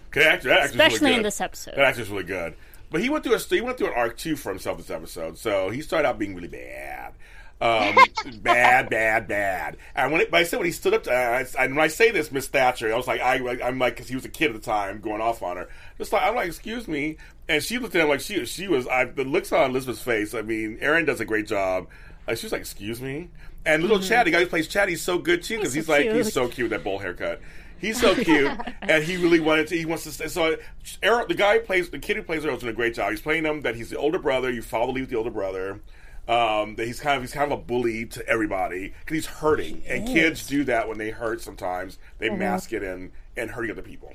Okay, 0.10 0.24
that 0.24 0.44
that 0.44 0.66
especially 0.66 1.08
really 1.08 1.18
in 1.18 1.24
this 1.24 1.42
episode. 1.42 1.76
That 1.76 1.86
actor's 1.86 2.10
really 2.10 2.24
good. 2.24 2.56
But 2.90 3.02
he 3.02 3.10
went 3.10 3.24
through 3.24 3.36
a 3.36 3.40
he 3.40 3.62
went 3.62 3.78
through 3.78 3.88
an 3.88 3.94
arc 3.96 4.18
too 4.18 4.36
for 4.36 4.50
himself 4.50 4.78
this 4.78 4.90
episode. 4.90 5.38
So 5.38 5.70
he 5.70 5.82
started 5.82 6.08
out 6.08 6.18
being 6.18 6.36
really 6.36 6.48
bad. 6.48 7.14
Um, 7.60 7.96
bad, 8.42 8.90
bad, 8.90 9.28
bad. 9.28 9.78
And 9.96 10.12
when 10.12 10.22
it, 10.22 10.34
I 10.34 10.44
said 10.44 10.58
when 10.58 10.66
he 10.68 10.72
stood 10.72 10.94
up, 10.94 11.04
to, 11.04 11.12
uh, 11.12 11.44
I, 11.60 11.64
and 11.64 11.76
when 11.76 11.84
I 11.84 11.88
say 11.88 12.12
this, 12.12 12.32
Miss 12.32 12.48
Thatcher, 12.48 12.94
I 12.94 12.98
was 12.98 13.08
like, 13.08 13.22
I, 13.22 13.36
I'm 13.64 13.80
like, 13.80 13.96
because 13.96 14.08
he 14.08 14.16
was 14.16 14.26
a 14.26 14.30
kid 14.30 14.52
at 14.52 14.54
the 14.54 14.60
time, 14.60 15.00
going 15.00 15.22
off 15.22 15.42
on 15.42 15.58
her. 15.58 15.68
Just 15.98 16.14
like 16.14 16.24
I'm 16.24 16.36
like, 16.36 16.48
excuse 16.48 16.88
me, 16.88 17.18
and 17.50 17.64
she 17.64 17.80
looked 17.80 17.96
at 17.96 18.04
him 18.04 18.10
like 18.10 18.20
she 18.20 18.46
she 18.46 18.68
was. 18.68 18.88
I, 18.88 19.06
the 19.06 19.24
looks 19.24 19.52
on 19.52 19.72
Elizabeth's 19.72 20.02
face. 20.02 20.34
I 20.34 20.42
mean, 20.44 20.78
Erin 20.82 21.06
does 21.06 21.20
a 21.20 21.26
great 21.26 21.48
job. 21.48 21.88
Like 22.28 22.38
she 22.38 22.46
was 22.46 22.52
like, 22.52 22.62
excuse 22.62 23.02
me, 23.02 23.30
and 23.66 23.82
little 23.82 24.00
Chad, 24.00 24.28
the 24.28 24.32
guy 24.32 24.40
who 24.40 24.48
plays 24.48 24.68
Chad, 24.68 24.90
he's 24.90 25.02
so 25.02 25.18
good 25.18 25.44
too 25.44 25.58
because 25.58 25.74
He's 25.74 25.86
he's, 25.86 25.88
so 25.88 25.92
like 25.94 26.04
cute. 26.04 26.16
he's 26.16 26.34
so 26.34 26.48
cute 26.48 26.70
with 26.70 26.72
that 26.72 26.84
bowl 26.84 27.00
haircut. 27.00 27.42
He's 27.80 28.00
so 28.00 28.16
cute, 28.24 28.52
and 28.82 29.04
he 29.04 29.18
really 29.18 29.40
wanted 29.40 29.68
to. 29.68 29.78
He 29.78 29.86
wants 29.86 30.04
to. 30.04 30.12
Stay. 30.12 30.28
So, 30.28 30.58
Errol, 31.04 31.28
the 31.28 31.36
guy 31.36 31.60
who 31.60 31.66
plays 31.66 31.90
the 31.90 32.00
kid 32.00 32.18
who 32.18 32.24
plays 32.24 32.46
Earl's 32.46 32.62
doing 32.62 32.74
a 32.74 32.76
great 32.76 32.96
job. 32.96 33.12
He's 33.12 33.22
playing 33.22 33.46
him 33.46 33.62
that 33.62 33.76
he's 33.76 33.90
the 33.90 33.98
older 33.98 34.20
brother. 34.20 34.52
You 34.52 34.62
follow 34.62 34.88
the 34.88 34.94
lead 34.94 35.02
with 35.02 35.10
the 35.10 35.18
older 35.18 35.32
brother. 35.32 35.80
Um, 36.28 36.76
that 36.76 36.86
he's 36.86 37.00
kind 37.00 37.16
of 37.16 37.24
he's 37.24 37.32
kind 37.32 37.52
of 37.52 37.58
a 37.58 37.62
bully 37.62 38.06
to 38.08 38.28
everybody 38.28 38.94
because 39.00 39.16
he's 39.16 39.26
hurting, 39.26 39.82
and 39.88 40.06
kids 40.08 40.46
do 40.46 40.66
that 40.66 40.88
when 40.88 40.98
they 40.98 41.10
hurt. 41.10 41.42
Sometimes 41.42 42.00
they 42.20 42.30
mask 42.30 42.74
it 42.74 42.84
in 42.84 43.12
and 43.38 43.52
hurting 43.52 43.72
other 43.72 43.82
people. 43.82 44.14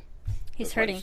He's 0.54 0.68
That's 0.68 0.74
hurting. 0.74 1.02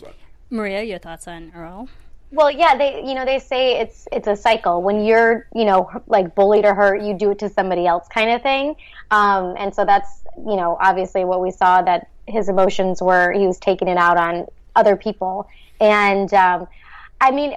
Maria, 0.52 0.84
your 0.84 1.00
thoughts 1.00 1.28
on 1.28 1.52
Earl? 1.56 1.90
Well, 2.32 2.52
yeah, 2.52 2.78
they 2.78 3.04
you 3.06 3.16
know 3.16 3.26
they 3.26 3.40
say 3.40 3.80
it's 3.80 4.08
it's 4.12 4.28
a 4.28 4.36
cycle. 4.36 4.84
When 4.84 5.04
you're 5.04 5.48
you 5.56 5.66
know 5.66 5.90
like 6.06 6.36
bullied 6.36 6.66
or 6.66 6.76
hurt, 6.76 7.02
you 7.02 7.16
do 7.16 7.32
it 7.32 7.40
to 7.40 7.50
somebody 7.50 7.88
else, 7.88 8.08
kind 8.08 8.30
of 8.30 8.44
thing. 8.44 8.76
Um, 9.10 9.56
and 9.58 9.74
so 9.74 9.84
that's 9.84 10.22
you 10.38 10.56
know 10.56 10.78
obviously 10.80 11.26
what 11.26 11.42
we 11.42 11.50
saw 11.50 11.82
that 11.82 12.08
his 12.28 12.48
emotions 12.48 13.02
were 13.02 13.32
he 13.32 13.48
was 13.48 13.58
taking 13.58 13.88
it 13.88 13.98
out 13.98 14.18
on 14.18 14.46
other 14.76 14.96
people. 14.96 15.50
And 15.82 16.32
um, 16.34 16.68
I 17.20 17.32
mean, 17.32 17.56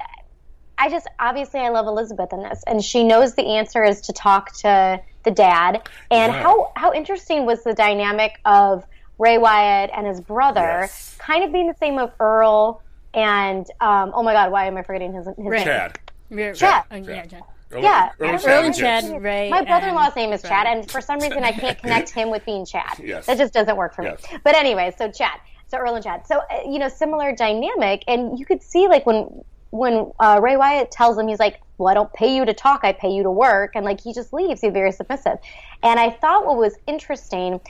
I 0.82 0.88
just 0.90 1.06
obviously 1.20 1.60
I 1.60 1.68
love 1.68 1.86
Elizabeth 1.86 2.32
in 2.32 2.42
this, 2.42 2.62
and 2.66 2.82
she 2.84 3.04
knows 3.04 3.34
the 3.34 3.46
answer 3.46 3.84
is 3.84 4.00
to 4.02 4.12
talk 4.12 4.52
to 4.58 5.00
the 5.22 5.30
dad. 5.30 5.88
And 6.10 6.32
Yeah. 6.32 6.42
how 6.42 6.72
how 6.74 6.92
interesting 6.92 7.46
was 7.46 7.62
the 7.62 7.72
dynamic 7.72 8.32
of 8.44 8.84
Ray 9.18 9.38
Wyatt 9.38 9.90
and 9.96 10.06
his 10.08 10.20
brother, 10.20 10.80
Yes. 10.82 11.14
kind 11.18 11.44
of 11.44 11.52
being 11.52 11.68
the 11.68 11.76
same 11.78 11.98
of 11.98 12.10
Earl 12.18 12.82
and 13.14 13.64
um, 13.80 14.10
oh 14.14 14.22
my 14.24 14.32
God, 14.32 14.50
why 14.50 14.66
am 14.66 14.76
I 14.76 14.82
forgetting 14.82 15.12
his 15.12 15.26
his 15.26 15.34
Ray. 15.38 15.58
name? 15.58 15.66
Chad. 15.66 15.98
We're- 16.30 16.54
Chad. 16.54 16.82
oh, 16.90 16.96
yeah, 16.96 17.26
Chad. 17.26 17.42
Earl- 17.70 17.82
Yeah, 17.82 18.10
Earl 18.18 18.28
and 18.30 18.44
Earl 18.44 18.64
and 18.64 18.78
yes. 18.78 19.04
Chad, 19.08 19.22
Ray. 19.22 19.50
My 19.50 19.62
brother-in-law's 19.62 20.16
name 20.16 20.32
is 20.32 20.42
Chad, 20.42 20.66
and 20.66 20.90
for 20.90 21.00
some 21.00 21.20
reason 21.20 21.44
I 21.44 21.52
can't 21.52 21.78
connect 21.82 22.10
him 22.10 22.28
with 22.30 22.44
being 22.44 22.66
Chad. 22.66 22.98
Yes. 22.98 23.26
That 23.26 23.38
just 23.38 23.52
doesn't 23.54 23.76
work 23.76 23.94
for 23.94 24.02
Yes. 24.02 24.20
me. 24.32 24.38
But 24.42 24.56
anyway, 24.56 24.92
so 24.98 25.10
Chad, 25.10 25.38
so 25.68 25.78
Earl 25.78 25.94
and 25.94 26.04
Chad, 26.04 26.26
so 26.26 26.38
uh, 26.38 26.62
you 26.66 26.78
know, 26.80 26.88
similar 26.88 27.32
dynamic, 27.36 28.02
and 28.08 28.36
you 28.38 28.44
could 28.46 28.62
see 28.62 28.88
like 28.88 29.06
when 29.06 29.44
when 29.72 30.12
uh, 30.20 30.38
Ray 30.42 30.56
Wyatt 30.56 30.90
tells 30.90 31.18
him, 31.18 31.26
he's 31.28 31.40
like, 31.40 31.60
"Well, 31.78 31.88
I 31.88 31.94
don't 31.94 32.12
pay 32.12 32.36
you 32.36 32.44
to 32.44 32.52
talk, 32.54 32.80
I 32.84 32.92
pay 32.92 33.10
you 33.10 33.22
to 33.24 33.30
work," 33.30 33.72
and 33.74 33.84
like 33.84 34.00
he 34.00 34.12
just 34.12 34.32
leaves. 34.32 34.60
He's 34.60 34.72
very 34.72 34.92
submissive. 34.92 35.38
And 35.82 35.98
I 35.98 36.10
thought 36.10 36.46
what 36.46 36.58
was 36.58 36.76
interesting, 36.86 37.54
and 37.54 37.60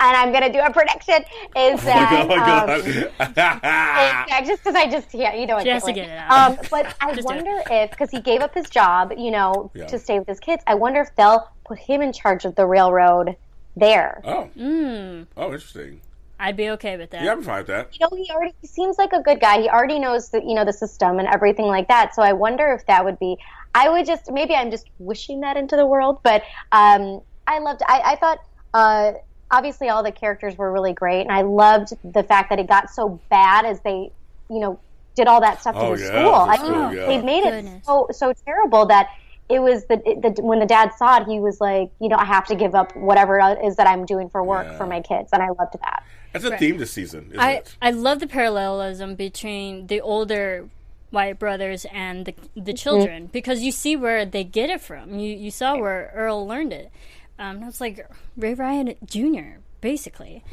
I'm 0.00 0.32
gonna 0.32 0.50
do 0.52 0.58
a 0.58 0.72
prediction, 0.72 1.22
is 1.56 1.80
Oh 1.82 1.84
that. 1.84 2.26
my 2.28 2.36
god! 2.36 2.70
um, 2.70 2.80
Oh 2.80 3.10
my 3.20 3.26
god. 3.36 3.60
yeah, 3.62 4.40
just 4.44 4.62
because 4.64 4.74
I 4.74 4.90
just 4.90 5.12
yeah, 5.14 5.34
you 5.34 5.46
know, 5.46 5.56
I 5.58 5.64
She 5.78 5.80
to 5.86 5.92
get 5.92 6.08
it 6.08 6.18
out. 6.18 6.50
Um, 6.52 6.58
but 6.70 6.96
I 7.00 7.14
Just 7.14 7.28
do 7.28 7.34
it. 7.34 7.44
wonder 7.44 7.62
if 7.70 7.90
because 7.90 8.10
he 8.10 8.20
gave 8.20 8.40
up 8.40 8.54
his 8.54 8.68
job, 8.70 9.12
you 9.16 9.30
know, 9.30 9.70
Yeah. 9.74 9.86
to 9.86 9.98
stay 9.98 10.18
with 10.18 10.28
his 10.28 10.40
kids. 10.40 10.62
I 10.66 10.74
wonder 10.74 11.00
if 11.02 11.14
they'll 11.14 11.46
put 11.66 11.78
him 11.78 12.00
in 12.00 12.12
charge 12.12 12.44
of 12.46 12.54
the 12.56 12.66
railroad 12.66 13.36
there. 13.76 14.22
oh. 14.24 14.48
Mm. 14.58 15.26
Oh, 15.36 15.44
interesting. 15.52 16.00
I'd 16.40 16.56
be 16.56 16.70
okay 16.70 16.96
with 16.96 17.10
that. 17.10 17.22
Yeah, 17.22 17.32
I'm 17.32 17.42
fine 17.42 17.58
with 17.58 17.66
that. 17.68 17.88
You 17.92 17.98
know, 18.10 18.16
he 18.16 18.30
already 18.32 18.54
he 18.60 18.66
seems 18.66 18.98
like 18.98 19.12
a 19.12 19.20
good 19.22 19.40
guy. 19.40 19.60
He 19.62 19.68
already 19.68 19.98
knows 19.98 20.30
the 20.30 20.40
you 20.40 20.54
know 20.54 20.64
the 20.64 20.72
system 20.72 21.18
and 21.18 21.28
everything 21.28 21.66
like 21.66 21.88
that. 21.88 22.14
So 22.14 22.22
I 22.22 22.32
wonder 22.32 22.72
if 22.72 22.86
that 22.86 23.04
would 23.04 23.18
be. 23.18 23.36
I 23.74 23.88
would 23.88 24.06
just 24.06 24.30
maybe 24.32 24.54
I'm 24.54 24.70
just 24.70 24.86
wishing 24.98 25.40
that 25.42 25.56
into 25.56 25.76
the 25.76 25.86
world, 25.86 26.20
but 26.24 26.42
um, 26.72 27.20
I 27.46 27.58
loved. 27.60 27.82
I, 27.86 28.00
I 28.04 28.16
thought. 28.16 28.38
Uh, 28.74 29.12
Obviously, 29.52 29.88
all 29.88 30.04
the 30.04 30.12
characters 30.12 30.56
were 30.56 30.70
really 30.72 30.92
great, 30.92 31.22
and 31.22 31.32
I 31.32 31.42
loved 31.42 31.92
the 32.04 32.22
fact 32.22 32.50
that 32.50 32.60
it 32.60 32.68
got 32.68 32.88
so 32.88 33.18
bad 33.30 33.64
as 33.66 33.80
they, 33.80 34.12
you 34.48 34.60
know, 34.60 34.78
did 35.16 35.26
all 35.26 35.40
that 35.40 35.60
stuff 35.60 35.74
Oh, 35.76 35.96
to 35.96 36.00
the 36.00 36.04
yeah, 36.06 36.08
school. 36.10 36.30
the 36.46 36.52
I 36.52 36.56
school, 36.56 36.70
mean, 36.70 36.96
yeah. 36.96 37.06
they 37.06 37.20
made 37.20 37.42
Goodness. 37.42 37.78
it 37.82 37.84
so 37.84 38.06
so 38.12 38.32
terrible 38.44 38.86
that 38.86 39.08
it 39.50 39.60
was 39.60 39.84
the, 39.86 39.96
the 39.96 40.42
when 40.42 40.58
the 40.60 40.66
dad 40.66 40.92
saw 40.96 41.18
it, 41.20 41.26
he 41.26 41.40
was 41.40 41.60
like, 41.60 41.90
you 42.00 42.08
know, 42.08 42.16
I 42.16 42.24
have 42.24 42.46
to 42.46 42.54
give 42.54 42.74
up 42.74 42.94
whatever 42.96 43.38
it 43.38 43.58
is 43.64 43.76
that 43.76 43.86
I'm 43.86 44.04
doing 44.06 44.28
for 44.30 44.42
work 44.42 44.66
Yeah. 44.66 44.78
for 44.78 44.86
my 44.86 45.00
kids, 45.00 45.30
and 45.32 45.42
I 45.42 45.48
loved 45.48 45.74
that. 45.82 46.04
That's 46.32 46.44
a 46.44 46.56
theme 46.56 46.78
this 46.78 46.92
season, 46.92 47.26
isn't 47.28 47.40
I, 47.40 47.52
it? 47.54 47.76
I 47.82 47.90
love 47.90 48.20
the 48.20 48.26
parallelism 48.28 49.16
between 49.16 49.88
the 49.88 50.00
older 50.00 50.68
White 51.10 51.40
brothers 51.40 51.86
and 51.92 52.24
the 52.24 52.34
the 52.54 52.72
children 52.72 53.26
because 53.26 53.62
you 53.62 53.72
see 53.72 53.96
where 53.96 54.24
they 54.24 54.44
get 54.44 54.70
it 54.70 54.80
from. 54.80 55.18
You 55.18 55.34
you 55.36 55.50
saw 55.50 55.76
where 55.76 56.12
Earl 56.14 56.46
learned 56.46 56.72
it. 56.72 56.92
Um, 57.36 57.56
and 57.56 57.64
I 57.64 57.66
was 57.66 57.80
like 57.80 58.06
Ray 58.36 58.54
Ryan 58.54 58.94
Jr. 59.04 59.58
basically. 59.80 60.44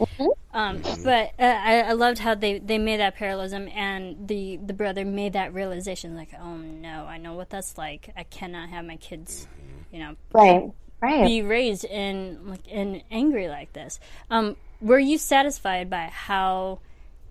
Um, 0.54 0.82
but 1.04 1.32
uh, 1.40 1.44
I, 1.44 1.82
I 1.82 1.92
loved 1.94 2.20
how 2.20 2.34
they, 2.36 2.60
they 2.60 2.78
made 2.78 3.00
that 3.00 3.16
parallelism 3.16 3.68
and 3.70 4.28
the, 4.28 4.58
the 4.58 4.74
brother 4.74 5.06
made 5.06 5.34
that 5.34 5.54
realization 5.54 6.16
like, 6.16 6.30
oh 6.40 6.56
no, 6.58 7.06
I 7.06 7.18
know 7.18 7.34
what 7.36 7.50
that's 7.50 7.78
like. 7.78 8.10
I 8.18 8.24
cannot 8.24 8.70
have 8.70 8.86
my 8.86 8.96
kids, 8.98 9.48
you 9.92 10.00
know, 10.00 10.16
Right, 10.34 10.72
right. 11.02 11.26
be 11.26 11.42
raised 11.44 11.86
in 11.86 12.48
like 12.48 12.68
in 12.68 13.04
angry 13.12 13.48
like 13.50 13.74
this. 13.74 14.00
Um, 14.32 14.56
were 14.82 15.00
you 15.00 15.18
satisfied 15.18 15.90
by 15.90 16.10
how 16.12 16.80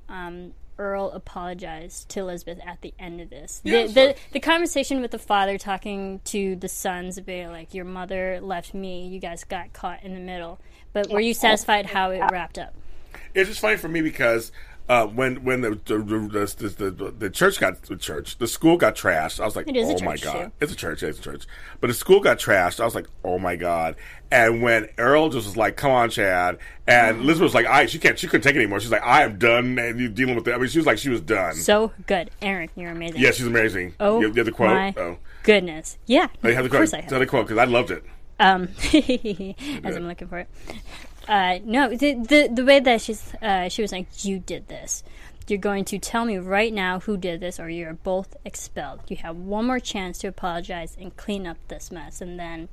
um, 0.09 0.53
Earl 0.79 1.11
apologized 1.13 2.09
to 2.11 2.21
Elizabeth 2.21 2.59
at 2.65 2.83
the 2.83 2.93
end 2.99 3.21
of 3.21 3.31
this? 3.31 3.61
Yeah, 3.65 3.87
the, 3.87 3.93
the 3.93 4.15
the 4.35 4.41
conversation 4.41 5.01
with 5.01 5.11
the 5.11 5.19
father 5.19 5.59
talking 5.59 6.21
to 6.27 6.55
the 6.57 6.69
sons 6.69 7.19
about 7.19 7.53
like 7.53 7.73
your 7.75 7.85
mother 7.85 8.41
left 8.43 8.75
me, 8.75 9.09
you 9.09 9.19
guys 9.19 9.43
got 9.45 9.73
caught 9.73 10.03
in 10.03 10.15
the 10.15 10.21
middle. 10.21 10.61
But 10.93 11.11
were 11.11 11.21
you 11.21 11.35
satisfied 11.35 11.87
how 11.87 12.11
it 12.11 12.21
wrapped 12.31 12.59
up? 12.59 12.75
It's 13.35 13.49
just 13.49 13.61
funny 13.61 13.77
for 13.77 13.89
me 13.89 14.01
because 14.01 14.51
uh, 14.89 15.07
when 15.07 15.43
when 15.45 15.61
the 15.63 15.71
the, 15.85 15.99
the 15.99 16.91
the 16.91 17.11
the 17.11 17.29
church 17.31 17.59
got 17.61 17.83
the 17.83 17.97
church 17.97 18.39
the 18.39 18.47
school 18.47 18.77
got 18.77 18.95
trashed, 18.95 19.41
I 19.41 19.45
was 19.45 19.57
like, 19.57 19.69
It 19.69 19.77
is 19.77 19.89
a 19.91 19.95
oh 20.01 20.05
my 20.05 20.17
god, 20.17 20.45
too. 20.47 20.53
it's 20.61 20.73
a 20.73 20.77
church, 20.77 21.03
it's 21.03 21.19
a 21.19 21.23
church. 21.23 21.45
But 21.81 21.89
the 21.89 21.95
school 21.95 22.21
got 22.21 22.39
trashed, 22.39 22.81
I 22.81 22.85
was 22.85 22.95
like, 22.95 23.09
oh 23.25 23.39
my 23.39 23.57
god. 23.57 23.97
And 24.31 24.63
when 24.63 24.89
Earl 24.97 25.29
just 25.29 25.47
was 25.47 25.57
like, 25.57 25.77
come 25.77 25.91
on, 25.91 26.09
Chad, 26.11 26.59
and 26.87 27.19
Elizabeth 27.21 27.43
was 27.49 27.55
like, 27.55 27.67
I 27.67 27.87
she 27.87 27.99
can't 27.99 28.19
she 28.19 28.27
couldn't 28.27 28.43
take 28.43 28.55
it 28.55 28.59
anymore. 28.59 28.81
She's 28.81 28.91
like, 28.93 29.05
I 29.05 29.23
am 29.25 29.39
done, 29.39 29.79
and 29.79 30.01
you 30.01 30.09
dealing 30.09 30.35
with 30.37 30.49
it. 30.49 30.55
I 30.55 30.59
mean, 30.59 30.69
she 30.69 30.79
was 30.79 30.87
like, 30.87 30.99
she 30.99 31.11
was 31.11 31.21
done. 31.21 31.55
So 31.57 31.93
good, 32.07 32.31
Erin, 32.41 32.71
you're 32.77 32.91
amazing. 32.93 33.21
yeah, 33.21 33.33
she's 33.33 33.47
amazing. 33.47 33.95
Oh 34.01 34.21
you, 34.21 34.29
you 34.29 34.35
have 34.35 34.47
the 34.47 34.53
quote. 34.53 34.71
my 34.71 34.95
Oh, 34.97 35.19
goodness. 35.43 35.99
Yeah, 36.07 36.29
Oh, 36.45 36.49
you 36.49 36.55
have 36.55 36.65
the 36.65 36.69
of 36.71 36.73
course 36.73 36.91
quote. 36.91 37.01
I 37.05 37.11
have. 37.11 37.19
the 37.21 37.27
quote 37.27 37.47
because 37.49 37.59
I 37.59 37.65
loved 37.65 37.91
it. 37.91 38.05
Um, 38.39 38.69
as 39.85 39.97
I'm 39.97 40.07
looking 40.07 40.29
for 40.29 40.39
it. 40.41 40.49
Uh, 41.29 41.59
no, 41.65 41.89
the, 41.91 42.15
the 42.15 42.49
the 42.53 42.65
way 42.65 42.79
that 42.81 43.01
she's 43.01 43.33
uh, 43.43 43.69
she 43.69 43.83
was 43.83 43.93
like, 43.93 44.07
"You 44.25 44.39
did 44.39 44.69
this. 44.69 45.03
You're 45.49 45.59
going 45.59 45.85
to 45.87 45.99
tell 45.99 46.25
me 46.25 46.39
right 46.39 46.73
now 46.73 47.01
who 47.01 47.17
did 47.17 47.41
this, 47.41 47.59
or 47.61 47.69
you're 47.71 47.95
both 47.95 48.37
expelled. 48.45 49.01
You 49.09 49.17
have 49.19 49.37
one 49.37 49.65
more 49.67 49.81
chance 49.81 50.19
to 50.19 50.29
apologize 50.29 50.97
and 51.01 51.17
clean 51.17 51.47
up 51.47 51.57
this 51.69 51.91
mess." 51.91 52.21
And 52.21 52.39
then 52.39 52.69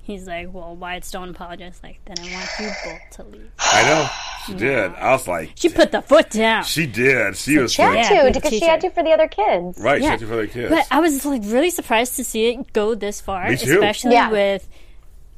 he's 0.00 0.26
like, 0.26 0.52
"Well, 0.54 0.74
Wyatt 0.76 1.04
Stone 1.04 1.30
apologized. 1.30 1.82
Like, 1.82 2.00
then 2.06 2.16
I 2.18 2.32
want 2.32 2.48
you 2.60 2.70
both 2.84 3.10
to 3.16 3.22
leave." 3.24 3.50
I 3.58 3.82
know 3.84 4.08
she 4.46 4.54
did. 4.54 4.94
I 4.94 5.10
was 5.12 5.28
like, 5.28 5.52
She 5.56 5.68
put 5.68 5.92
the 5.92 6.00
foot 6.00 6.30
down. 6.30 6.64
she 6.64 6.86
did. 6.86 7.36
She 7.36 7.58
was 7.58 7.72
She 7.72 7.82
had 7.82 7.94
like, 7.94 8.08
to 8.08 8.14
good 8.14 8.32
because 8.34 8.50
she 8.58 8.60
had 8.64 8.80
to 8.80 8.88
for 8.90 9.02
the 9.02 9.10
other 9.12 9.28
kids. 9.28 9.78
right. 9.80 10.00
She 10.00 10.06
had 10.06 10.20
to 10.20 10.26
for 10.26 10.36
their 10.36 10.46
kids. 10.46 10.70
But 10.70 10.86
I 10.90 11.00
was 11.00 11.26
like 11.26 11.42
really 11.44 11.68
surprised 11.70 12.16
to 12.16 12.24
see 12.24 12.46
it 12.48 12.72
go 12.72 12.94
this 12.94 13.20
far, 13.20 13.50
Me 13.50 13.56
too. 13.58 13.72
especially 13.74 14.12
Yeah. 14.12 14.30
with 14.30 14.66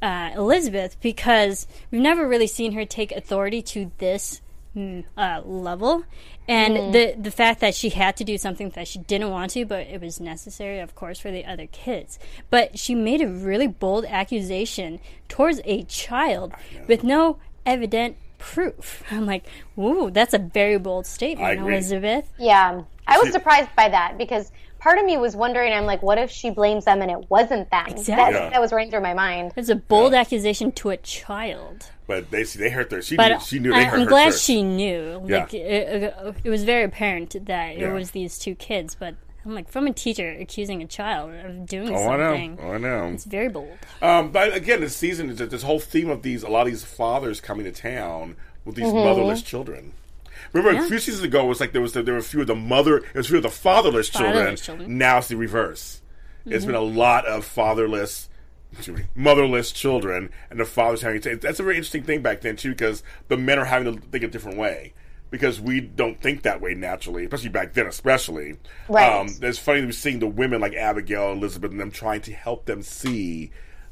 uh, 0.01 0.31
Elizabeth, 0.35 0.97
because 1.01 1.67
we've 1.91 2.01
never 2.01 2.27
really 2.27 2.47
seen 2.47 2.73
her 2.73 2.85
take 2.85 3.11
authority 3.11 3.61
to 3.61 3.91
this 3.97 4.41
mm, 4.75 5.03
uh, 5.17 5.41
level. 5.45 6.03
And 6.47 6.93
the 6.93 7.15
the 7.17 7.31
fact 7.31 7.61
that 7.61 7.75
she 7.75 7.89
had 7.89 8.17
to 8.17 8.23
do 8.23 8.37
something 8.37 8.71
that 8.71 8.87
she 8.87 8.99
didn't 8.99 9.29
want 9.29 9.51
to, 9.51 9.65
but 9.65 9.87
it 9.87 10.01
was 10.01 10.19
necessary, 10.19 10.79
of 10.79 10.95
course, 10.95 11.19
for 11.19 11.31
the 11.31 11.45
other 11.45 11.67
kids. 11.67 12.19
But 12.49 12.77
she 12.77 12.95
made 12.95 13.21
a 13.21 13.27
really 13.27 13.67
bold 13.67 14.05
accusation 14.05 14.99
towards 15.29 15.61
a 15.63 15.83
child 15.83 16.53
with 16.87 17.03
no 17.03 17.37
evident 17.65 18.17
proof. 18.37 19.03
I'm 19.11 19.25
like, 19.25 19.45
ooh, 19.77 20.09
that's 20.11 20.33
a 20.33 20.39
very 20.39 20.77
bold 20.77 21.05
statement. 21.05 21.59
Elizabeth. 21.59 22.27
Yeah, 22.37 22.83
I 23.07 23.19
was 23.19 23.31
surprised 23.31 23.69
by 23.75 23.87
that 23.89 24.17
because 24.17 24.51
part 24.81 24.97
of 24.99 25.05
me 25.05 25.15
was 25.17 25.35
wondering. 25.35 25.71
I'm 25.73 25.85
like, 25.85 26.01
what 26.01 26.17
if 26.17 26.29
she 26.31 26.49
blames 26.49 26.85
them 26.85 27.01
and 27.01 27.09
it 27.11 27.29
wasn't 27.29 27.69
them? 27.71 27.85
Exactly. 27.87 28.15
That, 28.15 28.33
Yeah. 28.33 28.49
that 28.49 28.61
was 28.61 28.71
running 28.73 28.89
through 28.91 29.01
my 29.01 29.13
mind. 29.13 29.53
It's 29.55 29.69
a 29.69 29.75
bold 29.75 30.13
accusation 30.13 30.71
to 30.73 30.89
a 30.89 30.97
child. 30.97 31.89
But 32.07 32.29
they 32.31 32.43
they 32.43 32.69
hurt 32.69 32.91
her. 32.91 33.01
She 33.01 33.15
But 33.15 33.29
knew, 33.31 33.39
she 33.39 33.59
knew 33.59 33.73
I, 33.73 33.79
they 33.79 33.85
hurt 33.85 33.99
I'm 34.01 34.07
glad 34.07 34.31
church. 34.31 34.41
she 34.41 34.63
knew. 34.63 35.23
Yeah. 35.27 35.39
Like 35.39 35.53
it, 35.53 36.03
it, 36.03 36.35
it 36.43 36.49
was 36.49 36.63
very 36.63 36.83
apparent 36.83 37.35
that 37.45 37.77
Yeah. 37.77 37.89
it 37.89 37.93
was 37.93 38.11
these 38.11 38.37
two 38.37 38.55
kids. 38.55 38.95
But 38.95 39.15
I'm 39.45 39.55
like, 39.55 39.69
from 39.69 39.87
a 39.87 39.93
teacher 39.93 40.29
accusing 40.39 40.81
a 40.83 40.87
child 40.87 41.31
of 41.33 41.65
doing 41.65 41.95
Oh, 41.95 42.09
I 42.09 42.17
know. 42.17 42.57
Oh, 42.61 42.71
I 42.73 42.77
know. 42.77 43.05
it's 43.07 43.23
very 43.25 43.47
bold. 43.49 43.77
Um, 44.01 44.31
but 44.31 44.53
again, 44.53 44.81
this 44.81 44.95
season 44.95 45.29
is 45.29 45.37
this 45.37 45.63
whole 45.63 45.79
theme 45.79 46.09
of 46.09 46.21
these 46.21 46.43
a 46.43 46.49
lot 46.49 46.67
of 46.67 46.73
these 46.73 46.83
fathers 46.83 47.39
coming 47.39 47.63
to 47.65 47.71
town 47.71 48.35
with 48.65 48.75
these 48.75 48.91
motherless 48.93 49.41
children. 49.41 49.93
Remember, 50.53 50.83
a 50.83 50.87
few 50.87 50.99
seasons 50.99 51.23
ago, 51.23 51.45
it 51.45 51.47
was 51.47 51.59
like 51.59 51.71
there 51.71 51.81
was 51.81 51.93
there 51.93 52.03
were 52.03 52.17
a 52.17 52.21
few 52.23 52.41
of 52.41 52.47
the 52.47 52.55
mother, 52.55 52.97
it 52.97 53.15
was 53.15 53.27
few 53.27 53.37
of 53.37 53.43
the 53.43 53.49
fatherless, 53.49 54.09
children. 54.09 54.33
Fatherless 54.33 54.61
children. 54.61 54.97
Now 54.97 55.19
it's 55.19 55.27
the 55.27 55.37
reverse. 55.37 56.01
It's 56.45 56.65
been 56.65 56.75
a 56.75 56.81
lot 56.81 57.25
of 57.25 57.45
fatherless, 57.45 58.29
me, 58.87 59.03
motherless 59.15 59.71
children, 59.71 60.31
and 60.49 60.59
the 60.59 60.65
fathers 60.65 61.01
having 61.01 61.21
to. 61.21 61.35
That's 61.35 61.59
a 61.59 61.63
very 61.63 61.75
interesting 61.75 62.03
thing 62.03 62.21
back 62.21 62.41
then 62.41 62.55
too, 62.55 62.71
because 62.71 63.03
the 63.27 63.37
men 63.37 63.59
are 63.59 63.65
having 63.65 63.93
to 63.93 64.01
think 64.01 64.23
a 64.23 64.27
different 64.27 64.57
way. 64.57 64.93
Because 65.29 65.61
we 65.61 65.79
don't 65.79 66.19
think 66.19 66.41
that 66.41 66.59
way 66.59 66.73
naturally, 66.73 67.23
especially 67.23 67.49
back 67.49 67.71
then, 67.71 67.87
especially. 67.87 68.57
Right. 68.89 69.17
Um, 69.17 69.29
it's 69.41 69.57
funny 69.57 69.79
to 69.79 69.87
be 69.87 69.93
seeing 69.93 70.19
the 70.19 70.27
women 70.27 70.59
like 70.59 70.73
Abigail, 70.73 71.31
and 71.31 71.37
Elizabeth, 71.41 71.71
and 71.71 71.79
them 71.79 71.89
trying 71.89 72.19
to 72.23 72.33
help 72.33 72.65
them 72.65 72.81
see 72.81 73.51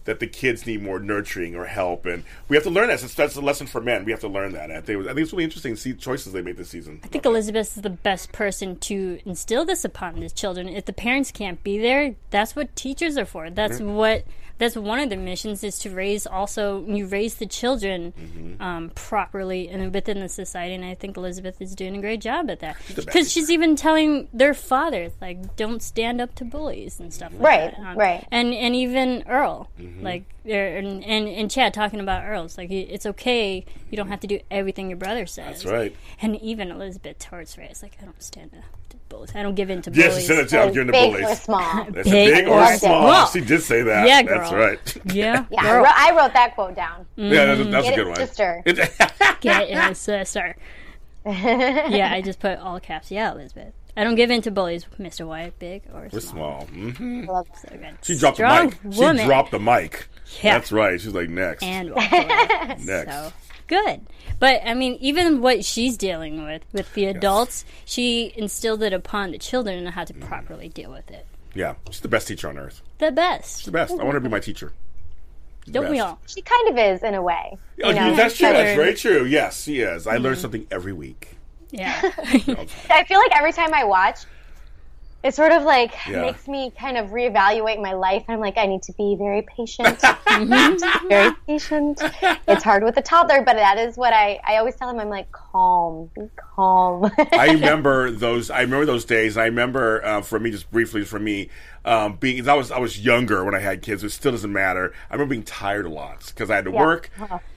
that 0.10 0.20
the 0.20 0.26
kids 0.26 0.66
need 0.66 0.82
more 0.82 0.98
nurturing 0.98 1.56
or 1.56 1.66
help, 1.66 2.08
and 2.08 2.24
we 2.48 2.56
have 2.56 2.64
to 2.64 2.72
learn 2.72 2.88
that. 2.88 3.00
That's, 3.00 3.14
that's 3.14 3.36
a 3.36 3.42
lesson 3.42 3.68
for 3.68 3.80
men. 3.80 4.06
We 4.06 4.12
have 4.12 4.22
to 4.22 4.28
learn 4.28 4.54
that. 4.54 4.72
I 4.72 4.82
think, 4.82 5.04
I 5.04 5.10
think 5.10 5.20
it's 5.20 5.32
really 5.32 5.44
interesting 5.44 5.76
to 5.76 5.80
see 5.80 5.94
choices 5.94 6.34
they 6.34 6.42
made 6.42 6.58
this 6.58 6.70
season. 6.70 7.00
I 7.04 7.08
think 7.10 7.28
Elizabeth 7.28 7.78
is 7.78 7.84
the 7.84 7.92
best 7.92 8.32
person 8.32 8.80
to 8.80 9.20
instill 9.24 9.66
this 9.66 9.86
upon 9.86 10.20
the 10.20 10.32
children. 10.32 10.68
If 10.68 10.86
the 10.86 10.94
parents 10.94 11.30
can't 11.32 11.64
be 11.64 11.78
there, 11.78 12.16
that's 12.32 12.56
what 12.56 12.76
teachers 12.76 13.20
are 13.20 13.26
for. 13.26 13.52
That's 13.52 13.78
mm-hmm. 13.78 13.94
what 13.94 14.26
that's 14.60 14.76
one 14.76 15.00
of 15.00 15.10
the 15.10 15.18
missions 15.18 15.64
is 15.64 15.80
to 15.80 15.90
raise 15.90 16.28
also 16.28 16.86
you 16.86 17.08
raise 17.08 17.36
the 17.36 17.48
children 17.48 18.14
Mm-hmm. 18.20 18.62
um, 18.62 18.90
properly 18.94 19.68
and 19.70 19.94
within 19.94 20.20
the 20.20 20.30
society. 20.30 20.76
And 20.76 20.86
I 20.86 20.94
think 20.94 21.18
Elizabeth 21.18 21.62
is 21.62 21.74
doing 21.74 21.96
a 21.98 22.02
great 22.02 22.22
job 22.22 22.50
at 22.50 22.60
that 22.60 22.78
because 22.88 23.06
best. 23.06 23.32
she's 23.32 23.50
even 23.50 23.76
telling 23.76 24.28
their 24.34 24.54
fathers 24.54 25.14
like 25.22 25.56
don't 25.56 25.82
stand 25.82 26.22
up 26.22 26.36
to 26.36 26.46
bullies 26.46 27.00
and 27.00 27.12
stuff 27.14 27.32
like 27.34 27.42
Right, 27.42 27.72
that. 27.72 27.80
Um, 27.80 27.98
right. 27.98 28.28
And 28.32 28.54
and 28.54 28.76
even 28.76 29.24
Earl, 29.28 29.70
Mm-hmm. 29.80 30.04
like 30.04 30.24
there- 30.44 30.78
and, 30.78 31.04
and 31.04 31.28
and 31.28 31.50
Chad 31.50 31.74
talking 31.74 32.00
about 32.00 32.26
Earl's 32.26 32.58
like 32.58 32.70
it's 32.70 33.06
okay. 33.06 33.66
You 33.90 33.98
don't 33.98 34.10
have 34.10 34.20
to 34.20 34.28
do 34.28 34.40
everything 34.52 34.90
your 34.90 34.98
brother 34.98 35.26
says. 35.26 35.64
That's 35.64 35.66
right. 35.66 35.96
And 36.22 36.36
even 36.42 36.70
Elizabeth 36.70 37.18
towards 37.20 37.58
Ray 37.58 37.68
is 37.70 37.82
like 37.82 37.98
I 38.02 38.06
don't 38.06 38.22
stand 38.22 38.52
up 38.58 38.90
to 38.90 38.98
bullies. 39.10 39.32
I 39.36 39.44
don't 39.44 39.56
give 39.56 39.70
in 39.70 39.82
to 39.82 39.92
bullies. 39.92 40.06
Yes, 40.06 40.22
she 40.22 40.28
bullies. 40.28 40.28
said 40.28 40.38
it 40.46 40.50
too. 40.50 40.68
I'm 40.68 40.74
giving 40.74 40.88
the 40.88 40.94
big 40.94 41.12
bullies. 41.12 41.28
or 41.32 41.36
small. 41.36 41.84
That's 41.92 42.10
Big 42.10 42.34
big, 42.36 42.48
or 42.48 42.62
or 42.62 42.66
small. 42.78 43.02
small. 43.02 43.26
She 43.28 43.42
did 43.42 43.62
say 43.64 43.82
that. 43.82 44.08
Yeah, 44.08 44.22
girl. 44.24 44.40
That's 44.40 44.54
right. 44.54 44.98
Yeah, 45.14 45.46
Yeah, 45.50 45.60
I 45.60 45.64
girl. 45.64 45.78
wrote, 45.84 45.94
I 45.98 46.16
wrote 46.16 46.34
that 46.34 46.56
quote 46.56 46.76
down. 46.76 47.06
Yeah, 47.16 47.46
that's, 47.56 47.70
that's 47.70 47.88
a 47.88 47.90
Get 47.90 47.96
good 47.96 48.08
it, 48.08 48.10
one. 48.10 48.16
sister. 48.16 48.64
Get 49.42 49.70
your 49.70 49.94
sister. 49.94 50.56
yeah, 51.26 52.10
I 52.14 52.22
just 52.24 52.40
put 52.40 52.60
all 52.60 52.80
caps. 52.80 53.12
Yeah, 53.12 53.32
Elizabeth. 53.34 53.74
I 53.98 54.04
don't 54.06 54.16
give 54.16 54.32
in 54.32 54.42
to 54.44 54.52
bullies, 54.52 54.86
Mr. 54.98 55.28
White, 55.28 55.58
big 55.60 55.82
or 55.94 56.08
We're 56.12 56.20
small. 56.22 56.66
small. 56.68 56.92
hmm 56.92 57.26
So 57.26 57.70
good. 57.72 57.98
She 58.02 58.18
dropped 58.18 58.38
Strong 58.38 58.70
the 58.70 58.76
mic. 58.90 58.98
Woman. 58.98 59.18
She 59.18 59.26
dropped 59.26 59.52
the 59.52 59.60
mic. 59.60 60.08
Yeah. 60.42 60.58
That's 60.60 60.72
right. 60.72 61.02
She's 61.02 61.14
like 61.14 61.28
next. 61.30 61.64
and 61.64 61.90
next. 62.86 63.12
so 63.12 63.34
good. 63.70 64.02
But 64.40 64.62
I 64.66 64.74
mean, 64.74 64.98
even 65.00 65.42
what 65.42 65.64
she's 65.64 65.96
dealing 65.96 66.44
with 66.44 66.64
with 66.74 66.94
the 66.94 67.06
adults, 67.06 67.64
she 67.86 68.34
instilled 68.36 68.84
it 68.84 68.92
upon 68.92 69.32
the 69.32 69.38
children 69.38 69.86
on 69.86 69.94
how 69.94 70.04
to 70.04 70.14
mm-hmm. 70.14 70.28
properly 70.28 70.68
deal 70.68 70.92
with 70.92 71.10
it. 71.10 71.26
Yeah, 71.54 71.76
she's 71.90 72.02
the 72.02 72.10
best 72.10 72.28
teacher 72.28 72.50
on 72.50 72.58
earth. 72.58 72.82
The 72.98 73.12
best, 73.12 73.60
She's 73.60 73.66
The 73.66 73.72
best. 73.72 73.92
I 73.92 74.04
want 74.04 74.10
her 74.10 74.20
to 74.20 74.22
be 74.22 74.30
my 74.30 74.40
teacher. 74.40 74.74
She's 75.64 75.74
the 75.74 75.80
don't 75.80 75.90
we 75.90 75.98
best. 75.98 76.08
all? 76.08 76.20
She 76.28 76.42
kind 76.42 76.70
of 76.70 76.78
is 76.78 77.04
in 77.04 77.14
a 77.16 77.22
way. 77.22 77.58
Oh, 77.84 77.90
you 77.90 77.96
know? 77.96 78.16
that's 78.16 78.38
true. 78.38 78.52
That's 78.52 78.76
very 78.76 78.94
true. 78.94 79.26
Yes, 79.26 79.64
she 79.64 79.80
is. 79.80 80.06
I 80.06 80.18
learn 80.18 80.34
mm-hmm. 80.34 80.42
something 80.42 80.68
every 80.70 80.94
week. 80.94 81.38
Yeah. 81.72 82.00
I 82.04 83.06
feel 83.08 83.20
like 83.20 83.36
every 83.36 83.54
time 83.54 83.74
I 83.74 83.84
watch, 83.84 84.20
it 85.24 85.36
sort 85.36 85.52
of 85.52 85.64
like 85.64 85.94
Yeah. 86.08 86.22
makes 86.22 86.48
me 86.48 86.72
kind 86.80 86.98
of 86.98 87.10
reevaluate 87.10 87.82
my 87.82 87.94
life. 87.94 88.24
I'm 88.30 88.40
like, 88.40 88.58
I 88.58 88.66
need 88.66 88.84
to 88.84 88.94
be 88.94 89.16
very 89.20 89.42
patient. 89.42 90.02
Very 91.10 91.32
patient. 91.48 92.02
It's 92.48 92.64
hard 92.64 92.84
with 92.84 92.96
a 92.98 93.02
toddler, 93.02 93.42
but 93.42 93.56
that 93.56 93.78
is 93.78 93.98
what 93.98 94.14
I, 94.14 94.40
I 94.48 94.58
always 94.58 94.76
tell 94.76 94.90
him. 94.90 95.00
I'm 95.00 95.10
like, 95.10 95.30
calm, 95.32 96.10
be 96.16 96.30
calm. 96.56 97.12
I 97.34 97.52
remember 97.54 98.12
those. 98.12 98.50
I 98.50 98.62
remember 98.62 98.86
those 98.86 99.04
days. 99.06 99.36
I 99.38 99.46
remember 99.46 100.06
uh, 100.06 100.22
for 100.22 100.40
me, 100.40 100.52
just 100.52 100.72
briefly 100.72 101.04
for 101.04 101.20
me, 101.20 101.50
um, 101.90 102.14
being 102.18 102.48
I 102.48 102.54
was 102.54 102.72
I 102.72 102.78
was 102.78 103.00
younger 103.04 103.44
when 103.44 103.56
I 103.56 103.60
had 103.60 103.82
kids. 103.82 104.04
It 104.04 104.12
still 104.12 104.32
doesn't 104.32 104.54
matter. 104.54 104.94
I 105.10 105.16
remember 105.16 105.32
being 105.32 105.44
tired 105.44 105.88
a 105.88 105.90
lot 105.90 106.24
because 106.28 106.52
I 106.52 106.56
had 106.56 106.66
to 106.66 106.72
work, 106.72 107.10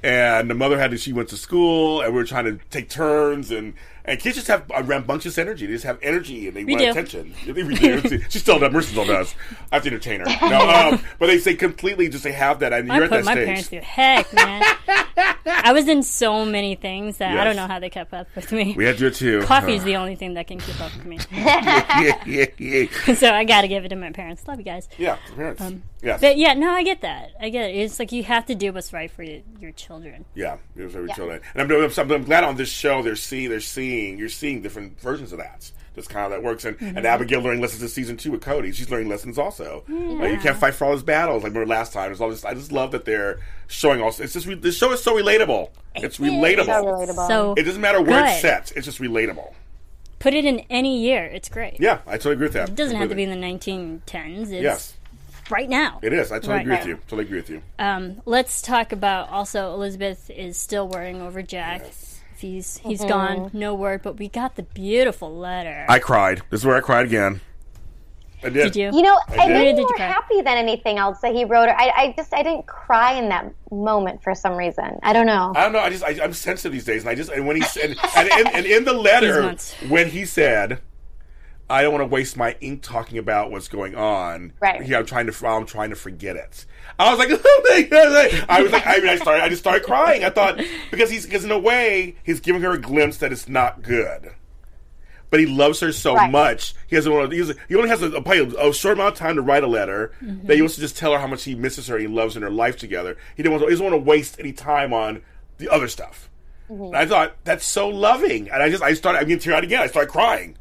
and 0.03 0.49
the 0.49 0.55
mother 0.55 0.79
had 0.79 0.91
to. 0.93 0.97
She 0.97 1.13
went 1.13 1.29
to 1.29 1.37
school, 1.37 2.01
and 2.01 2.15
we 2.15 2.19
were 2.19 2.25
trying 2.27 2.47
to 2.47 2.59
take 2.71 2.89
turns 2.89 3.51
and. 3.51 3.75
And 4.05 4.19
kids 4.19 4.35
just 4.35 4.49
have 4.49 4.69
a 4.75 4.83
rambunctious 4.83 5.39
energy. 5.39 5.65
They 5.65 5.75
just 5.75 5.85
have 5.85 6.01
energy 6.03 6.49
and 6.49 6.57
they 6.57 6.65
want 6.65 6.81
do. 6.81 6.91
attention. 6.91 7.35
They 7.47 7.53
do. 7.53 8.21
she 8.31 8.41
still 8.41 8.59
does. 8.59 8.73
Mercy 8.73 8.91
still 8.91 9.05
does. 9.05 9.33
I 9.71 9.77
have 9.77 9.85
to 9.85 9.91
entertain 9.91 10.19
her. 10.19 10.27
No, 10.51 10.69
um, 10.69 11.05
but 11.21 11.29
they 11.29 11.39
say 11.39 11.55
completely 11.55 12.09
just 12.09 12.25
they 12.25 12.33
have 12.33 12.59
that. 12.59 12.73
And 12.73 12.91
I 12.91 12.97
you're 12.97 13.05
at 13.05 13.11
put 13.11 13.17
that 13.19 13.25
my 13.27 13.33
stage. 13.35 13.47
parents 13.47 13.69
through 13.69 13.81
heck, 13.83 14.33
man. 14.33 14.65
I 15.47 15.73
was 15.73 15.87
in 15.87 16.03
so 16.03 16.45
many 16.45 16.75
things 16.75 17.19
that 17.19 17.39
I 17.39 17.45
don't 17.45 17.55
know 17.55 17.69
how 17.69 17.79
they 17.79 17.91
kept 17.91 18.13
up 18.13 18.27
with 18.35 18.51
me. 18.51 18.75
We 18.77 18.85
had 18.87 18.97
to 18.97 18.99
do 18.99 19.07
it 19.07 19.15
too. 19.15 19.43
Coffee's 19.43 19.85
the 19.85 19.95
only 19.95 20.17
thing 20.17 20.35
that 20.35 20.49
can 20.49 20.59
keep 20.59 20.81
up 20.81 20.93
with 20.97 21.05
me. 21.05 21.21
yeah, 21.31 22.21
yeah, 22.27 22.47
yeah. 22.59 23.15
so 23.15 23.33
I 23.33 23.45
gotta 23.45 23.69
give 23.69 23.85
it 23.85 23.91
to 23.91 23.97
my 23.97 24.11
parents. 24.11 24.22
Love 24.47 24.59
you 24.59 24.65
guys. 24.65 24.89
Yeah, 24.99 25.17
parents. 25.37 25.63
yes. 26.03 26.21
But 26.21 26.37
yeah, 26.37 26.55
no, 26.55 26.71
I 26.71 26.83
get 26.83 27.01
that. 27.03 27.31
I 27.41 27.49
get 27.49 27.71
it. 27.71 27.77
It's 27.77 27.99
like 27.99 28.13
you 28.13 28.23
have 28.25 28.47
to 28.47 28.55
do 28.55 28.73
what's 28.73 28.93
right 28.93 29.11
for 29.11 29.23
your, 29.23 29.41
your 29.61 29.73
children. 29.73 30.25
Yeah, 30.35 30.57
it 30.77 30.83
was 30.85 30.95
every 30.97 31.13
children. 31.13 31.41
And 31.55 31.73
I'm, 31.73 31.91
I'm, 31.99 32.11
I'm 32.13 32.25
glad 32.25 32.45
on 32.45 32.57
this 32.57 32.69
show 32.71 33.03
they're 33.03 33.17
seeing 33.17 33.51
they're 33.51 33.61
seeing 33.61 34.19
you're 34.19 34.29
seeing 34.29 34.63
different 34.63 35.01
versions 35.01 35.33
of 35.33 35.39
that. 35.39 35.71
That's 35.95 36.09
kind 36.09 36.25
of 36.25 36.33
how 36.33 36.37
that 36.39 36.43
works. 36.43 36.65
And, 36.65 36.79
Mm-hmm. 36.79 36.97
and 36.97 37.07
Abigail 37.07 37.41
learning 37.43 37.61
lessons 37.61 37.83
in 37.83 37.89
season 37.89 38.17
two 38.17 38.31
with 38.33 38.41
Cody. 38.41 38.73
She's 38.73 38.91
learning 38.91 39.09
lessons 39.11 39.37
also. 39.39 39.85
Like, 39.89 40.33
you 40.33 40.39
can't 40.39 40.57
fight 40.57 40.73
for 40.75 40.87
all 40.87 40.93
his 40.93 41.03
battles. 41.03 41.43
Like 41.43 41.53
remember 41.53 41.69
last 41.69 41.93
time. 41.93 42.11
It's 42.13 42.21
all 42.21 42.31
this, 42.31 42.47
I 42.47 42.55
just 42.55 42.73
love 42.73 42.93
that 42.93 43.05
they're 43.05 43.41
showing 43.67 44.01
also. 44.01 44.23
It's 44.25 44.33
just 44.33 44.47
re- 44.47 44.55
this 44.55 44.77
show 44.77 44.91
is 44.93 45.03
so 45.03 45.15
relatable. 45.15 45.69
It's 45.97 46.17
relatable. 46.19 46.65
so 46.65 46.85
relatable. 46.85 47.29
So 47.29 47.55
It 47.59 47.65
doesn't 47.65 47.83
matter 47.83 48.01
where 48.01 48.25
it's 48.25 48.41
set. 48.41 48.73
It's 48.75 48.87
just 48.87 49.01
relatable. 49.01 49.53
Put 50.23 50.35
it 50.35 50.45
in 50.45 50.61
any 50.71 51.01
year. 51.03 51.25
It's 51.25 51.49
great. 51.49 51.81
Yeah, 51.81 51.99
I 52.07 52.13
totally 52.13 52.35
agree 52.35 52.47
with 52.47 52.55
that. 52.55 52.69
It 52.71 52.75
doesn't 52.77 52.97
have 52.97 53.09
to 53.09 53.15
be 53.15 53.25
in 53.25 53.31
the 53.31 53.37
1910s. 53.47 54.43
It's 54.43 54.51
Yes, 54.53 54.95
right 55.51 55.69
now. 55.69 55.99
it 56.03 56.13
is. 56.13 56.31
I 56.31 56.37
totally 56.37 56.55
Right. 56.55 56.63
agree 56.63 56.77
with 56.77 56.87
you. 56.87 56.95
Totally 57.09 57.25
agree 57.25 57.39
with 57.39 57.51
you. 57.51 57.63
Um, 57.79 58.23
let's 58.25 58.63
talk 58.63 58.93
about 58.93 59.29
also 59.31 59.75
Elizabeth 59.75 60.31
is 60.31 60.57
still 60.57 60.87
worrying 60.89 61.21
over 61.21 61.43
Jack. 61.43 61.83
He's 62.39 62.79
he's 62.79 63.05
gone, 63.05 63.51
no 63.53 63.73
word. 63.75 64.03
But 64.03 64.19
we 64.19 64.29
got 64.29 64.57
the 64.57 64.65
beautiful 64.65 65.33
letter. 65.37 65.87
I 65.89 65.99
cried. 66.01 66.43
This 66.51 66.61
is 66.61 66.67
where 66.67 66.77
I 66.77 66.81
cried 66.81 67.07
again. 67.07 67.41
I 68.45 68.49
did. 68.49 68.73
Did 68.73 68.77
you? 68.77 68.99
You 68.99 69.03
know, 69.03 69.19
I, 69.29 69.47
did. 69.47 69.55
made 69.55 69.77
Did 69.77 69.79
you 69.79 69.87
more 69.99 69.99
happy 69.99 70.41
than 70.43 70.59
anything 70.59 70.99
else 70.99 71.21
that 71.21 71.35
he 71.35 71.45
wrote. 71.45 71.69
I, 71.69 71.91
I 71.91 72.15
just, 72.17 72.35
I 72.35 72.43
didn't 72.43 72.67
cry 72.67 73.15
in 73.15 73.29
that 73.29 73.53
moment 73.71 74.23
for 74.23 74.35
some 74.35 74.57
reason. 74.57 74.99
I 75.03 75.13
don't 75.13 75.27
know. 75.27 75.53
I 75.55 75.63
don't 75.63 75.73
know. 75.73 75.81
I 75.81 75.91
just 75.91 76.05
I, 76.05 76.19
I'm 76.23 76.33
sensitive 76.33 76.73
these 76.73 76.85
days, 76.85 77.03
and 77.03 77.11
I 77.11 77.15
just 77.15 77.31
and 77.31 77.47
when 77.47 77.57
he 77.57 77.63
said 77.63 77.91
and, 78.17 78.31
and, 78.33 78.49
and 78.49 78.67
in 78.67 78.85
the 78.85 78.93
letter 78.93 79.57
when 79.89 80.11
he 80.11 80.25
said, 80.25 80.81
"I 81.71 81.83
don't 81.83 81.93
want 81.93 82.03
to 82.03 82.07
waste 82.07 82.37
my 82.37 82.57
ink 82.61 82.83
talking 82.83 83.19
about 83.19 83.51
what's 83.51 83.69
going 83.69 83.95
on," 83.95 84.53
Right. 84.61 84.83
Here 84.83 84.99
I'm 84.99 85.07
trying 85.07 85.31
to 85.31 85.47
I'm 85.47 85.67
trying 85.67 85.91
to 85.91 85.97
forget 85.97 86.37
it. 86.37 86.67
I 86.99 87.15
was 87.15 87.19
like, 87.19 87.31
my 87.71 87.83
God. 87.83 88.47
I 88.49 88.63
was 88.63 88.73
like, 88.73 88.87
I 88.87 88.97
mean, 88.99 89.09
I 89.09 89.17
started, 89.17 89.43
I 89.43 89.49
just 89.49 89.63
started 89.63 89.85
crying. 89.85 90.25
I 90.25 90.31
thought 90.31 90.61
because 90.91 91.11
he's 91.11 91.25
because 91.25 91.45
in 91.45 91.51
a 91.51 91.59
way 91.59 92.17
he's 92.25 92.41
giving 92.41 92.63
her 92.63 92.73
a 92.73 92.79
glimpse 92.79 93.19
that 93.19 93.33
it's 93.33 93.49
not 93.49 93.83
good. 93.83 94.33
But 95.33 95.41
he 95.41 95.47
loves 95.47 95.81
her 95.81 95.93
so 95.93 96.15
Right. 96.15 96.31
much. 96.31 96.75
He 96.89 96.95
doesn't 96.95 97.11
want 97.11 97.31
to. 97.31 97.55
He 97.67 97.75
only 97.75 97.89
has 97.89 98.03
a, 98.03 98.13
a, 98.13 98.69
a 98.69 98.75
short 98.75 98.99
amount 98.99 99.15
of 99.15 99.19
time 99.19 99.37
to 99.37 99.41
write 99.41 99.65
a 99.65 99.67
letter. 99.67 100.13
Mm-hmm. 100.23 100.47
That 100.47 100.57
he 100.57 100.61
wants 100.61 100.75
to 100.75 100.83
just 100.83 100.95
tell 100.99 101.11
her 101.15 101.19
how 101.19 101.27
much 101.27 101.45
he 101.45 101.55
misses 101.55 101.87
her. 101.87 101.97
He 101.97 102.07
loves 102.07 102.37
in 102.37 102.43
their 102.43 102.51
life 102.51 102.77
together. 102.77 103.17
He 103.35 103.43
didn't 103.43 103.53
want. 103.55 103.63
To, 103.63 103.69
he 103.69 103.73
doesn't 103.73 103.85
want 103.91 103.95
to 103.95 104.07
waste 104.09 104.37
any 104.39 104.53
time 104.53 104.93
on 104.93 105.23
the 105.57 105.71
other 105.71 105.89
stuff. 105.89 106.29
Mm-hmm. 106.71 106.85
And 106.85 106.97
I 106.97 107.07
thought 107.07 107.37
that's 107.45 107.65
so 107.65 107.89
loving. 107.89 108.51
And 108.51 108.63
I 108.63 108.69
just 108.69 108.83
I 108.83 108.93
started. 108.93 109.21
I'm 109.21 109.25
getting 109.27 109.41
teary 109.41 109.57
eyed 109.57 109.65
again. 109.65 109.81
I 109.81 109.87
started 109.87 110.11
crying. 110.13 110.55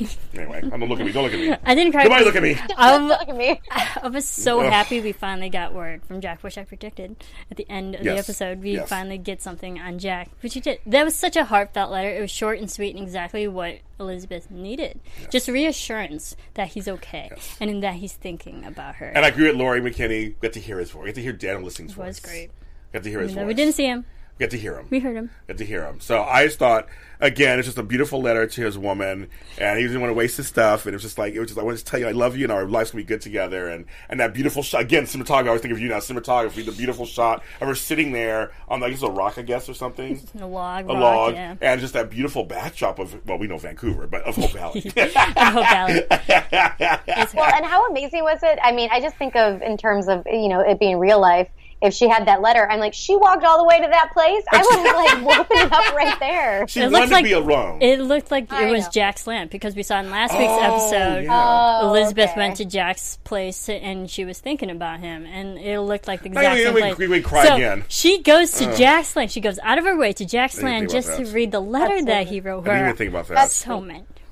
anyway, 0.34 0.60
I'm 0.62 0.70
don't 0.80 0.88
look 0.88 1.00
at 1.00 1.06
me. 1.06 1.12
Don't 1.12 1.24
look 1.24 1.32
at 1.32 1.38
me. 1.40 1.54
I 1.64 1.74
didn't 1.74 1.92
cry. 1.92 2.04
Nobody 2.04 2.24
because 2.24 2.34
look 2.34 2.36
at 2.36 2.42
me. 2.68 2.74
I, 2.76 2.98
Look 2.98 3.28
at 3.28 3.36
me. 3.36 3.60
I 4.02 4.08
was 4.08 4.26
so 4.28 4.60
Ugh. 4.60 4.70
happy 4.72 5.00
we 5.00 5.12
finally 5.12 5.48
got 5.50 5.72
word 5.74 6.04
from 6.04 6.20
Jack, 6.20 6.42
which 6.42 6.58
I 6.58 6.64
predicted 6.64 7.16
at 7.50 7.56
the 7.56 7.66
end 7.70 7.94
of 7.94 8.02
the 8.04 8.16
episode. 8.16 8.62
We 8.62 8.72
Yes. 8.72 8.88
finally 8.88 9.18
get 9.18 9.40
something 9.42 9.78
on 9.80 9.98
Jack, 9.98 10.28
which 10.42 10.54
he 10.54 10.60
did. 10.60 10.80
That 10.86 11.04
was 11.04 11.14
such 11.16 11.36
a 11.36 11.44
heartfelt 11.44 11.90
letter. 11.90 12.10
It 12.10 12.20
was 12.20 12.30
short 12.30 12.58
and 12.58 12.70
sweet 12.70 12.94
and 12.94 13.02
exactly 13.04 13.46
what 13.48 13.78
Elizabeth 13.98 14.50
needed. 14.50 15.00
Just 15.30 15.48
reassurance 15.48 16.36
that 16.54 16.68
he's 16.68 16.88
okay 16.88 17.30
and 17.60 17.70
in 17.70 17.80
that 17.80 17.94
he's 17.94 18.12
thinking 18.12 18.64
about 18.64 18.96
her. 18.96 19.06
And 19.06 19.24
I 19.24 19.28
agree 19.28 19.46
with 19.46 19.56
Laurie 19.56 19.80
McKinney. 19.80 20.34
Got 20.40 20.52
to 20.54 20.60
hear 20.60 20.78
his 20.78 20.90
voice. 20.90 21.06
Got 21.06 21.14
to 21.16 21.22
hear 21.22 21.32
Dan 21.32 21.62
Lissing's 21.64 21.92
it 21.92 21.94
voice. 21.96 22.06
was 22.06 22.20
great. 22.20 22.50
Got 22.92 23.02
to 23.04 23.10
hear 23.10 23.20
his 23.20 23.30
Even 23.32 23.42
though 23.42 23.46
voice. 23.46 23.48
we 23.48 23.54
didn't 23.54 23.74
see 23.74 23.86
him. 23.86 24.04
Got 24.38 24.50
to 24.50 24.58
hear 24.58 24.78
him. 24.78 24.86
We 24.90 25.00
heard 25.00 25.16
him. 25.16 25.30
Got 25.48 25.56
to 25.58 25.64
hear 25.64 25.84
him. 25.86 25.98
So 26.00 26.22
I 26.22 26.44
just 26.44 26.58
thought, 26.58 26.86
again, 27.20 27.58
it's 27.58 27.66
just 27.66 27.78
a 27.78 27.82
beautiful 27.82 28.20
letter 28.20 28.46
to 28.46 28.64
his 28.64 28.76
woman, 28.76 29.28
and 29.56 29.78
he 29.78 29.86
didn't 29.86 30.02
want 30.02 30.10
to 30.10 30.14
waste 30.14 30.36
his 30.36 30.46
stuff. 30.46 30.84
And 30.84 30.92
it 30.92 30.96
was 30.96 31.02
just 31.02 31.16
like, 31.16 31.32
it 31.32 31.40
was 31.40 31.48
just, 31.48 31.58
I 31.58 31.62
want 31.62 31.78
to 31.78 31.84
tell 31.84 31.98
you, 31.98 32.06
I 32.06 32.12
love 32.12 32.36
you, 32.36 32.44
and 32.44 32.52
our 32.52 32.66
life's 32.66 32.90
gonna 32.90 33.02
be 33.02 33.06
good 33.06 33.22
together. 33.22 33.68
And 33.68 33.86
and 34.10 34.20
that 34.20 34.34
beautiful 34.34 34.62
shot 34.62 34.82
again, 34.82 35.04
cinematography. 35.04 35.44
I 35.44 35.48
always 35.48 35.62
think 35.62 35.72
of 35.72 35.80
you 35.80 35.88
now, 35.88 35.98
cinematography. 36.00 36.66
The 36.66 36.72
beautiful 36.72 37.06
shot 37.06 37.42
of 37.62 37.68
her 37.68 37.74
sitting 37.74 38.12
there 38.12 38.52
on, 38.68 38.80
like 38.80 38.92
guess, 38.92 39.02
a 39.02 39.10
rock, 39.10 39.38
I 39.38 39.42
guess, 39.42 39.70
or 39.70 39.74
something. 39.74 40.20
A 40.38 40.46
log, 40.46 40.84
A 40.84 40.88
rock, 40.88 41.00
log, 41.00 41.34
yeah. 41.34 41.54
and 41.62 41.80
just 41.80 41.94
that 41.94 42.10
beautiful 42.10 42.44
backdrop 42.44 42.98
of 42.98 43.26
well, 43.26 43.38
we 43.38 43.46
know 43.46 43.56
Vancouver, 43.56 44.06
but 44.06 44.20
of 44.24 44.36
Hope 44.36 44.52
Valley. 44.52 44.92
I 44.96 45.50
hope 45.50 45.64
Valley. 45.64 47.32
Well, 47.34 47.52
and 47.54 47.64
how 47.64 47.86
amazing 47.88 48.22
was 48.22 48.42
it? 48.42 48.58
I 48.62 48.72
mean, 48.72 48.88
I 48.92 49.00
just 49.00 49.16
think 49.16 49.34
of 49.36 49.62
in 49.62 49.76
terms 49.78 50.08
of 50.08 50.26
you 50.26 50.48
know 50.48 50.60
it 50.60 50.78
being 50.78 50.98
real 50.98 51.20
life. 51.20 51.48
If 51.82 51.92
she 51.92 52.08
had 52.08 52.26
that 52.26 52.40
letter, 52.40 52.66
I'm 52.70 52.80
like, 52.80 52.94
she 52.94 53.16
walked 53.16 53.44
all 53.44 53.58
the 53.58 53.64
way 53.64 53.78
to 53.80 53.86
that 53.86 54.10
place. 54.14 54.42
I 54.50 54.62
would 54.62 54.86
have 54.86 55.26
like 55.26 55.38
woken 55.38 55.58
it 55.66 55.70
up 55.72 55.94
right 55.94 56.18
there. 56.18 56.66
she 56.68 56.80
It 56.80 56.90
wanted 56.90 57.10
looks 57.10 57.18
to 57.18 57.22
be 57.22 57.32
alone. 57.32 57.82
It 57.82 58.00
looked 58.00 58.30
like 58.30 58.50
I 58.50 58.66
it 58.68 58.70
was 58.72 58.84
know. 58.84 58.90
Jack's 58.92 59.26
land 59.26 59.50
because 59.50 59.76
we 59.76 59.82
saw 59.82 60.00
in 60.00 60.10
last 60.10 60.32
week's 60.32 60.52
Oh, 60.52 60.62
episode. 60.62 61.24
yeah. 61.24 61.78
Oh, 61.82 61.88
Elizabeth 61.90 62.30
okay. 62.30 62.40
went 62.40 62.56
to 62.56 62.64
Jack's 62.64 63.18
place 63.24 63.68
and 63.68 64.10
she 64.10 64.24
was 64.24 64.40
thinking 64.40 64.70
about 64.70 65.00
him, 65.00 65.26
and 65.26 65.58
it 65.58 65.78
looked 65.80 66.08
like 66.08 66.20
oh, 66.20 66.22
the 66.24 66.28
No, 66.30 66.40
exact 66.40 66.56
we- 66.56 66.64
same 66.64 66.74
we- 66.74 66.80
place. 66.80 66.98
we- 66.98 67.08
we 67.08 67.20
cry 67.20 67.44
so 67.46 67.54
again. 67.56 67.84
she 67.88 68.22
goes 68.22 68.52
to 68.52 68.72
oh. 68.72 68.76
Jack's 68.76 69.14
land. 69.14 69.30
She 69.30 69.42
goes 69.42 69.58
out 69.62 69.76
of 69.76 69.84
her 69.84 69.96
way 69.98 70.14
to 70.14 70.24
Jack's 70.24 70.54
didn't 70.54 70.70
land 70.70 70.90
think 70.90 71.04
about 71.04 71.18
just 71.18 71.30
to 71.30 71.34
read 71.36 71.52
the 71.52 71.60
letter 71.60 71.96
That's 71.96 72.06
that 72.06 72.24
so 72.26 72.30
he 72.32 72.40
wrote 72.40 72.64
her. 72.66 72.70
I 72.72 72.74
didn't 72.76 72.78
her. 72.80 72.86
even 72.88 72.96
think 72.96 73.10
about 73.10 73.28
that. 73.28 73.34
That's 73.34 73.54
so 73.54 73.86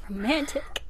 romantic. 0.09 0.81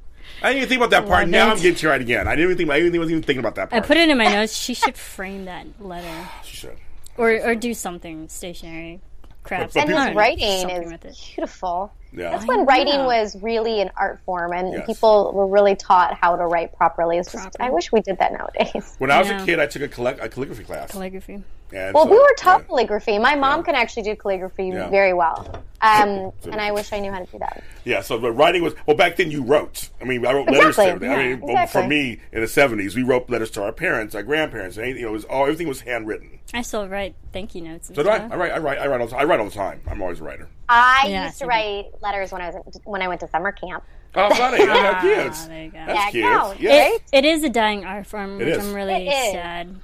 I 0.45 0.49
didn't 0.49 0.57
even 0.59 0.69
think 0.69 0.79
about 0.81 0.91
that 0.91 1.07
part. 1.09 1.23
Love 1.23 1.31
Now 1.31 1.49
it. 1.49 1.51
I'm 1.53 1.57
getting 1.57 1.75
teary-eyed 1.75 2.01
again. 2.03 2.29
I 2.29 2.33
didn't 2.37 2.45
even 2.53 2.57
think. 2.59 2.71
I 2.71 2.75
didn't 2.75 2.89
even, 2.89 3.01
wasn't 3.01 3.13
even 3.13 3.23
thinking 3.25 3.41
about 3.41 3.55
that 3.57 3.71
part. 3.71 3.73
I 3.73 3.81
part. 3.81 3.89
put 3.89 3.97
it 3.97 4.09
in 4.09 4.19
my 4.19 4.25
notes. 4.33 4.57
She 4.57 4.75
should 4.75 4.97
frame 4.97 5.47
that 5.47 5.67
letter 5.81 6.29
She 6.45 6.57
should. 6.57 6.77
or 7.17 7.31
or 7.45 7.55
do 7.55 7.73
something 7.75 8.29
stationary. 8.29 9.01
Crap. 9.43 9.73
But 9.73 9.77
and 9.81 9.89
people- 9.91 10.03
his 10.03 10.15
writing 10.15 10.61
something 10.61 10.83
is 10.85 10.93
with 10.93 11.05
it. 11.05 11.17
beautiful. 11.35 11.93
Yeah. 12.17 12.31
That's 12.31 12.47
when 12.47 12.65
writing 12.65 13.05
was 13.05 13.37
really 13.43 13.81
an 13.81 13.91
art 13.97 14.21
form, 14.25 14.53
and 14.53 14.73
Yes. 14.73 14.87
people 14.87 15.33
were 15.35 15.49
really 15.49 15.75
taught 15.75 16.15
how 16.15 16.37
to 16.37 16.47
write 16.47 16.73
properly. 16.77 17.19
It's 17.19 17.33
just, 17.33 17.57
I 17.59 17.71
wish 17.71 17.91
we 17.91 18.01
did 18.03 18.19
that 18.19 18.33
nowadays. 18.33 18.95
When 18.99 19.11
I 19.11 19.19
was 19.19 19.29
Yeah. 19.29 19.43
a 19.43 19.45
kid, 19.47 19.59
I 19.59 19.67
took 19.67 19.83
a, 19.83 19.89
collect, 19.89 20.21
a 20.23 20.29
calligraphy 20.29 20.63
class. 20.63 20.93
Calligraphy. 20.93 21.43
And 21.73 21.93
Well, 21.93 22.05
so- 22.05 22.11
we 22.13 22.17
were 22.17 22.35
taught 22.39 22.61
yeah. 22.61 22.67
calligraphy. 22.69 23.19
My 23.19 23.35
mom 23.35 23.65
can 23.65 23.75
actually 23.75 24.05
do 24.05 24.15
calligraphy 24.15 24.69
Yeah. 24.69 24.89
very 24.91 25.13
well, 25.13 25.61
um, 25.85 26.33
and 26.45 26.61
I 26.61 26.73
wish 26.73 26.93
I 26.93 26.99
knew 27.01 27.13
how 27.13 27.19
to 27.21 27.27
do 27.31 27.39
that. 27.39 27.63
Yeah, 27.85 28.01
so 28.01 28.17
the 28.19 28.33
writing 28.33 28.63
was 28.63 28.75
well 28.87 28.97
back 28.97 29.17
then. 29.17 29.31
You 29.31 29.43
wrote. 29.43 29.91
I 30.01 30.05
mean, 30.05 30.25
I 30.27 30.33
wrote 30.33 30.47
letters 30.47 30.77
to 30.77 30.83
Exactly. 30.83 31.07
everything. 31.09 31.11
I 31.11 31.23
Yeah, 31.31 31.37
mean, 31.37 31.41
well, 31.55 31.67
for 31.67 31.87
me 31.87 32.21
in 32.33 32.41
the 32.41 32.49
seventies, 32.49 32.97
we 32.97 33.03
wrote 33.03 33.29
letters 33.29 33.51
to 33.53 33.63
our 33.63 33.73
parents, 33.73 34.15
our 34.15 34.23
grandparents. 34.23 34.77
And, 34.77 34.89
you 34.97 35.03
know, 35.03 35.09
it 35.09 35.13
was 35.13 35.25
all 35.27 35.43
everything 35.43 35.69
was 35.69 35.81
handwritten. 35.83 36.39
I 36.55 36.63
still 36.63 36.89
write 36.89 37.15
thank 37.33 37.55
you 37.55 37.63
notes. 37.63 37.89
And 37.89 37.97
So 37.97 38.03
do 38.03 38.09
I. 38.09 38.17
I 38.19 38.37
write. 38.37 38.53
I 38.53 38.59
write. 38.59 38.79
I 38.79 38.87
write 38.87 39.01
all. 39.01 39.07
the- 39.09 39.17
I 39.17 39.25
write 39.25 39.41
all 39.41 39.47
the 39.47 39.53
time. 39.55 39.81
I'm 39.87 40.01
always 40.03 40.21
a 40.21 40.25
writer. 40.25 40.49
I 40.69 41.07
Yeah, 41.09 41.25
used 41.25 41.35
to 41.35 41.39
same. 41.41 41.49
write 41.49 41.85
letters 42.01 42.33
when 42.33 42.41
I 42.41 42.51
was 42.51 42.81
when 42.85 43.03
I 43.03 43.09
went 43.09 43.21
to 43.21 43.29
summer 43.29 43.53
camp. 43.53 43.85
Oh, 44.15 44.33
funny. 44.35 44.59
yeah, 44.65 45.01
cute. 45.01 45.33
Ah, 45.33 45.45
there 45.49 45.65
you 45.65 45.71
go. 45.71 45.79
That's 45.87 45.99
Yeah, 45.99 46.11
cute. 46.11 46.25
no, 46.25 46.55
Yeah. 46.59 46.87
It, 46.95 47.03
it 47.13 47.25
is 47.25 47.43
a 47.45 47.49
dying 47.51 47.85
art 47.85 48.07
form, 48.07 48.39
which 48.39 48.47
is. 48.49 48.65
I'm 48.65 48.73
really 48.75 49.09
It 49.09 49.11
is. 49.13 49.33
sad. 49.33 49.77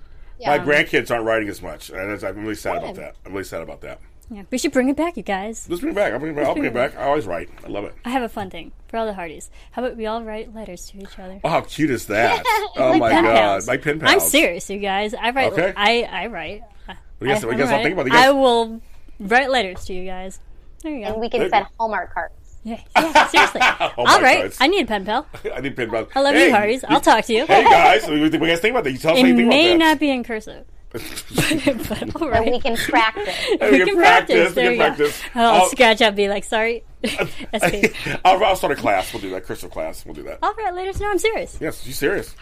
My 0.47 0.59
grandkids 0.59 1.11
aren't 1.11 1.25
writing 1.27 1.49
as 1.49 1.61
much, 1.61 1.91
and 1.91 1.99
I'm 2.25 2.37
really 2.43 2.55
sad 2.55 2.79
about 2.79 2.95
that. 2.95 3.17
I'm 3.27 3.33
really 3.33 3.45
sad 3.45 3.61
about 3.61 3.81
that. 3.83 4.01
Yeah, 4.33 4.43
we 4.51 4.59
should 4.59 4.71
bring 4.73 4.89
it 4.89 4.97
back, 4.97 5.17
you 5.17 5.25
guys. 5.25 5.67
Let's 5.69 5.81
bring 5.81 5.93
it 5.93 5.97
back. 5.97 6.13
I'll 6.13 6.21
bring 6.21 6.33
it 6.33 6.37
back. 6.37 6.47
I'll 6.47 6.55
bring 6.55 6.67
it 6.67 6.75
back. 6.75 6.97
I 6.97 7.03
always 7.07 7.27
write. 7.27 7.49
I 7.65 7.69
love 7.69 7.85
it. 7.85 7.95
I 8.05 8.11
have 8.11 8.23
a 8.23 8.29
fun 8.29 8.49
thing 8.49 8.71
for 8.87 8.97
all 8.97 9.07
the 9.07 9.13
Hearties. 9.15 9.51
How 9.73 9.85
about 9.85 9.97
we 9.97 10.07
all 10.07 10.23
write 10.23 10.55
letters 10.55 10.87
to 10.91 10.99
each 10.99 11.19
other? 11.19 11.41
Oh, 11.43 11.49
how 11.49 11.63
cute 11.63 11.91
is 11.91 12.07
that? 12.07 12.43
oh 12.77 12.97
my 12.97 13.11
Pen 13.11 13.25
god, 13.25 13.35
pals. 13.35 13.67
my 13.67 13.77
pen 13.77 13.99
pals. 13.99 14.13
I'm 14.13 14.21
serious, 14.21 14.71
you 14.71 14.79
guys. 14.79 15.15
I 15.15 15.31
write. 15.31 15.53
Okay. 15.53 15.73
I 15.77 16.03
I 16.03 16.27
write. 16.29 16.63
What 16.87 16.97
do 17.21 17.27
you 17.27 17.33
guys, 17.35 17.43
I, 17.43 17.47
what 17.49 17.53
do 17.57 17.59
you 17.59 17.65
guys 17.65 17.73
I'm 17.73 17.79
all 17.79 17.83
think 17.83 17.93
about 17.95 18.07
it? 18.07 18.13
right. 18.13 18.25
I 18.29 18.31
will 18.31 18.81
write 19.19 19.51
letters 19.51 19.85
to 19.87 19.95
you 19.95 20.05
guys. 20.07 20.39
There 20.85 20.93
you 20.95 21.05
go. 21.05 21.13
And 21.13 21.21
we 21.21 21.29
can 21.29 21.41
There 21.41 21.51
send. 21.51 21.67
Hallmark 21.79 22.15
cards. 22.15 22.35
yeah, 22.63 22.81
yeah, 22.97 23.27
seriously. 23.27 23.61
Oh 23.99 24.05
my 24.05 24.15
all 24.15 24.21
right. 24.23 24.39
cards. 24.43 24.59
I 24.61 24.69
need 24.69 24.85
a 24.85 24.87
pen 24.87 25.05
pal. 25.05 25.27
I 25.55 25.61
need 25.61 25.73
a 25.73 25.75
pen 25.75 25.91
pal. 25.91 26.07
I 26.15 26.21
love 26.21 26.35
Hey, 26.35 26.47
you, 26.47 26.55
Hearties. 26.55 26.85
I'll 26.89 27.01
talk 27.01 27.25
to 27.25 27.33
you. 27.35 27.47
Hey 27.47 27.65
guys, 27.65 28.03
what 28.03 28.11
do 28.11 28.17
you 28.23 28.31
guys 28.31 28.61
think 28.61 28.73
about 28.75 28.85
that? 28.85 28.93
You 28.93 28.99
tell 28.99 29.13
us 29.13 29.19
it 29.19 29.23
what 29.23 29.29
you 29.29 29.37
think 29.37 29.49
may 29.49 29.75
about 29.75 29.79
not 29.85 29.99
be 29.99 30.11
in 30.11 30.23
cursive, 30.25 30.65
but 30.93 32.17
all 32.17 32.23
And 32.23 32.31
right. 32.31 32.45
we 32.53 32.61
can 32.61 32.77
practice. 32.77 33.37
that. 33.61 33.71
we 33.73 33.85
can 33.85 33.97
practice. 33.97 34.49
We 34.51 34.55
There 34.55 34.65
can 34.65 34.73
you 34.73 34.79
go. 34.79 34.85
practice. 34.87 35.23
I'll 35.35 35.53
I'll- 35.63 35.67
scratch 35.71 36.03
up, 36.03 36.17
be 36.17 36.29
like, 36.29 36.45
sorry. 36.45 36.85
I'll, 38.25 38.45
I'll 38.45 38.57
start 38.57 38.73
a 38.73 38.77
class. 38.77 39.13
We'll 39.13 39.23
do 39.23 39.31
that. 39.31 39.45
Crystal 39.47 39.69
class. 39.71 40.05
We'll 40.05 40.15
do 40.15 40.23
that. 40.25 40.39
I'll 40.43 40.55
write 40.55 40.75
letters. 40.75 41.01
No, 41.01 41.11
I'm 41.11 41.19
serious. 41.19 41.57
Yes, 41.61 41.87
you 41.87 41.93
serious? 41.93 42.35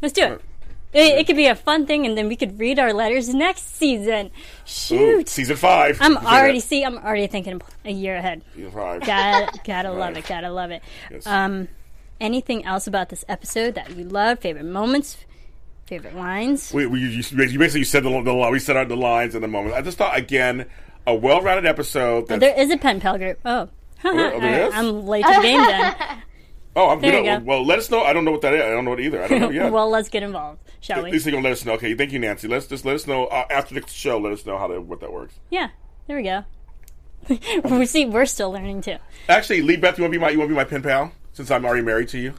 Let's 0.00 0.14
do 0.14 0.24
it. 0.24 0.40
It, 0.94 1.20
it 1.20 1.26
could 1.26 1.36
be 1.36 1.46
a 1.46 1.54
fun 1.54 1.86
thing, 1.86 2.04
and 2.04 2.18
then 2.18 2.28
we 2.28 2.36
could 2.36 2.58
read 2.60 2.78
our 2.78 2.92
letters 2.92 3.32
next 3.34 3.76
season. 3.76 4.26
Ooh, 4.26 4.30
Shoot, 4.66 5.28
season 5.28 5.56
five. 5.56 5.96
I'm 6.02 6.18
already 6.18 6.60
that. 6.60 6.66
see. 6.66 6.84
I'm 6.84 6.98
already 6.98 7.26
thinking 7.28 7.62
a 7.86 7.90
year 7.90 8.14
ahead. 8.16 8.42
Season 8.54 8.70
five. 8.72 9.00
Gotta 9.00 9.58
gotta 9.64 9.90
love 9.90 10.16
it. 10.18 10.26
Gotta 10.26 10.50
love 10.50 10.70
it. 10.70 10.82
Yes. 11.10 11.26
Um, 11.26 11.68
anything 12.20 12.66
else 12.66 12.86
about 12.86 13.08
this 13.08 13.24
episode 13.26 13.74
that 13.76 13.96
you 13.96 14.04
love? 14.04 14.40
Favorite 14.40 14.66
moments? 14.66 15.16
Favorite 15.86 16.14
lines? 16.14 16.72
we, 16.72 16.86
we, 16.86 17.00
you, 17.00 17.08
you 17.08 17.22
basically 17.36 17.80
you 17.80 17.84
said 17.84 18.04
the, 18.04 18.22
the 18.22 18.34
we 18.50 18.58
set 18.58 18.76
out 18.76 18.88
the 18.88 18.96
lines 18.96 19.34
in 19.34 19.42
the 19.42 19.48
moment. 19.48 19.74
I 19.74 19.82
just 19.82 19.98
thought 19.98 20.16
again 20.16 20.66
a 21.06 21.14
well-rounded 21.14 21.66
episode. 21.66 22.28
That's, 22.28 22.40
There 22.40 22.58
is 22.58 22.70
a 22.70 22.76
pen 22.76 23.00
pal 23.00 23.18
group. 23.18 23.38
Oh. 23.44 23.68
oh, 24.04 24.40
there 24.40 24.68
is? 24.68 24.74
I'm 24.74 25.06
late 25.06 25.24
to 25.24 25.32
the 25.34 25.42
game 25.42 25.60
then. 25.60 25.94
oh, 26.76 26.90
I'm 26.90 27.00
there 27.00 27.22
good. 27.22 27.40
go. 27.40 27.44
Well, 27.44 27.64
let 27.64 27.78
us 27.78 27.90
know. 27.90 28.02
I 28.02 28.12
don't 28.12 28.24
know 28.24 28.32
what 28.32 28.40
that 28.42 28.54
is. 28.54 28.62
I 28.62 28.70
don't 28.70 28.84
know 28.84 28.94
it 28.94 29.00
either. 29.00 29.22
I 29.22 29.28
don't 29.28 29.40
know 29.40 29.50
yet. 29.50 29.72
well, 29.72 29.88
let's 29.90 30.08
get 30.08 30.22
involved, 30.22 30.60
shall 30.80 30.98
At 30.98 31.04
we? 31.04 31.12
least 31.12 31.24
they're 31.24 31.32
gonna 31.32 31.44
let 31.44 31.52
us 31.52 31.64
know. 31.64 31.74
Okay, 31.74 31.94
thank 31.94 32.12
you, 32.12 32.18
Nancy. 32.18 32.48
Let's 32.48 32.66
just 32.66 32.84
let 32.84 32.94
us 32.96 33.06
know 33.06 33.26
uh, 33.26 33.46
after 33.50 33.78
the 33.78 33.86
show. 33.88 34.18
Let 34.18 34.32
us 34.32 34.44
know 34.44 34.58
how 34.58 34.66
to, 34.66 34.80
what 34.80 35.00
that 35.00 35.12
works. 35.12 35.34
Yeah, 35.50 35.68
there 36.06 36.16
we 36.16 36.22
go. 36.24 36.44
we 37.76 37.86
see, 37.86 38.06
we're 38.06 38.26
still 38.26 38.50
learning 38.50 38.82
too. 38.82 38.96
Actually, 39.28 39.62
Lee 39.62 39.76
Beth, 39.76 39.96
you 39.96 40.02
want 40.02 40.12
to 40.12 40.18
be 40.18 40.20
my 40.20 40.30
you 40.30 40.38
want 40.38 40.48
to 40.48 40.54
be 40.54 40.56
my 40.56 40.64
pen 40.64 40.82
pal 40.82 41.12
since 41.32 41.50
I'm 41.50 41.64
already 41.64 41.82
married 41.82 42.08
to 42.08 42.18
you. 42.18 42.34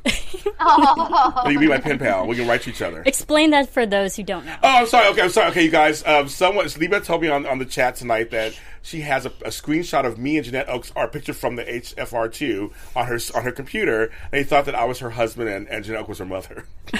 Oh, 0.59 1.43
you 1.49 1.59
be 1.59 1.67
my 1.67 1.79
pen 1.79 1.99
pal. 1.99 2.27
We 2.27 2.35
can 2.35 2.47
write 2.47 2.61
to 2.63 2.69
each 2.69 2.81
other. 2.81 3.03
Explain 3.05 3.51
that 3.51 3.69
for 3.69 3.85
those 3.85 4.15
who 4.15 4.23
don't 4.23 4.45
know. 4.45 4.55
Oh, 4.63 4.79
I'm 4.79 4.87
sorry. 4.87 5.09
Okay, 5.09 5.21
I'm 5.21 5.29
sorry. 5.29 5.51
Okay, 5.51 5.63
you 5.63 5.71
guys. 5.71 6.05
Um, 6.05 6.27
someone, 6.27 6.65
Lisa 6.65 6.99
told 7.01 7.21
me 7.21 7.29
on, 7.29 7.45
on 7.45 7.59
the 7.59 7.65
chat 7.65 7.95
tonight 7.95 8.31
that 8.31 8.57
she 8.81 9.01
has 9.01 9.25
a, 9.25 9.29
a 9.29 9.49
screenshot 9.49 10.05
of 10.05 10.17
me 10.17 10.37
and 10.37 10.45
Janette 10.45 10.69
Oke, 10.69 10.87
our 10.95 11.07
picture 11.07 11.33
from 11.33 11.55
the 11.55 11.63
HFR2 11.63 12.71
on 12.95 13.07
her 13.07 13.19
on 13.35 13.43
her 13.43 13.51
computer. 13.51 14.03
And 14.03 14.31
they 14.31 14.43
thought 14.43 14.65
that 14.65 14.75
I 14.75 14.85
was 14.85 14.99
her 14.99 15.11
husband 15.11 15.49
and, 15.49 15.67
and 15.69 15.83
Janette 15.83 16.01
Oke 16.01 16.09
was 16.09 16.19
her 16.19 16.25
mother. 16.25 16.65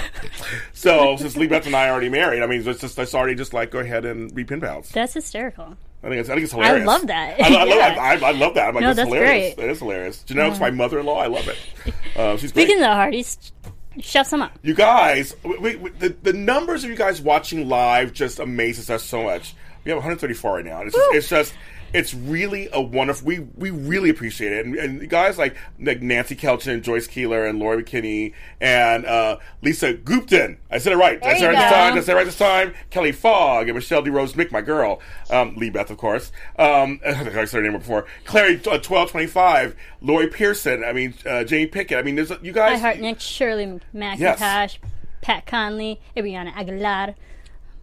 so 0.72 1.16
since 1.16 1.36
Lee 1.36 1.46
Beth 1.46 1.66
and 1.66 1.76
I 1.76 1.88
are 1.88 1.92
already 1.92 2.08
married, 2.08 2.42
I 2.42 2.46
mean, 2.46 2.66
it's 2.66 2.80
just 2.80 2.98
it's 2.98 3.14
already 3.14 3.34
just 3.34 3.52
like 3.52 3.70
go 3.70 3.78
ahead 3.78 4.04
and 4.04 4.34
be 4.34 4.44
pen 4.44 4.60
pals. 4.60 4.90
That's 4.90 5.14
hysterical. 5.14 5.76
I 6.04 6.08
think 6.08 6.20
it's 6.20 6.28
I 6.28 6.34
think 6.34 6.44
it's 6.44 6.52
hilarious. 6.52 6.86
love 6.86 7.06
that. 7.06 7.40
I, 7.40 7.46
I, 7.46 7.48
love, 7.50 7.68
Yeah. 7.68 7.96
I, 7.98 8.14
I, 8.14 8.28
I 8.28 8.30
love 8.32 8.54
that. 8.54 8.68
I'm 8.68 8.74
like, 8.74 8.82
No, 8.82 8.88
that's, 8.88 8.96
that's 8.98 9.08
hilarious. 9.08 9.54
great. 9.54 9.56
That 9.56 9.70
is 9.70 9.78
hilarious. 9.78 10.22
Janette 10.24 10.52
Oke, 10.52 10.60
my 10.60 10.70
mother-in-law. 10.70 11.18
I 11.18 11.26
love 11.26 11.48
it. 11.48 11.56
Uh, 12.16 12.36
she's 12.36 12.52
great. 12.52 12.66
Speaking 12.66 12.76
of 12.76 12.88
the 12.88 12.94
Hearties, 12.94 13.52
shove 13.98 14.28
some 14.28 14.40
up. 14.40 14.56
You 14.62 14.72
guys, 14.72 15.34
we, 15.42 15.74
we, 15.74 15.90
the, 15.90 16.10
the 16.22 16.32
numbers 16.32 16.84
of 16.84 16.90
you 16.90 16.94
guys 16.94 17.20
watching 17.20 17.68
live 17.68 18.12
just 18.12 18.38
amazes 18.38 18.88
us 18.88 19.02
so 19.02 19.24
much. 19.24 19.56
We 19.84 19.90
have 19.90 19.96
134 19.96 20.54
right 20.54 20.64
now. 20.64 20.82
It's 20.82 20.94
just, 20.94 21.14
it's 21.14 21.28
just, 21.28 21.54
it's 21.94 22.12
really 22.12 22.68
a 22.72 22.80
wonderful. 22.80 23.24
We 23.26 23.38
we 23.38 23.70
really 23.70 24.10
appreciate 24.10 24.52
it, 24.52 24.66
and, 24.66 24.74
and 24.74 25.08
guys 25.08 25.38
like 25.38 25.56
like 25.78 26.02
Nancy 26.02 26.34
Kelchin, 26.34 26.74
and 26.74 26.82
Joyce 26.82 27.06
Keeler, 27.06 27.46
and 27.46 27.60
Lori 27.60 27.84
McKinney, 27.84 28.34
and 28.60 29.06
uh, 29.06 29.38
Lisa 29.62 29.94
Gupton. 29.94 30.58
I 30.72 30.78
said 30.78 30.92
it 30.92 30.96
right. 30.96 31.24
I 31.24 31.38
said 31.38 31.52
it 31.52 31.54
right 31.54 31.62
this 31.62 31.72
time. 31.72 31.96
I 31.96 32.00
said 32.00 32.12
it 32.12 32.16
right 32.16 32.26
this 32.26 32.38
time. 32.38 32.74
Kelly 32.90 33.12
Fogg 33.12 33.68
and 33.68 33.76
Michelle 33.76 34.02
DeRose 34.02 34.32
Mick, 34.32 34.50
my 34.50 34.60
girl. 34.60 35.00
Um, 35.30 35.54
Lee 35.54 35.70
Beth, 35.70 35.88
of 35.90 35.96
course. 35.96 36.32
Um, 36.58 37.00
I 37.06 37.44
said 37.44 37.48
her 37.52 37.62
name 37.62 37.78
before. 37.78 38.06
Clary, 38.24 38.54
uh, 38.56 38.82
1225. 38.82 39.76
Lori 40.00 40.26
Pearson. 40.26 40.82
I 40.82 40.92
mean, 40.92 41.14
uh, 41.24 41.44
Jane 41.44 41.68
Pickett. 41.68 41.96
I 41.96 42.02
mean, 42.02 42.16
there's 42.16 42.32
you 42.42 42.52
guys. 42.52 42.78
I 42.78 42.78
Heart 42.78 42.98
Nick, 42.98 43.20
Shirley 43.20 43.80
McIntosh, 43.94 44.78
Pat 45.20 45.46
Conley, 45.46 46.00
Ariana 46.16 46.52
Aguilar, 46.56 47.14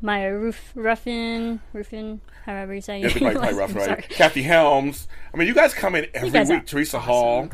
Maya 0.01 0.33
Roof, 0.33 0.73
Ruffin, 0.75 1.61
Ruffin, 1.71 2.19
however 2.45 2.73
you 2.73 2.81
say 2.81 3.01
probably, 3.01 3.31
probably 3.33 3.53
rough, 3.53 3.75
right? 3.75 4.09
Kathy 4.09 4.43
Helms. 4.43 5.07
I 5.33 5.37
mean, 5.37 5.47
you 5.47 5.53
guys 5.53 5.73
come 5.73 5.95
in 5.95 6.07
every 6.13 6.29
week. 6.29 6.49
are 6.49 6.59
Teresa 6.61 6.97
awesome. 6.97 7.07
Hall. 7.07 7.49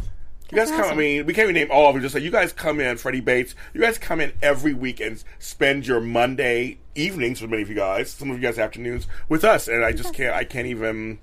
You 0.51 0.57
guys 0.57 0.71
come. 0.71 0.85
I 0.85 0.95
mean, 0.95 1.25
we 1.25 1.33
can't 1.33 1.49
even 1.49 1.55
name 1.55 1.67
all 1.71 1.89
of 1.89 1.95
them. 1.95 2.01
Just 2.01 2.15
like 2.15 2.23
you 2.23 2.31
guys 2.31 2.53
come 2.53 2.79
in. 2.79 2.97
Freddie 2.97 3.19
Bates. 3.19 3.53
You 3.73 3.81
guys 3.81 3.97
come 3.97 4.21
in 4.21 4.31
every 4.41 4.73
week 4.73 5.01
and 5.01 5.21
spend 5.39 5.85
your 5.85 5.99
Monday 5.99 6.77
evenings 6.95 7.41
for 7.41 7.47
many 7.47 7.63
of 7.63 7.69
you 7.69 7.75
guys. 7.75 8.11
Some 8.11 8.31
of 8.31 8.38
you 8.38 8.41
guys 8.41 8.57
afternoons 8.57 9.07
with 9.27 9.43
us, 9.43 9.67
and 9.67 9.83
I 9.83 9.91
just 9.91 10.13
can't. 10.13 10.33
I 10.33 10.45
can't 10.45 10.67
even. 10.67 11.19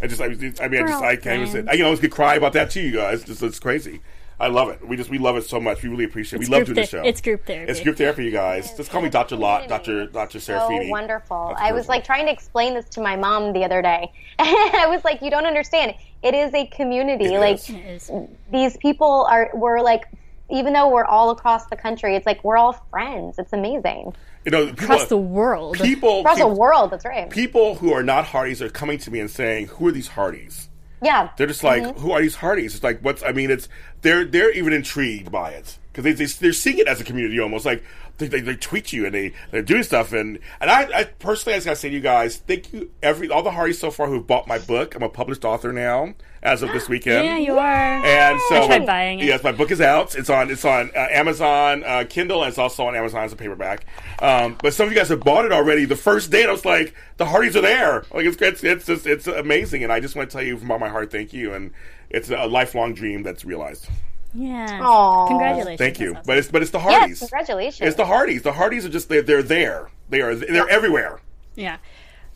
I 0.00 0.06
just. 0.06 0.20
I, 0.20 0.26
I 0.26 0.28
mean, 0.28 0.54
I 0.60 0.68
just. 0.68 1.02
I 1.02 1.16
can't 1.16 1.42
even. 1.42 1.66
Say, 1.66 1.70
I 1.72 1.76
can 1.76 1.84
always 1.84 2.00
get 2.00 2.12
cry 2.12 2.36
about 2.36 2.52
that 2.52 2.70
too. 2.70 2.82
You 2.82 2.92
guys. 2.92 3.24
Just 3.24 3.42
it's 3.42 3.58
crazy. 3.58 4.00
I 4.40 4.48
love 4.48 4.70
it. 4.70 4.86
We 4.86 4.96
just 4.96 5.10
we 5.10 5.18
love 5.18 5.36
it 5.36 5.44
so 5.44 5.60
much. 5.60 5.82
We 5.82 5.88
really 5.88 6.04
appreciate. 6.04 6.38
it. 6.38 6.42
It's 6.42 6.50
we 6.50 6.56
love 6.56 6.66
doing 6.66 6.76
the 6.76 6.86
show. 6.86 7.02
it's 7.02 7.20
group 7.20 7.46
therapy. 7.46 7.70
It's 7.70 7.80
group 7.80 7.96
therapy, 7.96 8.24
you 8.24 8.30
guys. 8.30 8.74
Just 8.76 8.90
call 8.90 9.00
me 9.00 9.08
Dr. 9.08 9.36
Lot, 9.36 9.68
Dr. 9.68 10.06
Dr. 10.06 10.40
so 10.40 10.52
Serafini. 10.52 10.90
wonderful. 10.90 11.48
That's 11.50 11.60
I 11.60 11.72
was 11.72 11.88
like 11.88 12.04
trying 12.04 12.26
to 12.26 12.32
explain 12.32 12.74
this 12.74 12.88
to 12.90 13.00
my 13.00 13.16
mom 13.16 13.52
the 13.52 13.64
other 13.64 13.82
day. 13.82 14.12
I 14.38 14.86
was 14.88 15.04
like, 15.04 15.22
you 15.22 15.30
don't 15.30 15.46
understand. 15.46 15.94
It 16.22 16.34
is 16.34 16.52
a 16.54 16.66
community. 16.66 17.26
It 17.34 17.38
like 17.38 17.60
is. 17.68 18.10
These 18.50 18.76
people 18.78 19.26
are 19.28 19.50
we're 19.54 19.80
like 19.80 20.04
even 20.50 20.72
though 20.74 20.88
we're 20.88 21.04
all 21.04 21.30
across 21.30 21.66
the 21.66 21.76
country, 21.76 22.14
it's 22.14 22.26
like 22.26 22.44
we're 22.44 22.58
all 22.58 22.72
friends. 22.90 23.38
It's 23.38 23.52
amazing. 23.52 24.14
You 24.44 24.50
know, 24.50 24.66
people, 24.66 24.84
Across 24.84 25.06
the 25.08 25.16
world. 25.16 25.76
people, 25.78 26.20
Across 26.20 26.38
the 26.38 26.48
world, 26.48 26.90
that's 26.90 27.04
right. 27.04 27.30
people 27.30 27.76
who 27.76 27.92
are 27.92 28.02
not 28.02 28.26
Hearties 28.26 28.60
are 28.60 28.68
coming 28.68 28.98
to 28.98 29.10
me 29.10 29.20
and 29.20 29.30
saying, 29.30 29.66
"Who 29.68 29.86
are 29.86 29.92
these 29.92 30.08
Hearties?" 30.08 30.68
Yeah. 31.02 31.30
They're 31.36 31.46
just 31.46 31.64
like, 31.64 31.82
Mm-hmm. 31.82 32.00
"Who 32.00 32.12
are 32.12 32.20
these 32.20 32.36
Hearties?" 32.36 32.74
It's 32.74 32.84
like, 32.84 33.00
"What's?" 33.00 33.22
I 33.22 33.32
mean, 33.32 33.50
it's 33.50 33.68
they're 34.02 34.24
they're 34.24 34.52
even 34.52 34.72
intrigued 34.72 35.30
by 35.32 35.50
it 35.50 35.78
because 35.92 36.04
they, 36.04 36.12
they 36.12 36.24
they're 36.24 36.52
seeing 36.52 36.78
it 36.78 36.88
as 36.88 37.00
a 37.00 37.04
community 37.04 37.38
almost 37.38 37.66
like 37.66 37.84
they, 38.18 38.26
they, 38.26 38.40
they 38.40 38.56
tweet 38.56 38.92
you 38.92 39.04
and 39.04 39.14
they 39.14 39.32
they're 39.50 39.62
doing 39.62 39.82
stuff 39.82 40.12
and 40.12 40.38
and 40.60 40.70
I, 40.70 41.00
I 41.00 41.04
personally 41.04 41.54
I 41.54 41.58
just 41.58 41.66
gotta 41.66 41.76
say 41.76 41.90
to 41.90 41.94
you 41.94 42.00
guys, 42.00 42.38
thank 42.38 42.72
you 42.72 42.90
every 43.02 43.28
all 43.28 43.42
the 43.42 43.50
Hearties 43.50 43.78
so 43.78 43.90
far 43.90 44.08
who've 44.08 44.26
bought 44.26 44.46
my 44.46 44.58
book. 44.58 44.94
I'm 44.94 45.02
a 45.02 45.08
published 45.08 45.44
author 45.44 45.72
now 45.72 46.14
as 46.42 46.62
of 46.62 46.72
this 46.72 46.88
weekend. 46.88 47.24
yeah, 47.24 47.36
you 47.38 47.58
are. 47.58 48.04
And 48.04 48.40
so, 48.48 48.62
I 48.62 48.66
tried 48.66 48.86
buying 48.86 49.20
it. 49.20 49.26
Yes, 49.26 49.42
my 49.42 49.52
book 49.52 49.70
is 49.70 49.80
out. 49.80 50.14
It's 50.14 50.30
on. 50.30 50.50
It's 50.50 50.64
on 50.64 50.90
uh, 50.94 51.06
Amazon 51.10 51.84
uh, 51.84 52.04
Kindle, 52.08 52.42
and 52.42 52.48
it's 52.48 52.58
also 52.58 52.86
on 52.86 52.96
Amazon 52.96 53.24
as 53.24 53.32
a 53.32 53.36
paperback. 53.36 53.86
Um, 54.20 54.56
but 54.62 54.74
some 54.74 54.86
of 54.86 54.92
you 54.92 54.98
guys 54.98 55.08
have 55.08 55.20
bought 55.20 55.44
it 55.44 55.52
already. 55.52 55.84
The 55.84 55.96
first 55.96 56.30
day, 56.30 56.42
and 56.42 56.48
I 56.48 56.52
was 56.52 56.64
like, 56.64 56.94
the 57.16 57.26
Hearties 57.26 57.56
are 57.56 57.60
there. 57.60 58.04
Like 58.12 58.26
it's 58.26 58.40
it's 58.40 58.64
it's 58.64 58.86
just, 58.86 59.06
it's 59.06 59.26
amazing, 59.26 59.84
and 59.84 59.92
I 59.92 60.00
just 60.00 60.16
want 60.16 60.30
to 60.30 60.36
tell 60.36 60.44
you 60.44 60.58
from 60.58 60.70
all 60.70 60.78
my 60.78 60.88
heart, 60.88 61.10
thank 61.10 61.32
you. 61.32 61.54
And 61.54 61.72
it's 62.10 62.30
a 62.30 62.46
lifelong 62.46 62.94
dream 62.94 63.22
that's 63.22 63.44
realized. 63.44 63.88
Yeah. 64.34 64.80
Aw. 64.82 65.28
Congratulations. 65.28 65.78
Thank 65.78 66.00
you. 66.00 66.14
That's 66.14 66.26
But 66.26 66.38
it's 66.38 66.48
but 66.50 66.62
it's 66.62 66.70
the 66.70 66.80
Hearties. 66.80 67.20
Yes, 67.20 67.30
congratulations. 67.30 67.86
It's 67.88 67.96
the 67.96 68.06
Hearties. 68.06 68.42
The 68.42 68.52
Hearties 68.52 68.84
are 68.84 68.88
just 68.88 69.08
they're, 69.08 69.22
they're 69.22 69.42
there. 69.42 69.90
They 70.08 70.20
are 70.20 70.34
they're 70.34 70.68
everywhere. 70.68 71.20
Yeah. 71.54 71.76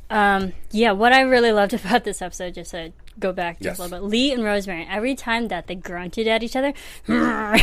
Um, 0.08 0.52
yeah, 0.70 0.92
what 0.92 1.12
I 1.12 1.22
really 1.22 1.50
loved 1.52 1.74
about 1.74 2.04
this 2.04 2.22
episode, 2.22 2.54
just 2.54 2.70
to 2.70 2.92
go 3.18 3.32
back 3.32 3.56
just 3.58 3.64
Yes. 3.64 3.78
a 3.78 3.82
little 3.82 3.98
bit, 3.98 4.04
Lee 4.08 4.32
and 4.32 4.44
Rosemary, 4.44 4.86
every 4.88 5.16
time 5.16 5.48
that 5.48 5.66
they 5.66 5.74
grunted 5.74 6.28
at 6.28 6.44
each 6.44 6.54
other, 6.54 6.72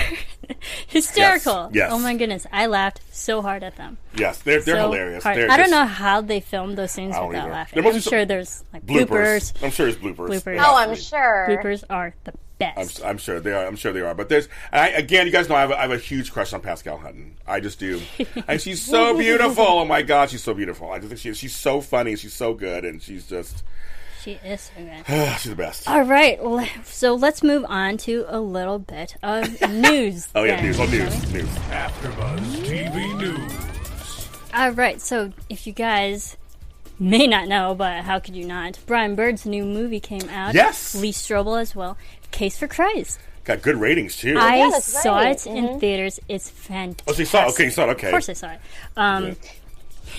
hysterical. 0.88 1.70
Yes, 1.72 1.76
yes. 1.76 1.90
Oh 1.92 2.00
my 2.00 2.16
goodness, 2.16 2.46
I 2.52 2.66
laughed 2.68 3.02
so 3.12 3.42
hard 3.42 3.64
at 3.64 3.76
them. 3.78 3.98
Yes, 4.18 4.40
they're 4.40 4.62
they're 4.62 4.76
So 4.76 4.92
hilarious. 4.92 5.24
They're 5.24 5.50
I 5.50 5.58
don't 5.58 5.72
know 5.72 5.86
how 5.86 6.22
they 6.22 6.40
filmed 6.40 6.78
those 6.78 6.92
scenes 6.92 7.10
without 7.16 7.34
either. 7.36 7.52
laughing. 7.52 7.86
I'm 7.86 7.94
be 7.94 8.00
sure 8.02 8.26
there's 8.26 8.64
like 8.74 8.86
bloopers. 8.86 9.54
bloopers. 9.54 9.64
I'm 9.64 9.72
sure 9.72 9.88
it's 9.88 9.98
bloopers. 9.98 10.28
Bloopers. 10.44 10.58
Oh, 10.60 10.76
I'm 10.76 10.96
sure. 10.96 11.48
Bloopers 11.50 11.84
are 11.90 12.14
the 12.26 12.34
best. 12.76 13.02
I'm, 13.04 13.10
I'm 13.10 13.18
sure 13.18 13.40
they 13.40 13.52
are. 13.54 13.66
I'm 13.66 13.76
sure 13.76 13.92
they 13.94 14.02
are. 14.02 14.14
But 14.16 14.30
there's, 14.30 14.48
and 14.72 14.82
I, 14.82 14.88
again, 14.90 15.26
you 15.26 15.32
guys 15.32 15.50
know 15.50 15.56
I 15.56 15.62
have, 15.62 15.72
a, 15.72 15.78
I 15.78 15.82
have 15.84 15.92
a 15.92 15.98
huge 15.98 16.32
crush 16.32 16.54
on 16.54 16.62
Pascale 16.62 16.98
Hutton. 17.00 17.36
I 17.48 17.60
just 17.60 17.80
do, 17.80 18.02
and 18.48 18.60
she's 18.62 18.82
so 18.82 19.18
beautiful. 19.18 19.66
Oh 19.68 19.86
my 19.86 20.02
god, 20.02 20.30
she's 20.30 20.44
so 20.44 20.54
beautiful. 20.54 20.92
I 20.92 20.98
just 21.00 21.10
think 21.10 21.20
she, 21.20 21.34
she's 21.34 21.56
so 21.56 21.82
funny. 21.82 22.16
She's 22.16 22.34
so 22.34 22.54
good, 22.54 22.86
and 22.86 23.02
she's 23.02 23.28
just, 23.28 23.64
she 24.24 24.40
is 24.46 24.72
so 24.76 24.84
good. 24.84 25.06
she's 25.40 25.50
the 25.52 25.56
best. 25.56 25.88
All 25.90 26.04
right, 26.04 26.42
le- 26.44 26.68
so 26.84 27.16
let's 27.16 27.44
move 27.44 27.66
on 27.68 27.98
to 27.98 28.26
a 28.28 28.40
little 28.40 28.80
bit 28.80 29.16
of 29.24 29.50
news. 29.70 30.28
Oh 30.36 30.44
yeah, 30.44 30.56
then, 30.56 30.66
news. 30.66 30.80
Oh 30.80 30.86
shall 30.86 30.92
we? 30.92 31.00
news. 31.00 31.34
News. 31.34 31.50
AfterBuzz 31.70 32.56
TV 32.66 33.18
News. 33.20 34.30
All 34.54 34.72
right, 34.72 35.02
so 35.02 35.32
if 35.50 35.66
you 35.66 35.74
guys 35.74 36.38
may 37.00 37.26
not 37.26 37.48
know, 37.48 37.74
but 37.76 38.04
how 38.04 38.20
could 38.20 38.36
you 38.36 38.46
not? 38.46 38.78
Brian 38.86 39.16
Bird's 39.16 39.46
new 39.46 39.66
movie 39.66 40.00
came 40.00 40.30
out. 40.30 40.54
Yes. 40.54 40.94
Lee 40.96 41.12
Strobel 41.12 41.60
as 41.60 41.76
well. 41.76 41.98
Case 42.34 42.58
for 42.58 42.68
Christ. 42.68 43.20
Got 43.46 43.62
good 43.62 43.78
ratings 43.78 44.18
too. 44.18 44.36
I 44.38 44.70
that's 44.70 44.86
saw 44.86 45.16
right. 45.16 45.36
it 45.36 45.46
in 45.46 45.80
theaters. 45.80 46.20
It's 46.28 46.50
fantastic. 46.50 47.06
Oh, 47.08 47.14
so 47.14 47.20
you 47.20 47.26
saw 47.26 47.46
it. 47.46 47.50
Okay, 47.52 47.64
you 47.66 47.72
saw 47.72 47.84
it. 47.86 47.90
Okay. 47.92 48.08
Of 48.08 48.12
course, 48.12 48.30
I 48.30 48.34
saw 48.34 48.52
it. 48.52 48.60
Um, 48.98 49.26
Yeah. 49.28 49.34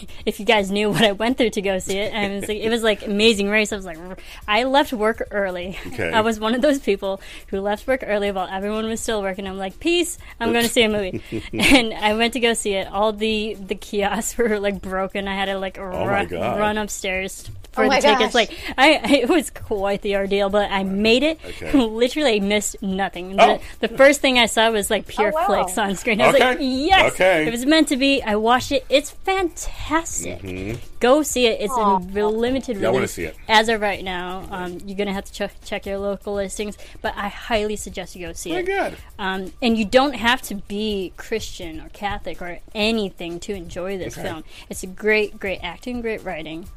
if 0.27 0.41
you 0.41 0.47
guys 0.47 0.71
knew 0.71 0.91
what 0.91 1.03
I 1.03 1.13
went 1.13 1.39
through 1.39 1.51
to 1.51 1.63
go 1.63 1.79
see 1.79 1.99
it, 1.99 2.13
I 2.15 2.29
was 2.35 2.49
like, 2.49 2.59
it 2.59 2.69
was 2.69 2.83
like 2.83 3.07
Amazing 3.07 3.49
Race. 3.49 3.73
I 3.73 3.77
was 3.77 3.85
like, 3.85 3.99
I 4.47 4.65
left 4.65 4.93
work 4.93 5.27
early. 5.31 5.79
Okay. 5.87 6.11
I 6.13 6.21
was 6.21 6.41
one 6.41 6.55
of 6.55 6.63
those 6.63 6.81
people 6.81 7.21
who 7.49 7.61
left 7.61 7.87
work 7.87 8.03
early 8.07 8.31
while 8.33 8.49
everyone 8.51 8.87
was 8.89 9.01
still 9.01 9.23
working. 9.23 9.47
I'm 9.47 9.59
like, 9.59 9.81
peace. 9.81 10.19
I'm 10.41 10.53
going 10.53 10.65
to 10.65 10.71
see 10.71 10.83
a 10.83 10.89
movie, 10.89 11.23
and 11.53 11.95
I 11.95 12.15
went 12.15 12.33
to 12.35 12.41
go 12.41 12.55
see 12.55 12.75
it. 12.75 12.89
All 12.89 13.13
the 13.13 13.55
the 13.55 13.75
kiosks 13.75 14.37
were 14.39 14.59
like 14.61 14.81
broken. 14.83 15.29
I 15.29 15.35
had 15.35 15.47
to 15.47 15.59
like 15.59 15.79
Oh 15.79 15.83
run, 16.07 16.29
run 16.31 16.79
upstairs. 16.79 17.49
For 17.75 17.81
Oh 17.83 17.85
the 17.85 17.89
my 17.89 18.01
tickets, 18.01 18.33
gosh. 18.33 18.35
like 18.35 18.51
I, 18.79 18.91
it 19.23 19.29
was 19.29 19.51
quite 19.51 20.03
the 20.03 20.17
ordeal, 20.17 20.49
but 20.49 20.71
I 20.71 20.83
made 20.85 21.23
it. 21.23 21.39
Okay. 21.45 21.73
Literally, 21.87 22.37
I 22.37 22.41
missed 22.41 22.81
nothing. 22.83 23.35
Oh. 23.41 23.61
The, 23.81 23.89
the 23.89 23.97
first 23.97 24.21
thing 24.21 24.39
I 24.39 24.47
saw 24.47 24.71
was 24.71 24.91
like 24.91 25.07
pure 25.09 25.29
Oh, 25.29 25.35
wow. 25.35 25.47
Flix 25.47 25.77
on 25.79 25.97
screen. 25.97 26.21
I 26.21 26.31
was 26.31 26.41
like, 26.41 26.59
yes, 26.61 27.15
Okay. 27.15 27.47
it 27.47 27.51
was 27.51 27.67
meant 27.67 27.89
to 27.89 27.97
be. 27.97 28.23
I 28.23 28.37
watched 28.37 28.71
it. 28.73 28.85
It's 28.89 29.11
fantastic. 29.11 30.79
Go 31.01 31.23
see 31.23 31.47
it. 31.47 31.61
It's 31.61 31.77
in 31.77 32.13
real 32.15 32.33
limited 32.33 32.77
Mm-hmm. 32.77 32.83
Yeah, 32.83 32.89
I 32.89 32.93
wanna 32.93 33.09
see 33.09 33.25
it. 33.25 33.37
as 33.49 33.69
of 33.69 33.81
right 33.81 34.03
now. 34.03 34.47
Um, 34.51 34.79
you're 34.87 34.97
gonna 34.97 35.13
have 35.13 35.25
to 35.27 35.33
check 35.33 35.53
check 35.65 35.87
your 35.87 35.99
local 35.99 36.35
listings, 36.35 36.79
but 37.03 37.13
I 37.17 37.29
highly 37.29 37.77
suggest 37.77 38.17
you 38.17 38.27
go 38.27 38.33
see 38.33 38.51
Very 38.51 38.63
it. 38.63 38.67
good. 38.67 38.97
Um, 39.19 39.53
and 39.61 39.77
you 39.77 39.85
don't 39.85 40.15
have 40.15 40.41
to 40.43 40.55
be 40.55 41.13
Christian 41.17 41.81
or 41.81 41.89
Catholic 41.91 42.41
or 42.41 42.61
anything 42.75 43.39
to 43.41 43.53
enjoy 43.53 43.99
this 43.99 44.17
Okay. 44.17 44.27
film. 44.29 44.45
It's 44.71 44.83
a 44.83 44.87
great, 44.87 45.39
great 45.39 45.61
acting, 45.63 46.01
great 46.01 46.25
writing. 46.25 46.69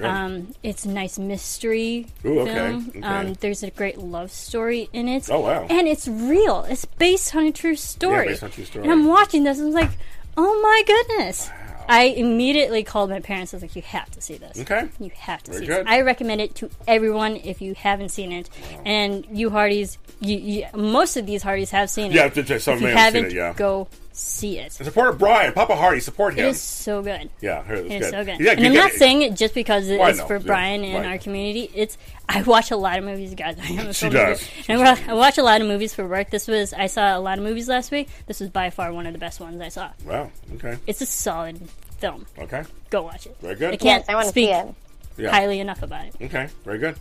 Um, 0.00 0.54
it's 0.62 0.84
a 0.84 0.88
nice 0.88 1.18
mystery 1.18 2.06
Ooh, 2.24 2.40
okay, 2.40 2.54
film. 2.54 2.88
okay. 2.88 3.02
Um, 3.02 3.34
there's 3.34 3.62
a 3.62 3.70
great 3.70 3.98
love 3.98 4.30
story 4.30 4.88
in 4.92 5.08
it. 5.08 5.28
Oh, 5.30 5.40
wow. 5.40 5.66
And 5.68 5.86
it's 5.86 6.08
real. 6.08 6.64
It's 6.68 6.84
based 6.84 7.34
on 7.34 7.44
a 7.44 7.52
true 7.52 7.76
story. 7.76 8.28
based 8.28 8.42
on 8.42 8.50
a 8.50 8.52
true 8.52 8.64
story. 8.64 8.84
And 8.84 8.92
I'm 8.92 9.06
watching 9.06 9.44
this 9.44 9.58
and 9.58 9.68
I'm 9.68 9.74
like, 9.74 9.90
oh 10.36 10.60
my 10.62 10.82
goodness. 10.86 11.50
I 11.88 12.04
immediately 12.04 12.84
called 12.84 13.10
my 13.10 13.20
parents. 13.20 13.52
I 13.52 13.56
was 13.56 13.62
like, 13.62 13.76
"You 13.76 13.82
have 13.82 14.08
to 14.12 14.20
see 14.20 14.36
this. 14.36 14.60
Okay. 14.60 14.88
You 15.00 15.10
have 15.16 15.42
to 15.42 15.50
Very 15.50 15.62
see 15.62 15.66
good. 15.66 15.84
this." 15.84 15.92
I 15.92 16.02
recommend 16.02 16.40
it 16.40 16.54
to 16.56 16.70
everyone 16.86 17.36
if 17.36 17.60
you 17.60 17.74
haven't 17.74 18.10
seen 18.10 18.32
it. 18.32 18.48
And 18.84 19.26
you 19.32 19.50
Hearties, 19.50 19.98
you, 20.20 20.38
you 20.38 20.66
most 20.74 21.16
of 21.16 21.26
these 21.26 21.42
Hearties 21.42 21.70
have 21.70 21.90
seen 21.90 22.12
it. 22.12 22.14
Yeah, 22.14 22.58
some 22.58 22.74
if 22.74 22.80
you 22.80 22.86
may 22.86 22.92
have 22.92 23.12
seen 23.12 23.24
haven't, 23.24 23.24
it, 23.26 23.32
yeah. 23.32 23.52
go 23.54 23.88
see 24.12 24.58
it. 24.58 24.72
Support 24.72 25.18
Brian, 25.18 25.52
Papa 25.52 25.74
Hearty. 25.76 26.00
Support 26.00 26.34
him. 26.34 26.46
is 26.46 26.60
so 26.60 27.02
good. 27.02 27.30
Yeah, 27.40 27.62
her- 27.62 27.74
it's 27.74 27.90
It's 27.90 28.04
good. 28.06 28.10
so 28.10 28.24
good. 28.24 28.40
Yeah, 28.40 28.52
and 28.52 28.66
I'm 28.66 28.74
not 28.74 28.90
it. 28.92 28.98
saying 28.98 29.22
it 29.22 29.34
just 29.34 29.54
because 29.54 29.88
Well, 29.88 30.02
I 30.02 30.10
it's 30.10 30.20
for 30.22 30.36
yeah, 30.36 30.42
Brian 30.46 30.84
and 30.84 30.94
right. 31.04 31.12
our 31.12 31.18
community. 31.18 31.70
It's 31.74 31.96
I 32.28 32.42
watch 32.42 32.70
a 32.70 32.76
lot 32.76 32.98
of 32.98 33.04
movies, 33.04 33.34
guys. 33.34 33.56
I 33.62 33.66
am 33.68 33.88
a 33.88 33.92
She 33.94 34.08
does. 34.08 34.46
And 34.68 34.80
I 34.82 34.98
I 35.08 35.14
watch 35.14 35.38
a 35.38 35.42
lot 35.42 35.60
of 35.60 35.66
movies 35.66 35.94
for 35.94 36.06
work. 36.06 36.30
This 36.30 36.46
was 36.48 36.72
I 36.72 36.86
saw 36.86 37.16
a 37.16 37.20
lot 37.20 37.38
of 37.38 37.44
movies 37.44 37.68
last 37.68 37.90
week. 37.90 38.08
This 38.26 38.40
was 38.40 38.50
by 38.50 38.70
far 38.70 38.92
one 38.92 39.06
of 39.06 39.12
the 39.12 39.18
best 39.18 39.40
ones 39.40 39.60
I 39.60 39.68
saw. 39.68 39.90
Wow. 40.04 40.30
Okay. 40.56 40.76
It's 40.86 41.00
a 41.00 41.06
solid 41.06 41.60
film. 41.98 42.26
Okay. 42.38 42.64
Go 42.90 43.02
watch 43.02 43.26
it. 43.26 43.36
Very 43.40 43.54
good. 43.54 43.74
I 43.74 43.76
can't 43.76 44.00
Yes, 44.02 44.04
I 44.08 44.14
want 44.14 44.24
to 44.24 44.30
speak 44.30 44.48
see 44.50 44.54
it. 44.54 44.74
Yeah. 45.16 45.30
highly 45.30 45.60
enough 45.60 45.82
about 45.82 46.06
it. 46.06 46.14
Okay. 46.22 46.48
Very 46.64 46.78
good. 46.78 46.96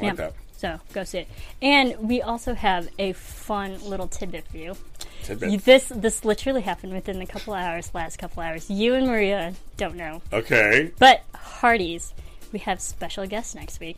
I 0.00 0.02
like 0.04 0.10
Yeah. 0.10 0.14
that. 0.14 0.32
So 0.62 0.78
go 0.92 1.02
see 1.02 1.18
it. 1.18 1.28
And 1.60 2.08
we 2.08 2.22
also 2.22 2.54
have 2.54 2.88
a 2.96 3.14
fun 3.14 3.82
little 3.82 4.06
tidbit 4.06 4.46
for 4.46 4.58
you. 4.58 4.76
Tidbit. 5.24 5.64
This 5.64 5.88
this 5.88 6.24
literally 6.24 6.60
happened 6.60 6.92
within 6.92 7.18
the 7.18 7.26
couple 7.26 7.52
hours, 7.52 7.90
last 7.94 8.20
couple 8.20 8.44
hours. 8.44 8.70
You 8.70 8.94
and 8.94 9.08
Maria 9.08 9.54
don't 9.76 9.96
know. 9.96 10.22
Okay. 10.32 10.92
But 11.00 11.24
Hearties, 11.34 12.14
we 12.52 12.60
have 12.60 12.80
special 12.80 13.26
guests 13.26 13.56
next 13.56 13.80
week. 13.80 13.96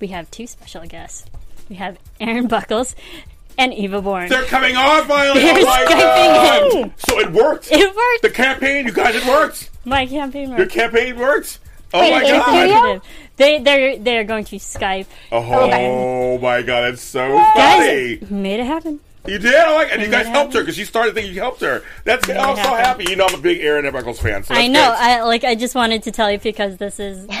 We 0.00 0.08
have 0.08 0.28
two 0.32 0.48
special 0.48 0.84
guests. 0.84 1.26
We 1.68 1.76
have 1.76 1.96
Aren 2.18 2.48
Buckley 2.48 2.86
and 3.56 3.72
Eva 3.72 4.02
Bourne. 4.02 4.28
They're 4.28 4.46
coming 4.46 4.74
on 4.74 5.06
finally. 5.06 5.42
They're 5.42 5.58
oh 5.58 5.64
my 5.64 5.84
God. 5.88 6.92
So 7.08 7.20
it 7.20 7.30
worked. 7.30 7.70
it 7.70 7.94
worked. 7.94 8.22
the 8.22 8.30
campaign, 8.30 8.86
you 8.86 8.92
guys, 8.92 9.14
it 9.14 9.24
worked. 9.26 9.70
My 9.84 10.06
campaign 10.06 10.48
worked. 10.48 10.58
Your 10.58 10.68
campaign 10.68 11.16
worked. 11.16 11.60
Oh 11.94 12.00
Wait, 12.00 12.10
my 12.10 12.66
god. 12.66 13.00
They 13.36 13.58
they're 13.60 13.98
they're 13.98 14.24
going 14.24 14.44
to 14.46 14.56
Skype. 14.56 15.06
Oh 15.32 16.38
my 16.38 16.62
god, 16.62 16.82
that's 16.82 17.02
so 17.02 17.28
Guys, 17.54 18.18
funny. 18.18 18.34
made 18.34 18.60
it 18.60 18.66
happen. 18.66 19.00
You 19.26 19.38
did, 19.38 19.54
oh, 19.54 19.72
I 19.72 19.74
like, 19.74 19.92
and 19.92 20.02
you 20.02 20.10
guys 20.10 20.26
helped 20.26 20.52
her 20.52 20.60
because 20.60 20.76
she 20.76 20.84
started 20.84 21.14
thinking 21.14 21.32
you 21.34 21.40
helped 21.40 21.62
her. 21.62 21.82
That's 22.04 22.28
Made 22.28 22.36
I'm 22.36 22.56
so 22.56 22.74
happy. 22.74 23.04
You 23.08 23.16
know, 23.16 23.24
I'm 23.26 23.34
a 23.34 23.38
big 23.40 23.60
Aren 23.62 23.90
Buckley 23.90 24.12
fan. 24.12 24.44
So 24.44 24.54
I 24.54 24.66
know. 24.66 24.80
good. 24.82 24.98
I 24.98 25.22
like. 25.22 25.44
I 25.44 25.54
just 25.54 25.74
wanted 25.74 26.02
to 26.02 26.10
tell 26.12 26.30
you 26.30 26.38
because 26.38 26.76
this 26.76 27.00
is. 27.00 27.26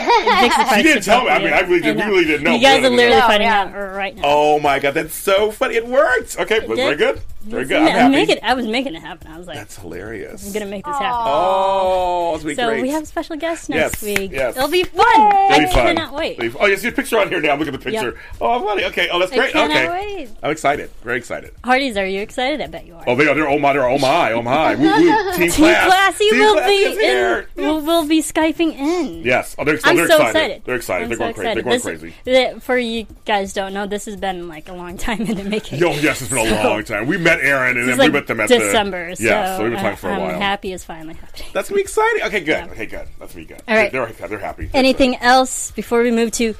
She 0.74 0.82
didn't 0.82 1.02
tell 1.02 1.24
me. 1.24 1.30
I 1.30 1.38
mean, 1.38 1.52
I 1.52 1.60
really 1.60 1.80
did- 1.80 1.96
we 1.96 2.02
really 2.02 2.24
didn't 2.24 2.44
know. 2.44 2.54
You 2.54 2.60
guys 2.60 2.78
are 2.84 2.88
literally 2.88 3.08
didn't 3.10 3.20
finding 3.26 3.48
Yeah. 3.48 3.62
out 3.64 3.94
right 3.96 4.14
now. 4.16 4.22
Oh 4.24 4.58
my 4.60 4.78
god, 4.78 4.94
that's 4.94 5.14
so 5.14 5.50
funny. 5.50 5.74
It 5.76 5.86
worked. 5.86 6.38
Okay, 6.38 6.60
but 6.66 6.76
very 6.76 6.96
good. 6.96 7.20
Very 7.42 7.66
good. 7.66 7.76
I'm 7.76 7.86
I'm 7.86 7.92
happy. 7.92 8.12
making. 8.12 8.38
I 8.42 8.54
was 8.54 8.66
making 8.66 8.94
it 8.94 9.00
happen. 9.02 9.30
I 9.30 9.36
was 9.36 9.46
like, 9.46 9.56
That's 9.58 9.76
hilarious. 9.76 10.46
I'm 10.46 10.52
gonna 10.54 10.66
make 10.66 10.84
this 10.84 10.94
happen. 10.96 11.12
Oh, 11.26 12.40
be 12.42 12.54
So 12.54 12.68
great. 12.68 12.82
we 12.82 12.88
have 12.90 13.02
a 13.02 13.06
special 13.06 13.36
guests 13.36 13.68
next 13.68 14.02
Yes, 14.02 14.18
week. 14.18 14.30
yes. 14.32 14.56
It'll 14.56 14.68
be 14.70 14.84
fun. 14.84 15.04
It'll 15.06 15.52
I 15.52 15.58
be 15.58 15.64
fun. 15.66 15.72
cannot 15.94 16.14
wait. 16.14 16.40
Oh, 16.58 16.66
you 16.66 16.76
see 16.78 16.88
a 16.88 16.92
picture 16.92 17.18
on 17.18 17.28
here 17.28 17.40
now. 17.42 17.54
Look 17.56 17.68
at 17.68 17.72
the 17.72 17.78
picture. 17.78 18.18
Oh, 18.40 18.50
I'm 18.52 18.62
funny. 18.64 18.84
Okay. 18.86 19.08
Oh, 19.10 19.18
that's 19.18 19.32
great. 19.32 19.52
cannot 19.52 19.70
okay. 19.70 19.88
wait. 19.90 20.30
I'm 20.42 20.50
excited. 20.52 20.90
Very 21.02 21.18
excited. 21.18 21.52
Hearties, 21.74 21.96
are 21.96 22.06
you 22.06 22.20
excited? 22.20 22.60
I 22.60 22.68
bet 22.68 22.86
you 22.86 22.94
are. 22.94 23.02
Oh, 23.04 23.16
they 23.16 23.26
are. 23.26 23.34
They're 23.34 23.48
oh 23.48 23.58
my. 23.58 23.72
They're 23.72 23.88
oh 23.88 23.98
my. 23.98 24.30
Oh 24.30 24.42
my. 24.42 24.76
Woo, 24.76 24.84
woo. 24.84 25.32
Team, 25.36 25.50
Team 25.50 25.50
class. 25.50 25.86
Classy 25.86 26.30
Team 26.30 26.38
will 26.38 26.54
Classy 26.54 26.96
be 26.96 27.04
in. 27.04 27.46
Will, 27.56 27.80
will 27.80 28.06
be 28.06 28.22
skyping 28.22 28.74
in. 28.78 29.24
Yes. 29.24 29.56
Oh, 29.58 29.64
they're, 29.64 29.74
oh, 29.74 29.80
I'm 29.82 29.96
they're 29.96 30.06
so 30.06 30.14
excited. 30.14 30.28
excited. 30.28 30.62
They're 30.64 30.76
excited. 30.76 31.02
I'm 31.02 31.08
they're 31.08 31.16
so 31.18 31.24
going 31.24 31.34
crazy. 31.34 31.54
They're 31.54 31.62
going 31.64 31.74
This- 31.74 31.82
crazy. 31.82 32.14
that- 32.26 32.62
for 32.62 32.78
you 32.78 33.06
guys 33.24 33.52
don't 33.54 33.74
know, 33.74 33.88
this 33.88 34.04
has 34.04 34.14
been 34.14 34.46
like 34.46 34.68
a 34.68 34.72
long 34.72 34.96
time 34.96 35.22
in 35.22 35.36
the 35.36 35.42
making. 35.42 35.80
Yo, 35.80 35.90
yes, 35.94 36.22
it's 36.22 36.30
been 36.30 36.46
a 36.46 36.62
long 36.64 36.84
time. 36.84 37.08
We 37.08 37.18
met 37.18 37.40
Aren, 37.40 37.76
and 37.76 37.88
then 37.88 37.94
is 37.94 37.98
we 37.98 38.08
met 38.08 38.28
them 38.28 38.38
at 38.38 38.48
December. 38.48 39.16
the 39.16 39.24
yeah. 39.24 39.56
so 39.56 39.58
So 39.58 39.62
we've 39.64 39.72
been 39.72 39.82
talking 39.82 39.96
for 39.96 40.10
a 40.10 40.14
I'm 40.14 40.20
while. 40.20 40.38
happy 40.38 40.72
is 40.72 40.84
finally 40.84 41.14
happening. 41.14 41.48
That's 41.52 41.68
gonna 41.70 41.78
be 41.78 41.82
exciting. 41.82 42.22
Okay, 42.22 42.38
good. 42.40 42.46
Yeah. 42.66 42.70
Okay, 42.70 42.86
good. 42.86 43.08
That's 43.18 43.34
gonna 43.34 43.46
be 43.46 43.52
good. 43.52 43.62
All 43.66 43.74
right. 43.76 43.90
They're, 43.90 44.06
they're, 44.06 44.38
happy. 44.38 44.70
Anything 44.72 45.16
else 45.16 45.72
before 45.72 46.02
we 46.04 46.12
move 46.12 46.30
to. 46.32 46.54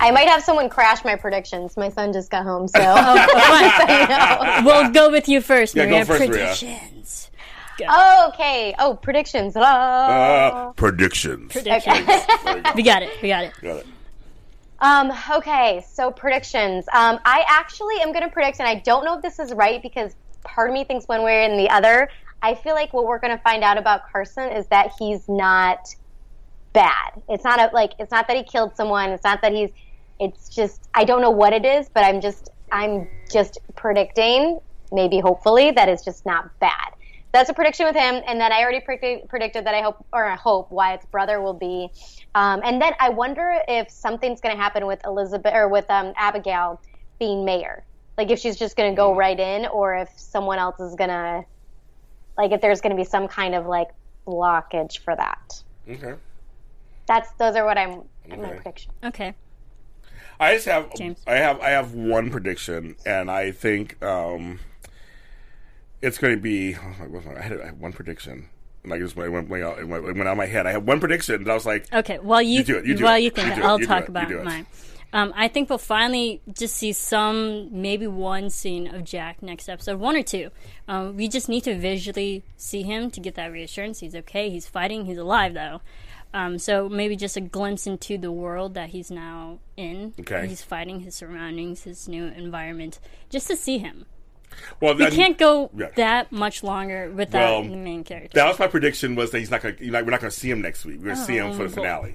I 0.00 0.10
might 0.10 0.28
have 0.28 0.42
someone 0.42 0.68
crash 0.68 1.04
my 1.04 1.14
predictions. 1.16 1.76
My 1.76 1.90
son 1.90 2.12
just 2.12 2.30
got 2.30 2.44
home, 2.44 2.66
so 2.68 2.78
Fine. 2.80 4.64
we'll 4.64 4.90
go 4.90 5.10
with 5.10 5.28
you 5.28 5.40
first, 5.40 5.74
Yeah, 5.76 5.84
go 5.84 5.90
Maria. 5.92 6.04
first, 6.06 6.20
Maria. 6.28 6.30
predictions. 6.46 7.30
okay. 8.28 8.74
Oh, 8.78 8.98
predictions. 9.00 9.56
Uh, 9.56 10.72
predictions. 10.76 11.52
Predictions. 11.52 12.06
Very 12.06 12.60
good. 12.62 12.74
we 12.74 12.82
got 12.82 13.02
it. 13.02 13.10
We 13.22 13.28
got 13.28 13.44
it. 13.44 13.52
Got 13.60 13.76
it. 13.76 13.86
Um, 14.80 15.12
okay, 15.36 15.84
so 15.90 16.10
predictions. 16.10 16.86
Um, 16.92 17.18
I 17.24 17.44
actually 17.46 17.96
am 18.00 18.12
going 18.12 18.22
to 18.24 18.30
predict, 18.30 18.60
and 18.60 18.68
I 18.68 18.76
don't 18.76 19.04
know 19.04 19.16
if 19.16 19.22
this 19.22 19.38
is 19.38 19.52
right 19.52 19.82
because 19.82 20.14
part 20.42 20.70
of 20.70 20.74
me 20.74 20.84
thinks 20.84 21.06
one 21.06 21.22
way 21.22 21.44
and 21.44 21.58
the 21.58 21.68
other. 21.68 22.08
I 22.42 22.54
feel 22.54 22.74
like 22.74 22.94
what 22.94 23.04
we're 23.04 23.18
going 23.18 23.36
to 23.36 23.42
find 23.42 23.62
out 23.62 23.76
about 23.76 24.10
Carson 24.10 24.50
is 24.50 24.66
that 24.68 24.92
he's 24.98 25.28
not 25.28 25.94
bad. 26.72 27.20
It's 27.28 27.44
not 27.44 27.60
a, 27.60 27.74
like 27.74 27.92
it's 27.98 28.10
not 28.10 28.26
that 28.28 28.36
he 28.38 28.42
killed 28.42 28.74
someone. 28.76 29.10
It's 29.10 29.24
not 29.24 29.42
that 29.42 29.52
he's. 29.52 29.68
It's 30.20 30.48
just 30.48 30.88
I 30.94 31.04
don't 31.04 31.22
know 31.22 31.30
what 31.30 31.52
it 31.52 31.64
is, 31.64 31.88
but 31.92 32.04
I'm 32.04 32.20
just 32.20 32.50
I'm 32.70 33.08
just 33.32 33.58
predicting, 33.74 34.60
maybe 34.92 35.18
hopefully 35.18 35.70
that 35.72 35.88
it's 35.88 36.04
just 36.04 36.24
not 36.26 36.58
bad. 36.60 36.92
That's 37.32 37.48
a 37.48 37.54
prediction 37.54 37.86
with 37.86 37.94
him, 37.94 38.22
and 38.26 38.40
then 38.40 38.52
I 38.52 38.60
already 38.60 38.80
predicted, 38.80 39.28
predicted 39.28 39.64
that 39.64 39.74
I 39.74 39.82
hope 39.82 40.04
or 40.12 40.24
I 40.26 40.34
hope 40.34 40.70
Wyatt's 40.70 41.06
brother 41.06 41.40
will 41.40 41.54
be. 41.54 41.88
Um, 42.34 42.60
and 42.64 42.82
then 42.82 42.92
I 42.98 43.08
wonder 43.10 43.54
if 43.68 43.90
something's 43.90 44.40
going 44.40 44.54
to 44.54 44.60
happen 44.60 44.86
with 44.86 45.00
Elizabeth 45.06 45.54
or 45.54 45.68
with 45.68 45.88
um, 45.90 46.12
Abigail 46.16 46.80
being 47.18 47.44
mayor. 47.44 47.84
Like 48.18 48.30
if 48.30 48.40
she's 48.40 48.56
just 48.56 48.76
going 48.76 48.92
to 48.92 48.96
go 48.96 49.14
right 49.14 49.38
in, 49.38 49.66
or 49.66 49.96
if 49.96 50.10
someone 50.16 50.58
else 50.58 50.80
is 50.80 50.96
going 50.96 51.10
to, 51.10 51.44
like 52.36 52.50
if 52.50 52.60
there's 52.60 52.80
going 52.80 52.90
to 52.90 52.96
be 52.96 53.08
some 53.08 53.28
kind 53.28 53.54
of 53.54 53.66
like 53.66 53.88
blockage 54.26 54.98
for 54.98 55.14
that. 55.14 55.62
Okay. 55.88 56.14
That's 57.06 57.30
those 57.32 57.56
are 57.56 57.64
what 57.64 57.78
I'm 57.78 58.02
my 58.28 58.50
prediction. 58.50 58.92
Okay. 59.04 59.34
I 60.40 60.54
just 60.54 60.66
have 60.66 60.92
James. 60.96 61.20
I 61.26 61.34
have 61.34 61.60
I 61.60 61.70
have 61.70 61.92
one 61.94 62.30
prediction, 62.30 62.96
and 63.06 63.30
I 63.30 63.50
think 63.52 64.02
um, 64.02 64.58
it's 66.02 66.18
going 66.18 66.34
to 66.34 66.40
be. 66.40 66.74
oh, 66.76 67.08
my- 67.08 67.36
I 67.38 67.42
had, 67.42 67.60
I 67.60 67.66
had 67.66 67.80
one 67.80 67.92
prediction, 67.92 68.48
and 68.82 68.92
I 68.92 68.98
just 68.98 69.16
went, 69.16 69.32
went, 69.32 69.48
went, 69.48 69.62
out, 69.62 69.78
it 69.78 69.86
went, 69.86 70.04
went 70.04 70.20
out 70.20 70.28
of 70.28 70.38
my 70.38 70.46
head. 70.46 70.66
I 70.66 70.72
had 70.72 70.86
one 70.86 70.98
prediction, 71.00 71.36
and 71.36 71.50
I 71.50 71.54
was 71.54 71.66
like, 71.66 71.92
Okay. 71.92 72.18
well 72.18 72.40
you, 72.42 72.58
You 72.58 72.64
do 72.64 72.76
it, 72.78 72.86
you 72.86 72.94
do 72.96 73.04
while 73.04 73.16
it, 73.16 73.22
you 73.22 73.30
think, 73.30 73.56
you 73.56 73.62
it, 73.62 73.66
I'll 73.66 73.78
talk 73.78 74.04
it, 74.04 74.08
about 74.08 74.30
mine. 74.44 74.66
Um, 75.12 75.32
I 75.36 75.48
think 75.48 75.68
we'll 75.68 75.78
finally 75.78 76.40
just 76.56 76.76
see 76.76 76.92
some, 76.92 77.68
maybe 77.82 78.06
one 78.06 78.48
scene 78.48 78.94
of 78.94 79.02
Jack 79.04 79.42
next 79.42 79.68
episode, 79.68 79.98
one 79.98 80.14
or 80.14 80.22
two. 80.22 80.50
Um, 80.86 81.16
we 81.16 81.26
just 81.26 81.48
need 81.48 81.64
to 81.64 81.76
visually 81.76 82.44
see 82.56 82.82
him 82.82 83.10
to 83.10 83.20
get 83.20 83.34
that 83.34 83.50
reassurance. 83.50 83.98
He's 83.98 84.14
okay. 84.14 84.50
He's 84.50 84.68
fighting. 84.68 85.06
He's 85.06 85.18
alive 85.18 85.52
though. 85.54 85.80
Um, 86.32 86.58
so 86.58 86.88
maybe 86.88 87.16
just 87.16 87.36
a 87.36 87.40
glimpse 87.40 87.86
into 87.86 88.16
the 88.16 88.30
world 88.30 88.74
that 88.74 88.90
he's 88.90 89.10
now 89.10 89.58
in. 89.76 90.14
Okay. 90.20 90.46
He's 90.46 90.62
fighting 90.62 91.00
his 91.00 91.14
surroundings, 91.16 91.82
his 91.82 92.06
new 92.06 92.26
environment, 92.26 93.00
just 93.30 93.48
to 93.48 93.56
see 93.56 93.78
him. 93.78 94.06
Well, 94.80 94.94
We 94.94 95.04
then- 95.04 95.12
can't 95.12 95.38
go 95.38 95.70
yeah. 95.76 95.88
that 95.96 96.30
much 96.32 96.62
longer 96.62 97.10
without 97.10 97.62
Well, 97.62 97.70
the 97.70 97.76
main 97.76 98.04
character. 98.04 98.34
That 98.34 98.46
was 98.48 98.58
my 98.58 98.66
prediction. 98.68 99.14
Was 99.16 99.30
that 99.32 99.38
he's 99.40 99.50
not 99.50 99.62
going? 99.62 99.76
to 99.76 99.90
We're 99.90 100.00
not 100.02 100.20
going 100.20 100.30
to 100.30 100.30
see 100.30 100.50
him 100.50 100.60
next 100.60 100.84
week. 100.84 100.98
We're 100.98 101.06
going 101.06 101.16
to 101.16 101.22
see 101.24 101.36
him 101.36 101.52
for 101.52 101.58
the 101.58 101.64
Oh, 101.64 101.68
finale. 101.68 102.14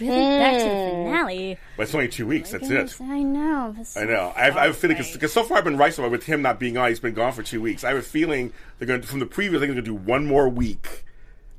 really, 0.00 0.38
back 0.38 0.58
to 0.58 0.64
the 0.64 0.70
finale. 1.04 1.58
But 1.76 1.82
it's 1.84 1.94
only 1.94 2.08
two 2.08 2.26
weeks. 2.26 2.50
That's 2.50 2.68
it. 2.70 2.94
I 3.00 3.22
know. 3.22 3.74
I 3.96 4.04
know. 4.04 4.32
I 4.36 4.44
have, 4.44 4.56
I 4.56 4.62
have 4.62 4.70
a 4.70 4.74
feeling 4.74 4.96
because 5.12 5.32
so 5.32 5.42
far 5.44 5.58
I've 5.58 5.64
been 5.64 5.76
right 5.76 5.92
so 5.92 6.02
far 6.02 6.10
with 6.10 6.24
him 6.24 6.40
not 6.42 6.58
being 6.60 6.76
on. 6.76 6.88
He's 6.88 7.00
been 7.00 7.14
gone 7.14 7.32
for 7.32 7.42
two 7.42 7.60
weeks. 7.60 7.84
I 7.84 7.88
have 7.88 7.98
a 7.98 8.02
feeling 8.02 8.52
they're 8.78 8.88
going 8.88 9.00
to, 9.00 9.06
from 9.06 9.18
the 9.20 9.26
previous. 9.26 9.60
Thing 9.60 9.68
they're 9.68 9.82
going 9.82 9.84
to 9.84 9.90
do 9.90 9.94
one 9.94 10.26
more 10.26 10.48
week, 10.48 11.04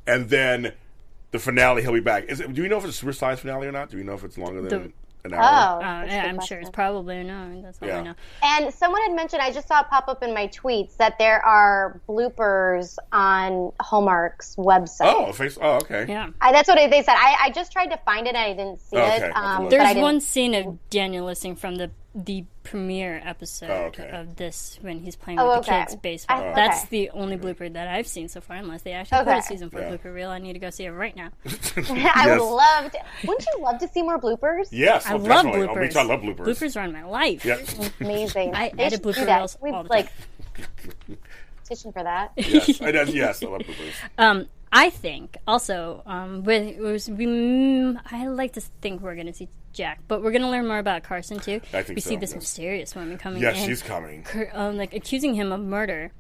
and 0.07 0.29
then 0.29 0.73
the 1.31 1.39
finale. 1.39 1.81
He'll 1.81 1.93
be 1.93 1.99
back. 1.99 2.25
Is 2.25 2.39
it, 2.41 2.53
do 2.53 2.61
we 2.61 2.67
know 2.67 2.77
if 2.77 2.85
it's 2.85 2.95
a 2.95 2.97
super 2.99 3.13
size 3.13 3.39
finale 3.39 3.67
or 3.67 3.71
not? 3.71 3.89
Do 3.89 3.97
we 3.97 4.03
know 4.03 4.13
if 4.13 4.23
it's 4.23 4.37
longer 4.37 4.61
than 4.61 4.69
The- 4.69 4.91
an 5.25 5.33
Oh, 5.33 5.37
hour? 5.37 5.77
Uh, 5.83 5.99
that's 6.01 6.11
yeah, 6.13 6.25
I'm 6.27 6.39
sure 6.39 6.59
it's 6.59 6.69
probably 6.69 7.23
no. 7.23 7.61
That's 7.61 7.77
all 7.81 7.87
Yeah. 7.89 7.97
I 7.99 8.01
know. 8.03 8.13
And 8.41 8.73
someone 8.73 9.01
had 9.01 9.11
mentioned, 9.13 9.41
I 9.41 9.51
just 9.51 9.67
saw 9.67 9.81
it 9.81 9.87
pop 9.89 10.07
up 10.07 10.23
in 10.23 10.33
my 10.33 10.47
tweets, 10.47 10.95
that 10.97 11.19
there 11.19 11.45
are 11.45 11.99
bloopers 12.07 12.97
on 13.11 13.71
Hallmark's 13.81 14.55
website. 14.55 15.13
Oh, 15.13 15.31
face. 15.33 15.57
Oh, 15.61 15.75
okay. 15.77 16.05
Yeah. 16.07 16.29
I, 16.39 16.51
that's 16.53 16.69
what 16.69 16.75
they 16.77 17.01
said. 17.03 17.15
I, 17.17 17.35
I 17.43 17.49
just 17.51 17.71
tried 17.73 17.87
to 17.87 17.97
find 18.05 18.27
it 18.27 18.35
and 18.35 18.37
I 18.37 18.53
didn't 18.53 18.79
see 18.79 18.95
Okay, 18.97 19.17
it. 19.17 19.23
I'll 19.23 19.33
have 19.33 19.33
to 19.33 19.39
Um, 19.57 19.61
look. 19.63 19.71
but 19.71 19.79
I 19.81 19.93
There's 19.93 20.01
one 20.01 20.21
scene 20.21 20.53
of 20.55 20.89
Daniel 20.89 21.25
Lissing 21.25 21.57
from 21.57 21.75
the 21.75 21.91
the 22.15 22.43
premiere 22.63 23.21
episode 23.23 23.69
Oh, 23.69 23.83
okay. 23.85 24.09
of 24.09 24.35
this 24.35 24.79
when 24.81 24.99
he's 24.99 25.15
playing 25.15 25.39
Oh, 25.39 25.57
with 25.57 25.65
the 25.67 25.71
okay. 25.71 25.81
kids 25.85 25.95
baseball. 25.95 26.41
I- 26.43 26.53
That's 26.55 26.79
okay. 26.85 26.87
the 27.05 27.09
only 27.11 27.37
blooper 27.37 27.71
that 27.71 27.87
I've 27.87 28.07
seen 28.07 28.27
so 28.29 28.41
far, 28.41 28.57
unless 28.57 28.81
they 28.81 28.93
actually 28.93 29.23
put 29.25 29.37
a 29.37 29.41
season 29.43 29.69
four 29.69 29.81
Yeah. 29.81 29.91
blooper 29.91 30.13
reel. 30.13 30.29
I 30.31 30.39
need 30.39 30.53
to 30.53 30.59
go 30.59 30.71
see 30.71 30.85
it 30.85 30.89
right 30.91 31.15
now. 31.15 31.29
I 31.45 31.51
Yes. 31.77 32.39
would 32.39 32.45
love 32.49 32.91
to. 32.91 32.99
Wouldn't 33.27 33.45
you 33.53 33.61
love 33.63 33.77
to 33.79 33.87
see 33.89 34.01
more 34.01 34.19
bloopers? 34.19 34.69
Yes, 34.71 35.05
I 35.05 35.13
oh, 35.13 35.17
love 35.17 35.27
definitely. 35.45 35.67
bloopers. 35.67 35.77
Oh, 35.77 35.81
me 35.81 35.89
too. 35.89 35.99
I 35.99 36.03
love 36.03 36.21
bloopers. 36.21 36.45
Bloopers 36.47 36.81
are 36.81 36.85
in 36.85 36.93
my 36.93 37.03
life. 37.03 37.45
Yep. 37.45 37.67
Amazing. 38.01 38.55
I 38.55 38.69
They 38.75 38.83
edit 38.83 39.03
should 39.03 39.03
blooper 39.15 39.27
reels 39.27 39.57
We 39.61 39.69
all 39.71 39.83
the 39.83 39.89
like 39.89 40.09
petition 41.63 41.91
for 41.91 42.03
that. 42.03 42.31
yes, 42.37 42.81
I, 42.81 42.91
does- 42.91 43.13
yes, 43.13 43.43
I 43.43 43.47
love 43.47 43.61
bloopers. 43.61 43.93
Um, 44.17 44.47
I 44.71 44.89
think 44.89 45.37
also 45.47 46.01
um, 46.05 46.43
with 46.43 46.63
it 46.63 46.79
was 46.79 47.09
we, 47.09 47.25
mm, 47.25 47.99
I 48.11 48.27
like 48.27 48.53
to 48.53 48.61
think 48.61 49.01
we're 49.01 49.15
going 49.15 49.27
to 49.27 49.33
see 49.33 49.47
Jack, 49.73 50.01
but 50.07 50.21
we're 50.23 50.31
going 50.31 50.41
to 50.41 50.49
learn 50.49 50.67
more 50.67 50.79
about 50.79 51.03
Carson 51.03 51.39
too. 51.39 51.61
I 51.73 51.83
think 51.83 51.95
we 51.95 52.01
so, 52.01 52.09
see 52.09 52.15
this 52.15 52.31
yes. 52.31 52.41
mysterious 52.41 52.95
woman 52.95 53.17
coming. 53.17 53.41
Yes, 53.41 53.59
in. 53.59 53.67
she's 53.67 53.81
coming. 53.81 54.23
cur- 54.23 54.51
um, 54.53 54.77
like 54.77 54.93
accusing 54.93 55.33
him 55.35 55.51
of 55.51 55.61
murder. 55.61 56.11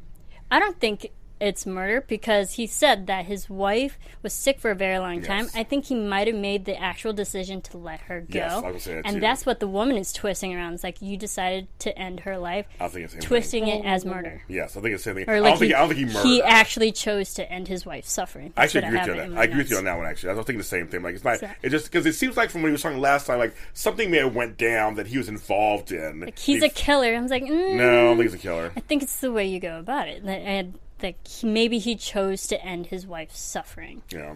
I 0.51 0.59
don't 0.59 0.79
think 0.79 1.11
it's 1.39 1.65
murder 1.65 2.01
because 2.07 2.53
he 2.53 2.67
said 2.67 3.07
that 3.07 3.25
his 3.25 3.49
wife 3.49 3.97
was 4.21 4.33
sick 4.33 4.59
for 4.59 4.71
a 4.71 4.75
very 4.75 4.99
long 4.99 5.21
time. 5.21 5.45
Yes. 5.45 5.55
I 5.55 5.63
think 5.63 5.85
he 5.85 5.95
might 5.95 6.27
have 6.27 6.35
made 6.35 6.65
the 6.65 6.77
actual 6.79 7.13
decision 7.13 7.61
to 7.63 7.77
let 7.77 8.01
her 8.01 8.21
go. 8.21 8.39
Yes, 8.39 8.51
I 8.63 8.71
would 8.71 8.81
say 8.81 8.95
that 8.95 9.05
and 9.05 9.15
too. 9.15 9.19
that's 9.21 9.45
what 9.45 9.59
the 9.59 9.67
woman 9.67 9.97
is 9.97 10.11
twisting 10.13 10.53
around. 10.55 10.73
It's 10.73 10.83
like 10.83 11.01
you 11.01 11.17
decided 11.17 11.67
to 11.79 11.97
end 11.97 12.21
her 12.21 12.37
life, 12.37 12.65
I 12.79 12.87
think 12.89 13.05
it's 13.05 13.13
the 13.15 13.21
twisting 13.21 13.65
thing. 13.65 13.83
it 13.83 13.87
as 13.87 14.05
murder. 14.05 14.41
Yes, 14.47 14.75
I 14.75 14.81
think 14.81 14.95
it's 14.95 15.03
the 15.03 15.09
same 15.11 15.15
thing. 15.15 15.29
Or 15.29 15.35
I 15.35 15.39
like 15.39 15.51
don't 15.51 15.59
think. 15.59 15.73
I 15.75 15.79
don't 15.79 15.87
think 15.89 15.99
he 15.99 16.05
murdered. 16.13 16.23
he 16.27 16.39
her. 16.39 16.45
actually 16.47 16.91
chose 16.91 17.33
to 17.35 17.51
end 17.51 17.67
his 17.67 17.85
wife's 17.85 18.11
suffering. 18.11 18.53
I 18.57 18.61
That's 18.63 18.75
actually 18.75 18.87
agree 18.87 18.99
with 18.99 19.07
you 19.07 19.21
on 19.23 19.29
that. 19.35 19.39
I 19.39 19.43
agree 19.45 19.57
with 19.59 19.71
you 19.71 19.77
on 19.77 19.83
that 19.85 19.97
one. 19.97 20.05
Actually, 20.07 20.29
I 20.29 20.33
was 20.33 20.45
thinking 20.45 20.57
the 20.57 20.63
same 20.63 20.87
thing. 20.87 21.01
Like 21.03 21.15
it's 21.15 21.23
not. 21.23 21.39
So- 21.39 21.49
It 21.61 21.69
just 21.69 21.85
because 21.85 22.05
it 22.05 22.13
seems 22.13 22.35
like 22.37 22.49
from 22.49 22.61
when 22.63 22.69
he 22.69 22.73
was 22.73 22.81
talking 22.81 22.99
last 22.99 23.27
time, 23.27 23.39
like 23.39 23.55
something 23.73 24.11
may 24.11 24.17
have 24.17 24.35
went 24.35 24.57
down 24.57 24.95
that 24.95 25.07
he 25.07 25.17
was 25.17 25.29
involved 25.29 25.91
in. 25.91 26.21
Like, 26.21 26.37
he's 26.37 26.63
a 26.63 26.69
killer. 26.69 27.15
I 27.15 27.21
was 27.21 27.31
like, 27.31 27.43
mm, 27.43 27.75
no, 27.77 27.87
I 27.89 28.03
don't 28.07 28.17
think 28.17 28.31
he's 28.31 28.39
a 28.39 28.43
killer. 28.43 28.71
I 28.75 28.79
think 28.81 29.03
it's 29.03 29.19
the 29.19 29.31
way 29.31 29.45
you 29.47 29.59
go 29.59 29.79
about 29.79 30.07
it. 30.07 30.25
That- 30.25 30.39
And 30.39 30.77
like 31.01 31.27
he, 31.27 31.47
maybe 31.47 31.77
he 31.79 31.95
chose 31.95 32.47
to 32.47 32.63
end 32.63 32.87
his 32.87 33.05
wife's 33.07 33.39
suffering. 33.39 34.01
Yeah, 34.11 34.35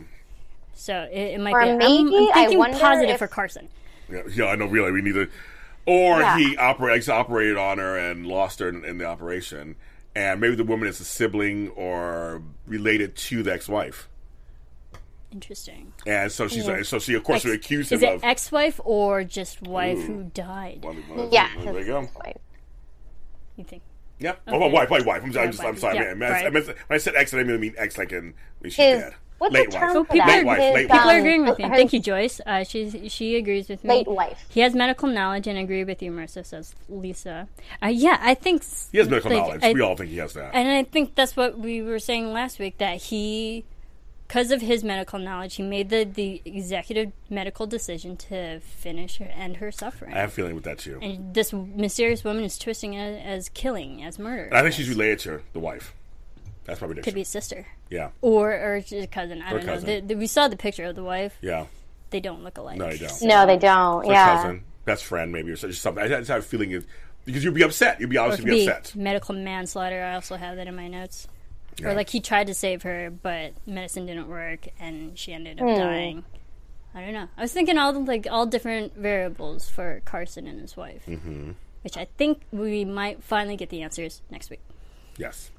So 0.74 1.08
it, 1.12 1.36
it 1.36 1.40
might 1.42 1.54
Or 1.54 1.62
be. 1.62 1.68
I'm- 1.70 1.78
maybe, 1.78 2.16
I'm, 2.18 2.34
thinking 2.34 2.58
wonder 2.60 2.78
positive 2.80 3.10
if- 3.12 3.20
for 3.20 3.28
Carson. 3.28 3.70
yeah, 4.10 4.22
yeah. 4.34 4.46
I 4.46 4.56
know. 4.56 4.66
Really, 4.66 4.92
we 4.92 5.02
need 5.02 5.14
to. 5.14 5.30
Or 5.86 6.20
Yeah. 6.22 6.38
he 6.38 6.56
operated, 6.58 7.10
operated 7.10 7.58
on 7.58 7.78
her 7.78 7.98
and 7.98 8.26
lost 8.26 8.60
her 8.60 8.70
in, 8.70 8.86
in 8.86 8.98
the 9.00 9.06
operation, 9.06 9.76
and 10.16 10.40
maybe 10.40 10.56
the 10.56 10.64
woman 10.64 10.88
is 10.88 11.00
a 11.02 11.04
sibling 11.06 11.70
or 11.72 12.42
related 12.66 13.16
to 13.18 13.44
the 13.44 13.52
ex-wife, 13.52 14.08
Interesting. 15.32 15.92
and 16.06 16.32
so 16.32 16.48
she's 16.48 16.68
like 16.68 16.86
so 16.86 17.00
she 17.00 17.16
of 17.16 17.24
course 17.24 17.44
would 17.44 17.56
accuse 17.56 17.92
him 17.92 17.98
Is 17.98 18.04
it 18.04 18.14
of. 18.14 18.24
ex-wife 18.24 18.80
or 18.86 19.24
just 19.26 19.62
wife 19.64 20.00
who 20.04 20.24
died? 20.34 20.82
Well, 20.84 20.96
well, 21.10 21.30
Yeah. 21.32 21.50
there 21.58 21.78
you 21.80 21.86
go. 21.86 22.10
wife. 22.24 22.38
You 23.58 23.64
think? 23.64 23.82
Yeah. 24.24 24.36
Oh, 24.48 24.58
well, 24.58 24.72
wife, 24.72 24.90
wife, 24.90 25.06
wife. 25.06 25.22
I'm, 25.22 25.26
I'm, 25.38 25.52
just, 25.52 25.62
I'm 25.62 25.68
wife. 25.72 25.80
sorry. 25.80 25.96
Yeah, 25.98 26.14
man. 26.14 26.14
I, 26.14 26.16
meant- 26.16 26.32
I 26.32 26.44
right. 26.46 26.54
meant- 26.54 26.68
when 26.68 26.96
I 26.96 26.98
said 26.98 27.14
ex, 27.16 27.34
I 27.34 27.38
didn't 27.44 27.60
mean 27.60 27.76
ex 27.78 27.98
like 27.98 28.12
in 28.14 28.34
when 28.60 28.72
she's 28.72 28.78
His 28.78 29.00
dead. 29.02 29.14
what's 29.40 29.54
late 29.54 29.70
the 29.70 29.76
wife. 29.78 29.84
term 29.94 30.06
for 30.06 30.14
people 30.14 30.28
that? 30.28 30.40
are- 30.42 30.46
wife, 30.46 30.60
His, 30.60 30.74
late 30.74 30.84
People 30.88 30.98
wife. 30.98 31.06
are 31.06 31.12
um, 31.12 31.18
agreeing 31.20 31.46
with 31.46 31.58
me. 31.60 31.64
her- 31.66 31.76
Thank 31.76 31.94
you, 31.94 32.00
Joyce. 32.00 32.42
Uh, 32.46 32.64
she 32.64 33.10
she 33.10 33.36
agrees 33.36 33.68
with 33.68 33.84
me. 33.84 33.90
Late 33.90 34.08
wife. 34.08 34.46
He 34.50 34.62
has 34.62 34.74
medical 34.74 35.10
knowledge 35.10 35.46
and 35.48 35.58
agree 35.60 35.84
with 35.84 36.02
you, 36.02 36.12
Marissa 36.12 36.46
says 36.46 36.74
Lisa. 36.88 37.48
Uh, 37.84 37.88
yeah, 37.88 38.18
I 38.22 38.34
think 38.34 38.62
s- 38.62 38.88
He 38.94 38.98
has 39.00 39.10
medical 39.10 39.32
like, 39.32 39.40
knowledge. 39.46 39.64
I- 39.64 39.74
we 39.74 39.82
all 39.82 39.96
think 39.98 40.10
he 40.10 40.18
has 40.18 40.34
that. 40.34 40.56
And 40.56 40.70
I 40.70 40.84
think 40.84 41.16
that's 41.16 41.36
what 41.36 41.60
we 41.60 41.82
were 41.82 42.00
saying 42.00 42.32
last 42.32 42.60
week 42.60 42.78
that 42.78 42.98
he, 43.02 43.66
because 44.34 44.50
of 44.50 44.62
his 44.62 44.84
medical 44.84 45.20
knowledge, 45.20 45.56
he 45.58 45.62
made 45.62 45.90
the, 45.90 46.06
the 46.06 46.42
executive 46.44 47.12
medical 47.30 47.68
decision 47.68 48.18
to 48.18 48.60
finish 48.62 49.18
her, 49.18 49.26
end 49.26 49.58
her 49.58 49.72
suffering. 49.72 50.12
I 50.12 50.22
have 50.22 50.30
a 50.30 50.32
feeling 50.32 50.56
with 50.56 50.64
that 50.64 50.80
too. 50.80 50.98
and 51.04 51.36
this 51.36 51.54
mysterious 51.54 52.24
woman 52.24 52.44
is 52.44 52.58
twisting 52.58 52.96
it 52.96 53.24
as 53.24 53.50
killing, 53.50 54.04
as 54.04 54.18
murder. 54.18 54.50
I 54.52 54.64
think 54.64 54.74
she's 54.74 54.90
related 54.90 55.20
to 55.20 55.42
the 55.54 55.60
wife. 55.60 55.94
That's 56.66 56.80
probably. 56.80 57.04
Could 57.04 57.14
be 57.14 57.22
a 57.22 57.26
sister. 57.26 57.68
Yeah. 57.92 58.10
Or, 58.22 58.54
or 58.54 58.80
just 58.80 59.04
a 59.04 59.08
cousin. 59.08 59.44
I 59.44 59.52
Or 59.52 59.60
don't 59.60 59.68
cousin. 59.68 59.88
know. 59.88 60.00
The, 60.02 60.08
the, 60.08 60.16
we 60.16 60.26
saw 60.26 60.48
the 60.48 60.58
picture 60.58 60.86
of 60.86 60.96
the 60.96 61.04
wife. 61.04 61.38
Yeah. 61.42 61.68
They 62.10 62.20
don't 62.20 62.44
look 62.44 62.58
alike. 62.58 62.80
No, 62.80 62.90
they 62.90 62.98
don't. 62.98 63.22
No, 63.22 63.46
they 63.46 63.58
don't. 63.58 64.04
Her 64.08 64.12
yeah. 64.12 64.36
cousin, 64.38 64.64
best 64.86 65.06
friend, 65.06 65.32
maybe, 65.32 65.52
or 65.52 65.56
just 65.58 65.80
something. 65.80 66.04
I 66.04 66.08
just 66.08 66.30
have 66.30 66.40
a 66.40 66.42
feeling 66.42 66.72
is 66.72 66.86
because 67.26 67.44
you'd 67.44 67.54
be 67.54 67.62
upset. 67.64 68.00
You'd 68.00 68.10
be 68.10 68.18
obviously 68.18 68.46
could 68.46 68.52
be 68.52 68.66
be 68.66 68.72
upset. 68.72 68.96
medical 68.96 69.36
manslaughter. 69.36 70.02
I 70.04 70.16
also 70.16 70.38
have 70.38 70.56
that 70.56 70.66
in 70.66 70.76
my 70.76 70.88
notes. 70.88 71.28
Yeah. 71.80 71.90
Or 71.90 71.94
like 71.94 72.10
he 72.10 72.20
tried 72.20 72.48
to 72.48 72.54
save 72.54 72.84
her, 72.84 73.10
but 73.10 73.54
medicine 73.66 74.06
didn't 74.06 74.28
work, 74.28 74.68
and 74.80 75.18
she 75.18 75.34
ended 75.34 75.60
up 75.60 75.68
dying. 75.68 76.24
I 76.96 77.02
don't 77.02 77.14
know. 77.14 77.28
I 77.38 77.42
was 77.42 77.52
thinking 77.52 77.78
all 77.78 77.92
the, 77.94 78.00
like 78.00 78.28
all 78.30 78.46
different 78.46 78.96
variables 78.96 79.70
for 79.70 80.02
Carson 80.06 80.46
and 80.48 80.60
his 80.60 80.78
wife, 80.78 81.04
mm-hmm. 81.08 81.52
which 81.82 81.98
I 81.98 82.08
think 82.18 82.44
we 82.52 82.86
might 82.86 83.24
finally 83.24 83.56
get 83.56 83.70
the 83.70 83.82
answers 83.82 84.22
next 84.30 84.50
week. 84.50 84.62
Yes. 85.18 85.52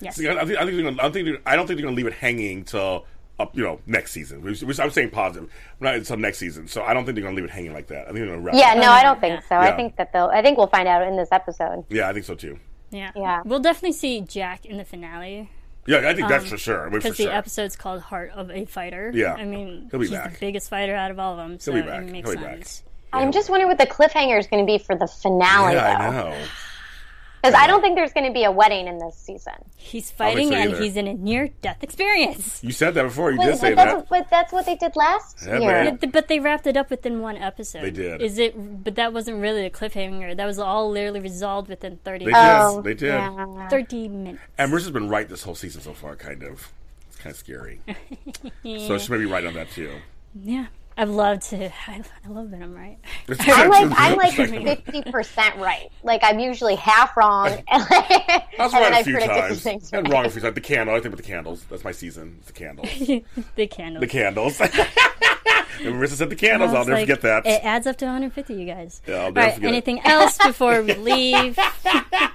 Yes. 0.00 0.16
See, 0.16 0.28
I, 0.28 0.40
I 0.40 0.44
think, 0.44 0.58
I, 0.58 0.64
think 0.66 0.82
gonna, 0.82 1.02
I, 1.02 1.10
think 1.10 1.40
I 1.46 1.56
don't 1.56 1.66
think 1.66 1.78
they're 1.78 1.84
going 1.84 1.94
to 1.94 1.96
leave 1.96 2.06
it 2.06 2.14
hanging 2.14 2.64
till 2.64 3.06
up, 3.38 3.56
you 3.56 3.62
know, 3.62 3.80
next 3.86 4.12
season. 4.12 4.42
Which, 4.42 4.62
which 4.62 4.80
I'm 4.80 4.90
saying 4.90 5.10
positive, 5.10 5.50
not 5.80 5.94
until 5.94 6.16
next 6.16 6.38
season. 6.38 6.68
So 6.68 6.82
I 6.82 6.94
don't 6.94 7.04
think 7.04 7.16
they're 7.16 7.22
going 7.22 7.36
to 7.36 7.42
leave 7.42 7.50
it 7.50 7.52
hanging 7.52 7.72
like 7.72 7.88
that. 7.88 8.02
I 8.02 8.04
think 8.06 8.16
they're 8.16 8.26
going 8.26 8.40
to 8.40 8.44
wrap. 8.44 8.54
Yeah, 8.54 8.76
it. 8.76 8.80
no, 8.80 8.90
I 8.90 9.02
don't 9.02 9.20
think 9.20 9.40
Yeah. 9.40 9.48
so. 9.48 9.56
I 9.56 9.76
think 9.76 9.96
that 9.96 10.12
they'll. 10.12 10.26
I 10.32 10.42
think 10.42 10.58
we'll 10.58 10.66
find 10.66 10.88
out 10.88 11.06
in 11.06 11.16
this 11.16 11.30
episode. 11.32 11.84
Yeah, 11.88 12.08
I 12.08 12.12
think 12.12 12.24
so 12.24 12.34
too. 12.34 12.58
Yeah. 12.90 13.10
Yeah. 13.16 13.42
We'll 13.44 13.60
definitely 13.60 13.92
see 13.92 14.20
Jack 14.20 14.64
in 14.64 14.76
the 14.76 14.84
finale 14.84 15.50
Yeah, 15.86 16.08
I 16.08 16.14
think 16.14 16.28
that's 16.28 16.46
for 16.48 16.56
sure. 16.58 16.82
I 16.82 16.84
mean, 16.84 16.92
for 16.92 16.98
because 17.08 17.16
sure. 17.16 17.26
Um, 17.26 17.32
the 17.32 17.36
episode's 17.36 17.76
called 17.76 18.00
Heart 18.02 18.30
of 18.34 18.50
a 18.50 18.64
Fighter. 18.64 19.10
Yeah. 19.14 19.34
I 19.34 19.44
mean, 19.44 19.88
He'll 19.90 20.00
be 20.00 20.06
he's 20.06 20.10
back. 20.14 20.32
the 20.34 20.38
biggest 20.40 20.68
fighter 20.70 20.94
out 20.94 21.10
of 21.10 21.18
all 21.18 21.32
of 21.32 21.38
them, 21.38 21.58
so 21.58 21.72
be 21.72 21.82
back. 21.82 22.02
it 22.02 22.10
makes 22.10 22.28
He'll 22.28 22.38
be 22.38 22.44
back. 22.44 22.54
sense. 22.56 22.82
I'm 23.12 23.32
just 23.32 23.48
wondering 23.48 23.68
what 23.68 23.78
the 23.78 23.86
cliffhanger 23.86 24.38
is 24.38 24.46
going 24.46 24.66
to 24.66 24.70
be 24.70 24.78
for 24.78 24.94
the 24.96 25.06
finale, 25.06 25.74
yeah, 25.74 25.96
I 25.98 26.10
know. 26.10 26.36
Because 27.46 27.60
I 27.62 27.66
don't 27.66 27.80
think 27.80 27.96
there's 27.96 28.12
going 28.12 28.26
to 28.26 28.32
be 28.32 28.44
a 28.44 28.50
wedding 28.50 28.86
in 28.88 28.98
this 28.98 29.16
season. 29.16 29.54
He's 29.76 30.10
fighting, 30.10 30.48
so 30.48 30.54
and 30.54 30.70
either. 30.72 30.82
he's 30.82 30.96
in 30.96 31.06
a 31.06 31.14
near-death 31.14 31.82
experience. 31.82 32.62
You 32.62 32.72
said 32.72 32.94
that 32.94 33.02
before. 33.04 33.30
You 33.30 33.36
But, 33.38 33.46
did 33.46 33.58
say 33.58 33.74
but, 33.74 33.84
that's, 33.84 33.94
that. 34.02 34.08
but 34.08 34.30
that's 34.30 34.52
what 34.52 34.66
they 34.66 34.76
did 34.76 34.96
last 34.96 35.38
Yeah, 35.46 35.58
year. 35.58 35.84
man. 35.84 35.96
But- 35.96 36.12
But 36.12 36.28
they 36.28 36.40
wrapped 36.40 36.66
it 36.66 36.76
up 36.76 36.90
within 36.90 37.20
one 37.20 37.36
episode. 37.36 37.82
They 37.82 37.90
did. 37.90 38.20
Is 38.22 38.38
it? 38.38 38.84
But 38.84 38.94
that 38.96 39.12
wasn't 39.12 39.40
really 39.40 39.64
a 39.66 39.70
cliffhanger. 39.70 40.36
That 40.36 40.46
was 40.46 40.58
all 40.58 40.90
literally 40.90 41.20
resolved 41.20 41.68
within 41.68 41.98
30, 42.04 42.24
They 42.26 42.30
did. 42.32 42.36
Oh, 42.38 42.82
they 42.82 42.94
did. 42.94 43.08
yeah. 43.14 43.68
30 43.68 44.08
minutes. 44.08 44.42
And 44.58 44.72
Marissa's 44.72 44.90
been 44.90 45.08
right 45.08 45.28
this 45.28 45.42
whole 45.42 45.54
season 45.54 45.80
so 45.82 45.92
far, 45.92 46.16
kind 46.16 46.42
of. 46.42 46.72
It's 47.08 47.18
kind 47.18 47.32
of 47.32 47.38
scary. 47.38 47.80
So 48.86 48.98
she 48.98 49.12
may 49.12 49.18
be 49.18 49.26
right 49.26 49.44
on 49.46 49.54
that 49.54 49.70
too. 49.70 49.90
Yeah. 50.34 50.66
I've 50.96 51.10
loved 51.10 51.42
to. 51.50 51.66
I, 51.88 52.02
I 52.24 52.28
love 52.28 52.50
that 52.50 52.62
I'm 52.62 52.74
right. 52.74 52.98
I'm 53.40 53.68
like 53.90 53.92
I'm 53.98 54.16
like 54.16 54.32
fifty 54.84 55.02
percent 55.10 55.56
right. 55.56 55.90
Like 56.02 56.20
I'm 56.24 56.38
usually 56.38 56.74
half 56.76 57.16
wrong, 57.16 57.48
and, 57.52 57.64
I 57.68 58.44
was 58.58 58.72
then 58.72 58.82
right 58.82 58.92
I 58.94 58.98
a 59.00 59.04
few 59.04 59.12
predicted 59.14 59.36
times. 59.42 59.62
things 59.62 59.90
And 59.92 60.08
wrong 60.10 60.24
a 60.26 60.30
few 60.30 60.40
times. 60.40 60.54
The 60.54 60.60
candle. 60.60 60.94
I 60.94 61.00
think 61.00 61.14
with 61.14 61.24
the 61.24 61.30
candles. 61.30 61.64
That's 61.68 61.84
my 61.84 61.92
season. 61.92 62.36
It's 62.38 62.46
the 62.48 62.52
candles. 62.54 62.88
the 63.56 63.66
candles. 63.66 64.00
the 64.00 64.06
candles. 64.06 64.60
and 64.60 65.94
Marissa 65.94 66.12
set 66.16 66.30
the 66.30 66.36
candles. 66.36 66.68
Well, 66.72 66.76
I'll 66.76 66.82
it's 66.82 66.88
never 66.88 67.00
like- 67.00 67.06
forget 67.08 67.20
that. 67.22 67.46
It 67.46 67.62
adds 67.64 67.86
up 67.86 67.96
to 67.98 68.06
150, 68.06 68.54
you 68.54 68.64
guys. 68.66 69.02
Yeah, 69.06 69.16
I'll 69.16 69.22
never 69.32 69.40
right, 69.40 69.54
forget 69.54 69.68
it. 69.68 69.72
anything 69.74 70.00
else 70.04 70.38
before 70.38 70.80
we 70.82 70.94
leave? 70.94 71.58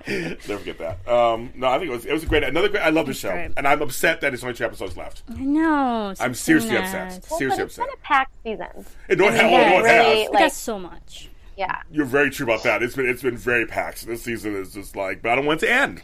never 0.07 0.35
forget 0.59 0.77
that. 0.77 1.07
Um, 1.07 1.51
no, 1.55 1.67
I 1.67 1.79
think 1.79 1.89
it 1.89 1.93
was 1.93 2.05
it 2.05 2.13
was 2.13 2.23
a 2.23 2.25
great 2.27 2.43
another 2.43 2.69
great. 2.69 2.81
I 2.81 2.89
love 2.89 3.07
the 3.07 3.13
show, 3.13 3.31
great. 3.31 3.51
and 3.57 3.67
I'm 3.67 3.81
upset 3.81 4.21
that 4.21 4.33
it's 4.33 4.43
only 4.43 4.55
two 4.55 4.65
episodes 4.65 4.95
left. 4.97 5.23
I 5.29 5.33
know. 5.41 6.13
I'm 6.19 6.33
seriously 6.33 6.69
saying 6.71 6.83
upset. 6.83 7.25
Well, 7.29 7.39
Seriously 7.39 7.63
but 7.63 7.65
it's 7.65 7.77
upset. 7.77 7.85
been 7.87 7.93
a 7.93 8.05
packed 8.05 8.31
season. 8.57 8.85
It 9.09 9.15
don't 9.15 9.33
have. 9.33 9.51
yeah, 9.51 9.79
it 9.79 9.83
really, 9.83 10.21
have. 10.23 10.31
Like- 10.31 10.39
got 10.43 10.51
so 10.51 10.79
much. 10.79 11.29
Yeah. 11.57 11.81
You're 11.91 12.05
very 12.05 12.29
true 12.31 12.45
about 12.45 12.63
that. 12.63 12.81
It's 12.81 12.95
been 12.95 13.07
it's 13.07 13.21
been 13.21 13.37
very 13.37 13.65
packed. 13.67 14.05
This 14.07 14.23
season 14.23 14.55
is 14.55 14.73
just 14.73 14.95
like, 14.95 15.21
but 15.21 15.31
I 15.31 15.35
don't 15.35 15.45
want 15.45 15.61
it 15.61 15.67
to 15.67 15.71
end. 15.73 16.01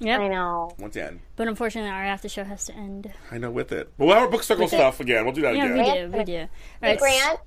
Yep. 0.00 0.20
I 0.20 0.28
know. 0.28 0.72
I 0.78 0.80
want 0.82 0.92
to 0.94 1.04
end. 1.04 1.20
But 1.36 1.48
unfortunately, 1.48 1.90
our 1.90 2.04
after 2.04 2.28
show 2.28 2.44
has 2.44 2.64
to 2.66 2.74
end. 2.74 3.12
I 3.32 3.38
know 3.38 3.50
with 3.50 3.72
it. 3.72 3.92
But 3.98 4.04
we'll 4.06 4.14
have 4.14 4.24
our 4.24 4.30
book 4.30 4.44
circle 4.44 4.64
With 4.64 4.72
it. 4.72 4.76
stuff 4.76 5.00
again. 5.00 5.24
We'll 5.24 5.34
do 5.34 5.42
that 5.42 5.56
Yeah, 5.56 5.64
again. 5.74 6.12
we 6.12 6.12
do. 6.12 6.18
We 6.18 6.24
do. 6.24 6.40
All 6.40 6.48
Hey, 6.80 6.96
right. 6.96 6.98
Grant. 6.98 7.40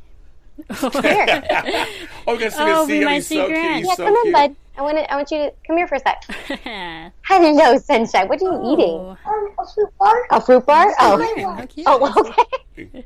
Here. 1.05 1.85
Oh, 2.27 2.37
guys, 2.37 2.53
Oh, 2.57 2.67
you 2.67 2.73
can 2.75 2.87
we 2.87 2.87
see 2.87 2.97
him. 2.99 3.05
might 3.05 3.23
see 3.23 3.35
so 3.35 3.47
Grant. 3.47 3.75
cute. 3.77 3.87
Yeah, 3.87 3.95
so 3.95 4.05
come 4.05 4.15
in, 4.15 4.21
cute. 4.23 4.33
bud. 4.35 4.55
I 4.77 4.81
want 4.81 4.97
to. 4.97 5.11
I 5.11 5.15
want 5.15 5.29
you 5.31 5.37
to 5.39 5.53
come 5.67 5.77
here 5.77 5.87
for 5.87 5.95
a 5.95 5.99
sec. 5.99 6.23
Oh, 7.33 7.39
Hello, 7.39 7.77
sunshine. 7.77 8.27
What 8.27 8.41
are 8.41 8.45
you 8.45 8.51
oh. 8.51 8.73
eating? 8.73 9.17
Um, 9.25 9.55
a 9.57 9.73
fruit 9.73 9.89
bar. 9.97 10.27
A 10.31 10.41
fruit 10.41 10.65
bar? 10.65 10.93
Oh. 10.99 11.17
how. 11.37 11.67
Oh, 11.87 12.23
okay. 12.77 13.05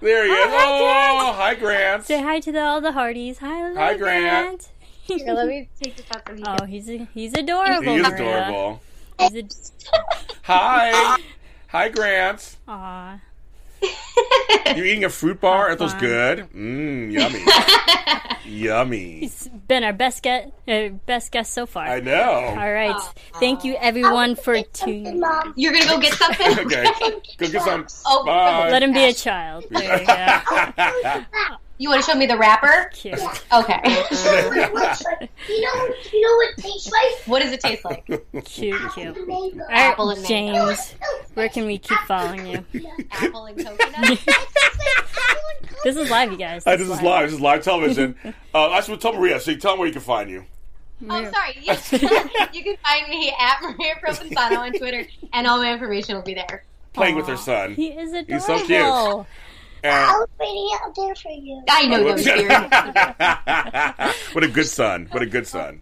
There 0.00 0.24
he 0.24 0.30
is. 0.30 0.50
hi, 0.50 1.28
Oh, 1.28 1.32
hi, 1.32 1.54
Grant. 1.56 2.04
Say 2.04 2.22
hi 2.22 2.38
to 2.40 2.52
the, 2.52 2.60
all 2.60 2.80
the 2.80 2.92
Hearties. 2.92 3.38
Hi, 3.38 3.62
little 3.62 3.76
Hi, 3.78 3.96
Grant. 3.96 4.68
Here, 5.02 5.32
let 5.32 5.48
me 5.48 5.68
take 5.82 5.96
this 5.96 6.06
out 6.14 6.22
so 6.28 6.34
he 6.36 6.42
Oh, 6.46 6.64
he's 6.66 6.88
a, 6.88 7.08
he's 7.14 7.34
adorable. 7.34 7.82
He 7.82 7.96
is 7.96 8.02
Maria. 8.08 8.48
adorable. 8.48 8.80
He's 9.18 9.34
a, 9.34 9.44
Hi. 10.44 11.18
Hi, 11.68 11.88
Grant. 11.88 12.56
aw. 12.68 13.18
You 14.76 14.84
eating 14.84 15.04
a 15.04 15.08
fruit 15.08 15.40
bar? 15.40 15.70
Are 15.70 15.76
those 15.76 15.94
good? 15.94 16.48
Mmm, 16.54 17.10
yummy. 18.44 18.58
yummy. 18.58 19.20
He's 19.20 19.48
been 19.48 19.82
our 19.84 19.92
best 19.92 20.22
guest, 20.22 20.52
uh, 20.66 20.88
best 21.06 21.32
guest 21.32 21.52
so 21.52 21.66
far. 21.66 21.86
I 21.86 22.00
know. 22.00 22.22
All 22.22 22.72
right. 22.72 23.00
Thank 23.40 23.64
you, 23.64 23.76
everyone, 23.80 24.36
for 24.36 24.60
tuning. 24.62 25.20
Mom. 25.20 25.54
You're 25.56 25.72
gonna 25.72 25.86
go 25.86 25.98
get 25.98 26.14
something? 26.14 26.58
Okay. 26.68 26.84
Go 27.38 27.48
get 27.48 27.62
some. 27.62 27.86
Oh, 28.06 28.24
Bye. 28.24 28.70
Let 28.70 28.82
him 28.82 28.92
be 28.92 29.04
a 29.04 29.12
child. 29.12 29.64
There 29.70 30.00
you 30.00 30.06
go. 30.06 31.24
You 31.80 31.88
want 31.90 32.04
to 32.04 32.10
show 32.10 32.18
me 32.18 32.26
the 32.26 32.36
wrapper? 32.36 32.90
Cute. 32.92 33.14
Okay. 33.52 33.80
you 33.84 35.60
know, 35.60 35.94
you 36.12 36.20
know 36.20 36.34
what 36.36 36.48
it 36.50 36.56
tastes 36.58 36.90
like? 36.90 37.26
what 37.26 37.40
does 37.40 37.52
it 37.52 37.60
taste 37.60 37.84
like? 37.84 38.04
Cute, 38.44 38.80
cute. 38.94 39.28
Mango. 39.28 39.64
Apple 39.70 40.10
and 40.10 40.20
mango. 40.22 40.66
James, 40.74 40.94
where 41.34 41.48
can 41.48 41.66
we 41.66 41.78
keep 41.78 41.98
following 42.06 42.46
you? 42.46 42.64
Apple 43.10 43.46
and 43.46 43.64
coconut. 43.64 44.18
This 45.84 45.96
is 45.96 46.10
live, 46.10 46.32
you 46.32 46.38
guys. 46.38 46.64
Hi, 46.64 46.74
this 46.74 46.88
is 46.88 47.00
live. 47.02 47.26
This 47.26 47.34
is 47.34 47.40
live 47.40 47.62
television. 47.62 48.16
Uh, 48.54 48.70
I 48.70 48.80
should 48.80 49.00
tell 49.00 49.12
Maria. 49.12 49.38
So 49.38 49.52
you 49.52 49.58
tell 49.58 49.72
them 49.72 49.78
where 49.78 49.86
you 49.86 49.92
can 49.92 50.02
find 50.02 50.28
you. 50.28 50.44
Oh, 51.08 51.30
sorry. 51.30 51.58
Yes. 51.60 51.92
you 51.92 52.64
can 52.64 52.76
find 52.84 53.08
me 53.08 53.32
at 53.38 53.62
Maria 53.62 53.94
Provenzano 54.02 54.58
on 54.58 54.72
Twitter, 54.72 55.06
and 55.32 55.46
all 55.46 55.58
my 55.58 55.72
information 55.72 56.16
will 56.16 56.22
be 56.22 56.34
there. 56.34 56.64
Playing 56.94 57.14
with 57.14 57.28
her 57.28 57.36
son. 57.36 57.74
He 57.74 57.88
is 57.88 58.10
adorable. 58.12 58.34
He's 58.34 58.44
so 58.44 58.58
cute. 58.66 59.26
And 59.84 59.94
I'll 59.94 60.28
wait 60.40 60.80
out 60.82 60.94
there 60.96 61.14
for 61.14 61.30
you. 61.30 61.62
I 61.68 61.86
know 61.86 62.02
those 62.02 62.24
dear. 62.24 62.48
what 64.32 64.42
a 64.42 64.48
good 64.48 64.66
son. 64.66 65.06
What 65.12 65.22
a 65.22 65.26
good 65.26 65.46
son. 65.46 65.80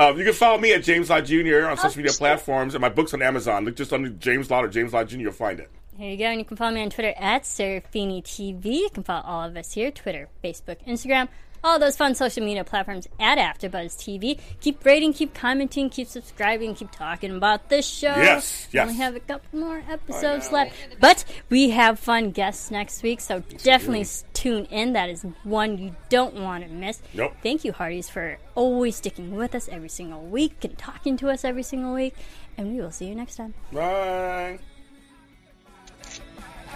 Um, 0.00 0.16
you 0.16 0.24
can 0.24 0.32
follow 0.32 0.56
me 0.56 0.72
at 0.72 0.82
James 0.82 1.10
Law 1.10 1.20
Jr. 1.20 1.66
on 1.66 1.76
social 1.76 1.98
media 1.98 2.12
platforms 2.14 2.74
and 2.74 2.80
my 2.80 2.88
books 2.88 3.12
on 3.12 3.20
Amazon. 3.20 3.66
Look 3.66 3.76
just 3.76 3.92
under 3.92 4.08
James 4.08 4.50
Law 4.50 4.62
or 4.62 4.68
James 4.68 4.94
Law 4.94 5.04
Jr. 5.04 5.18
You'll 5.18 5.32
find 5.32 5.60
it. 5.60 5.70
Here 5.98 6.12
you 6.12 6.16
go. 6.16 6.24
And 6.24 6.38
you 6.40 6.46
can 6.46 6.56
follow 6.56 6.72
me 6.72 6.80
on 6.80 6.88
Twitter 6.88 7.12
at 7.18 7.42
Serafini 7.42 8.22
TV. 8.22 8.64
You 8.64 8.88
can 8.94 9.02
follow 9.02 9.22
all 9.26 9.46
of 9.46 9.54
us 9.58 9.74
here 9.74 9.90
Twitter, 9.90 10.30
Facebook, 10.42 10.82
Instagram, 10.86 11.28
all 11.62 11.78
those 11.78 11.96
fun 11.96 12.14
social 12.14 12.44
media 12.44 12.64
platforms 12.64 13.08
at 13.18 13.38
AfterBuzz 13.38 13.96
TV. 13.96 14.38
Keep 14.60 14.84
rating, 14.84 15.12
keep 15.12 15.34
commenting, 15.34 15.90
keep 15.90 16.08
subscribing, 16.08 16.74
keep 16.74 16.90
talking 16.90 17.36
about 17.36 17.68
this 17.68 17.86
show. 17.86 18.14
Yes, 18.16 18.68
yes. 18.72 18.86
We 18.86 18.92
only 18.92 18.94
have 18.94 19.16
a 19.16 19.20
couple 19.20 19.58
more 19.58 19.82
episodes 19.88 20.52
left. 20.52 20.74
But 21.00 21.24
we 21.48 21.70
have 21.70 21.98
fun 21.98 22.30
guests 22.30 22.70
next 22.70 23.02
week, 23.02 23.20
so 23.20 23.40
definitely 23.62 24.06
tune 24.32 24.64
in. 24.66 24.92
That 24.94 25.10
is 25.10 25.24
one 25.44 25.78
you 25.78 25.94
don't 26.08 26.34
want 26.34 26.64
to 26.64 26.70
miss. 26.70 27.00
Nope. 27.14 27.34
Thank 27.42 27.64
you, 27.64 27.72
Hearties, 27.72 28.08
for 28.08 28.38
always 28.54 28.96
sticking 28.96 29.34
with 29.34 29.54
us 29.54 29.68
every 29.68 29.88
single 29.88 30.22
week 30.22 30.64
and 30.64 30.76
talking 30.76 31.16
to 31.18 31.28
us 31.28 31.44
every 31.44 31.62
single 31.62 31.94
week. 31.94 32.14
And 32.56 32.72
we 32.72 32.80
will 32.80 32.90
see 32.90 33.06
you 33.06 33.14
next 33.14 33.36
time. 33.36 33.54
Bye. 33.72 34.58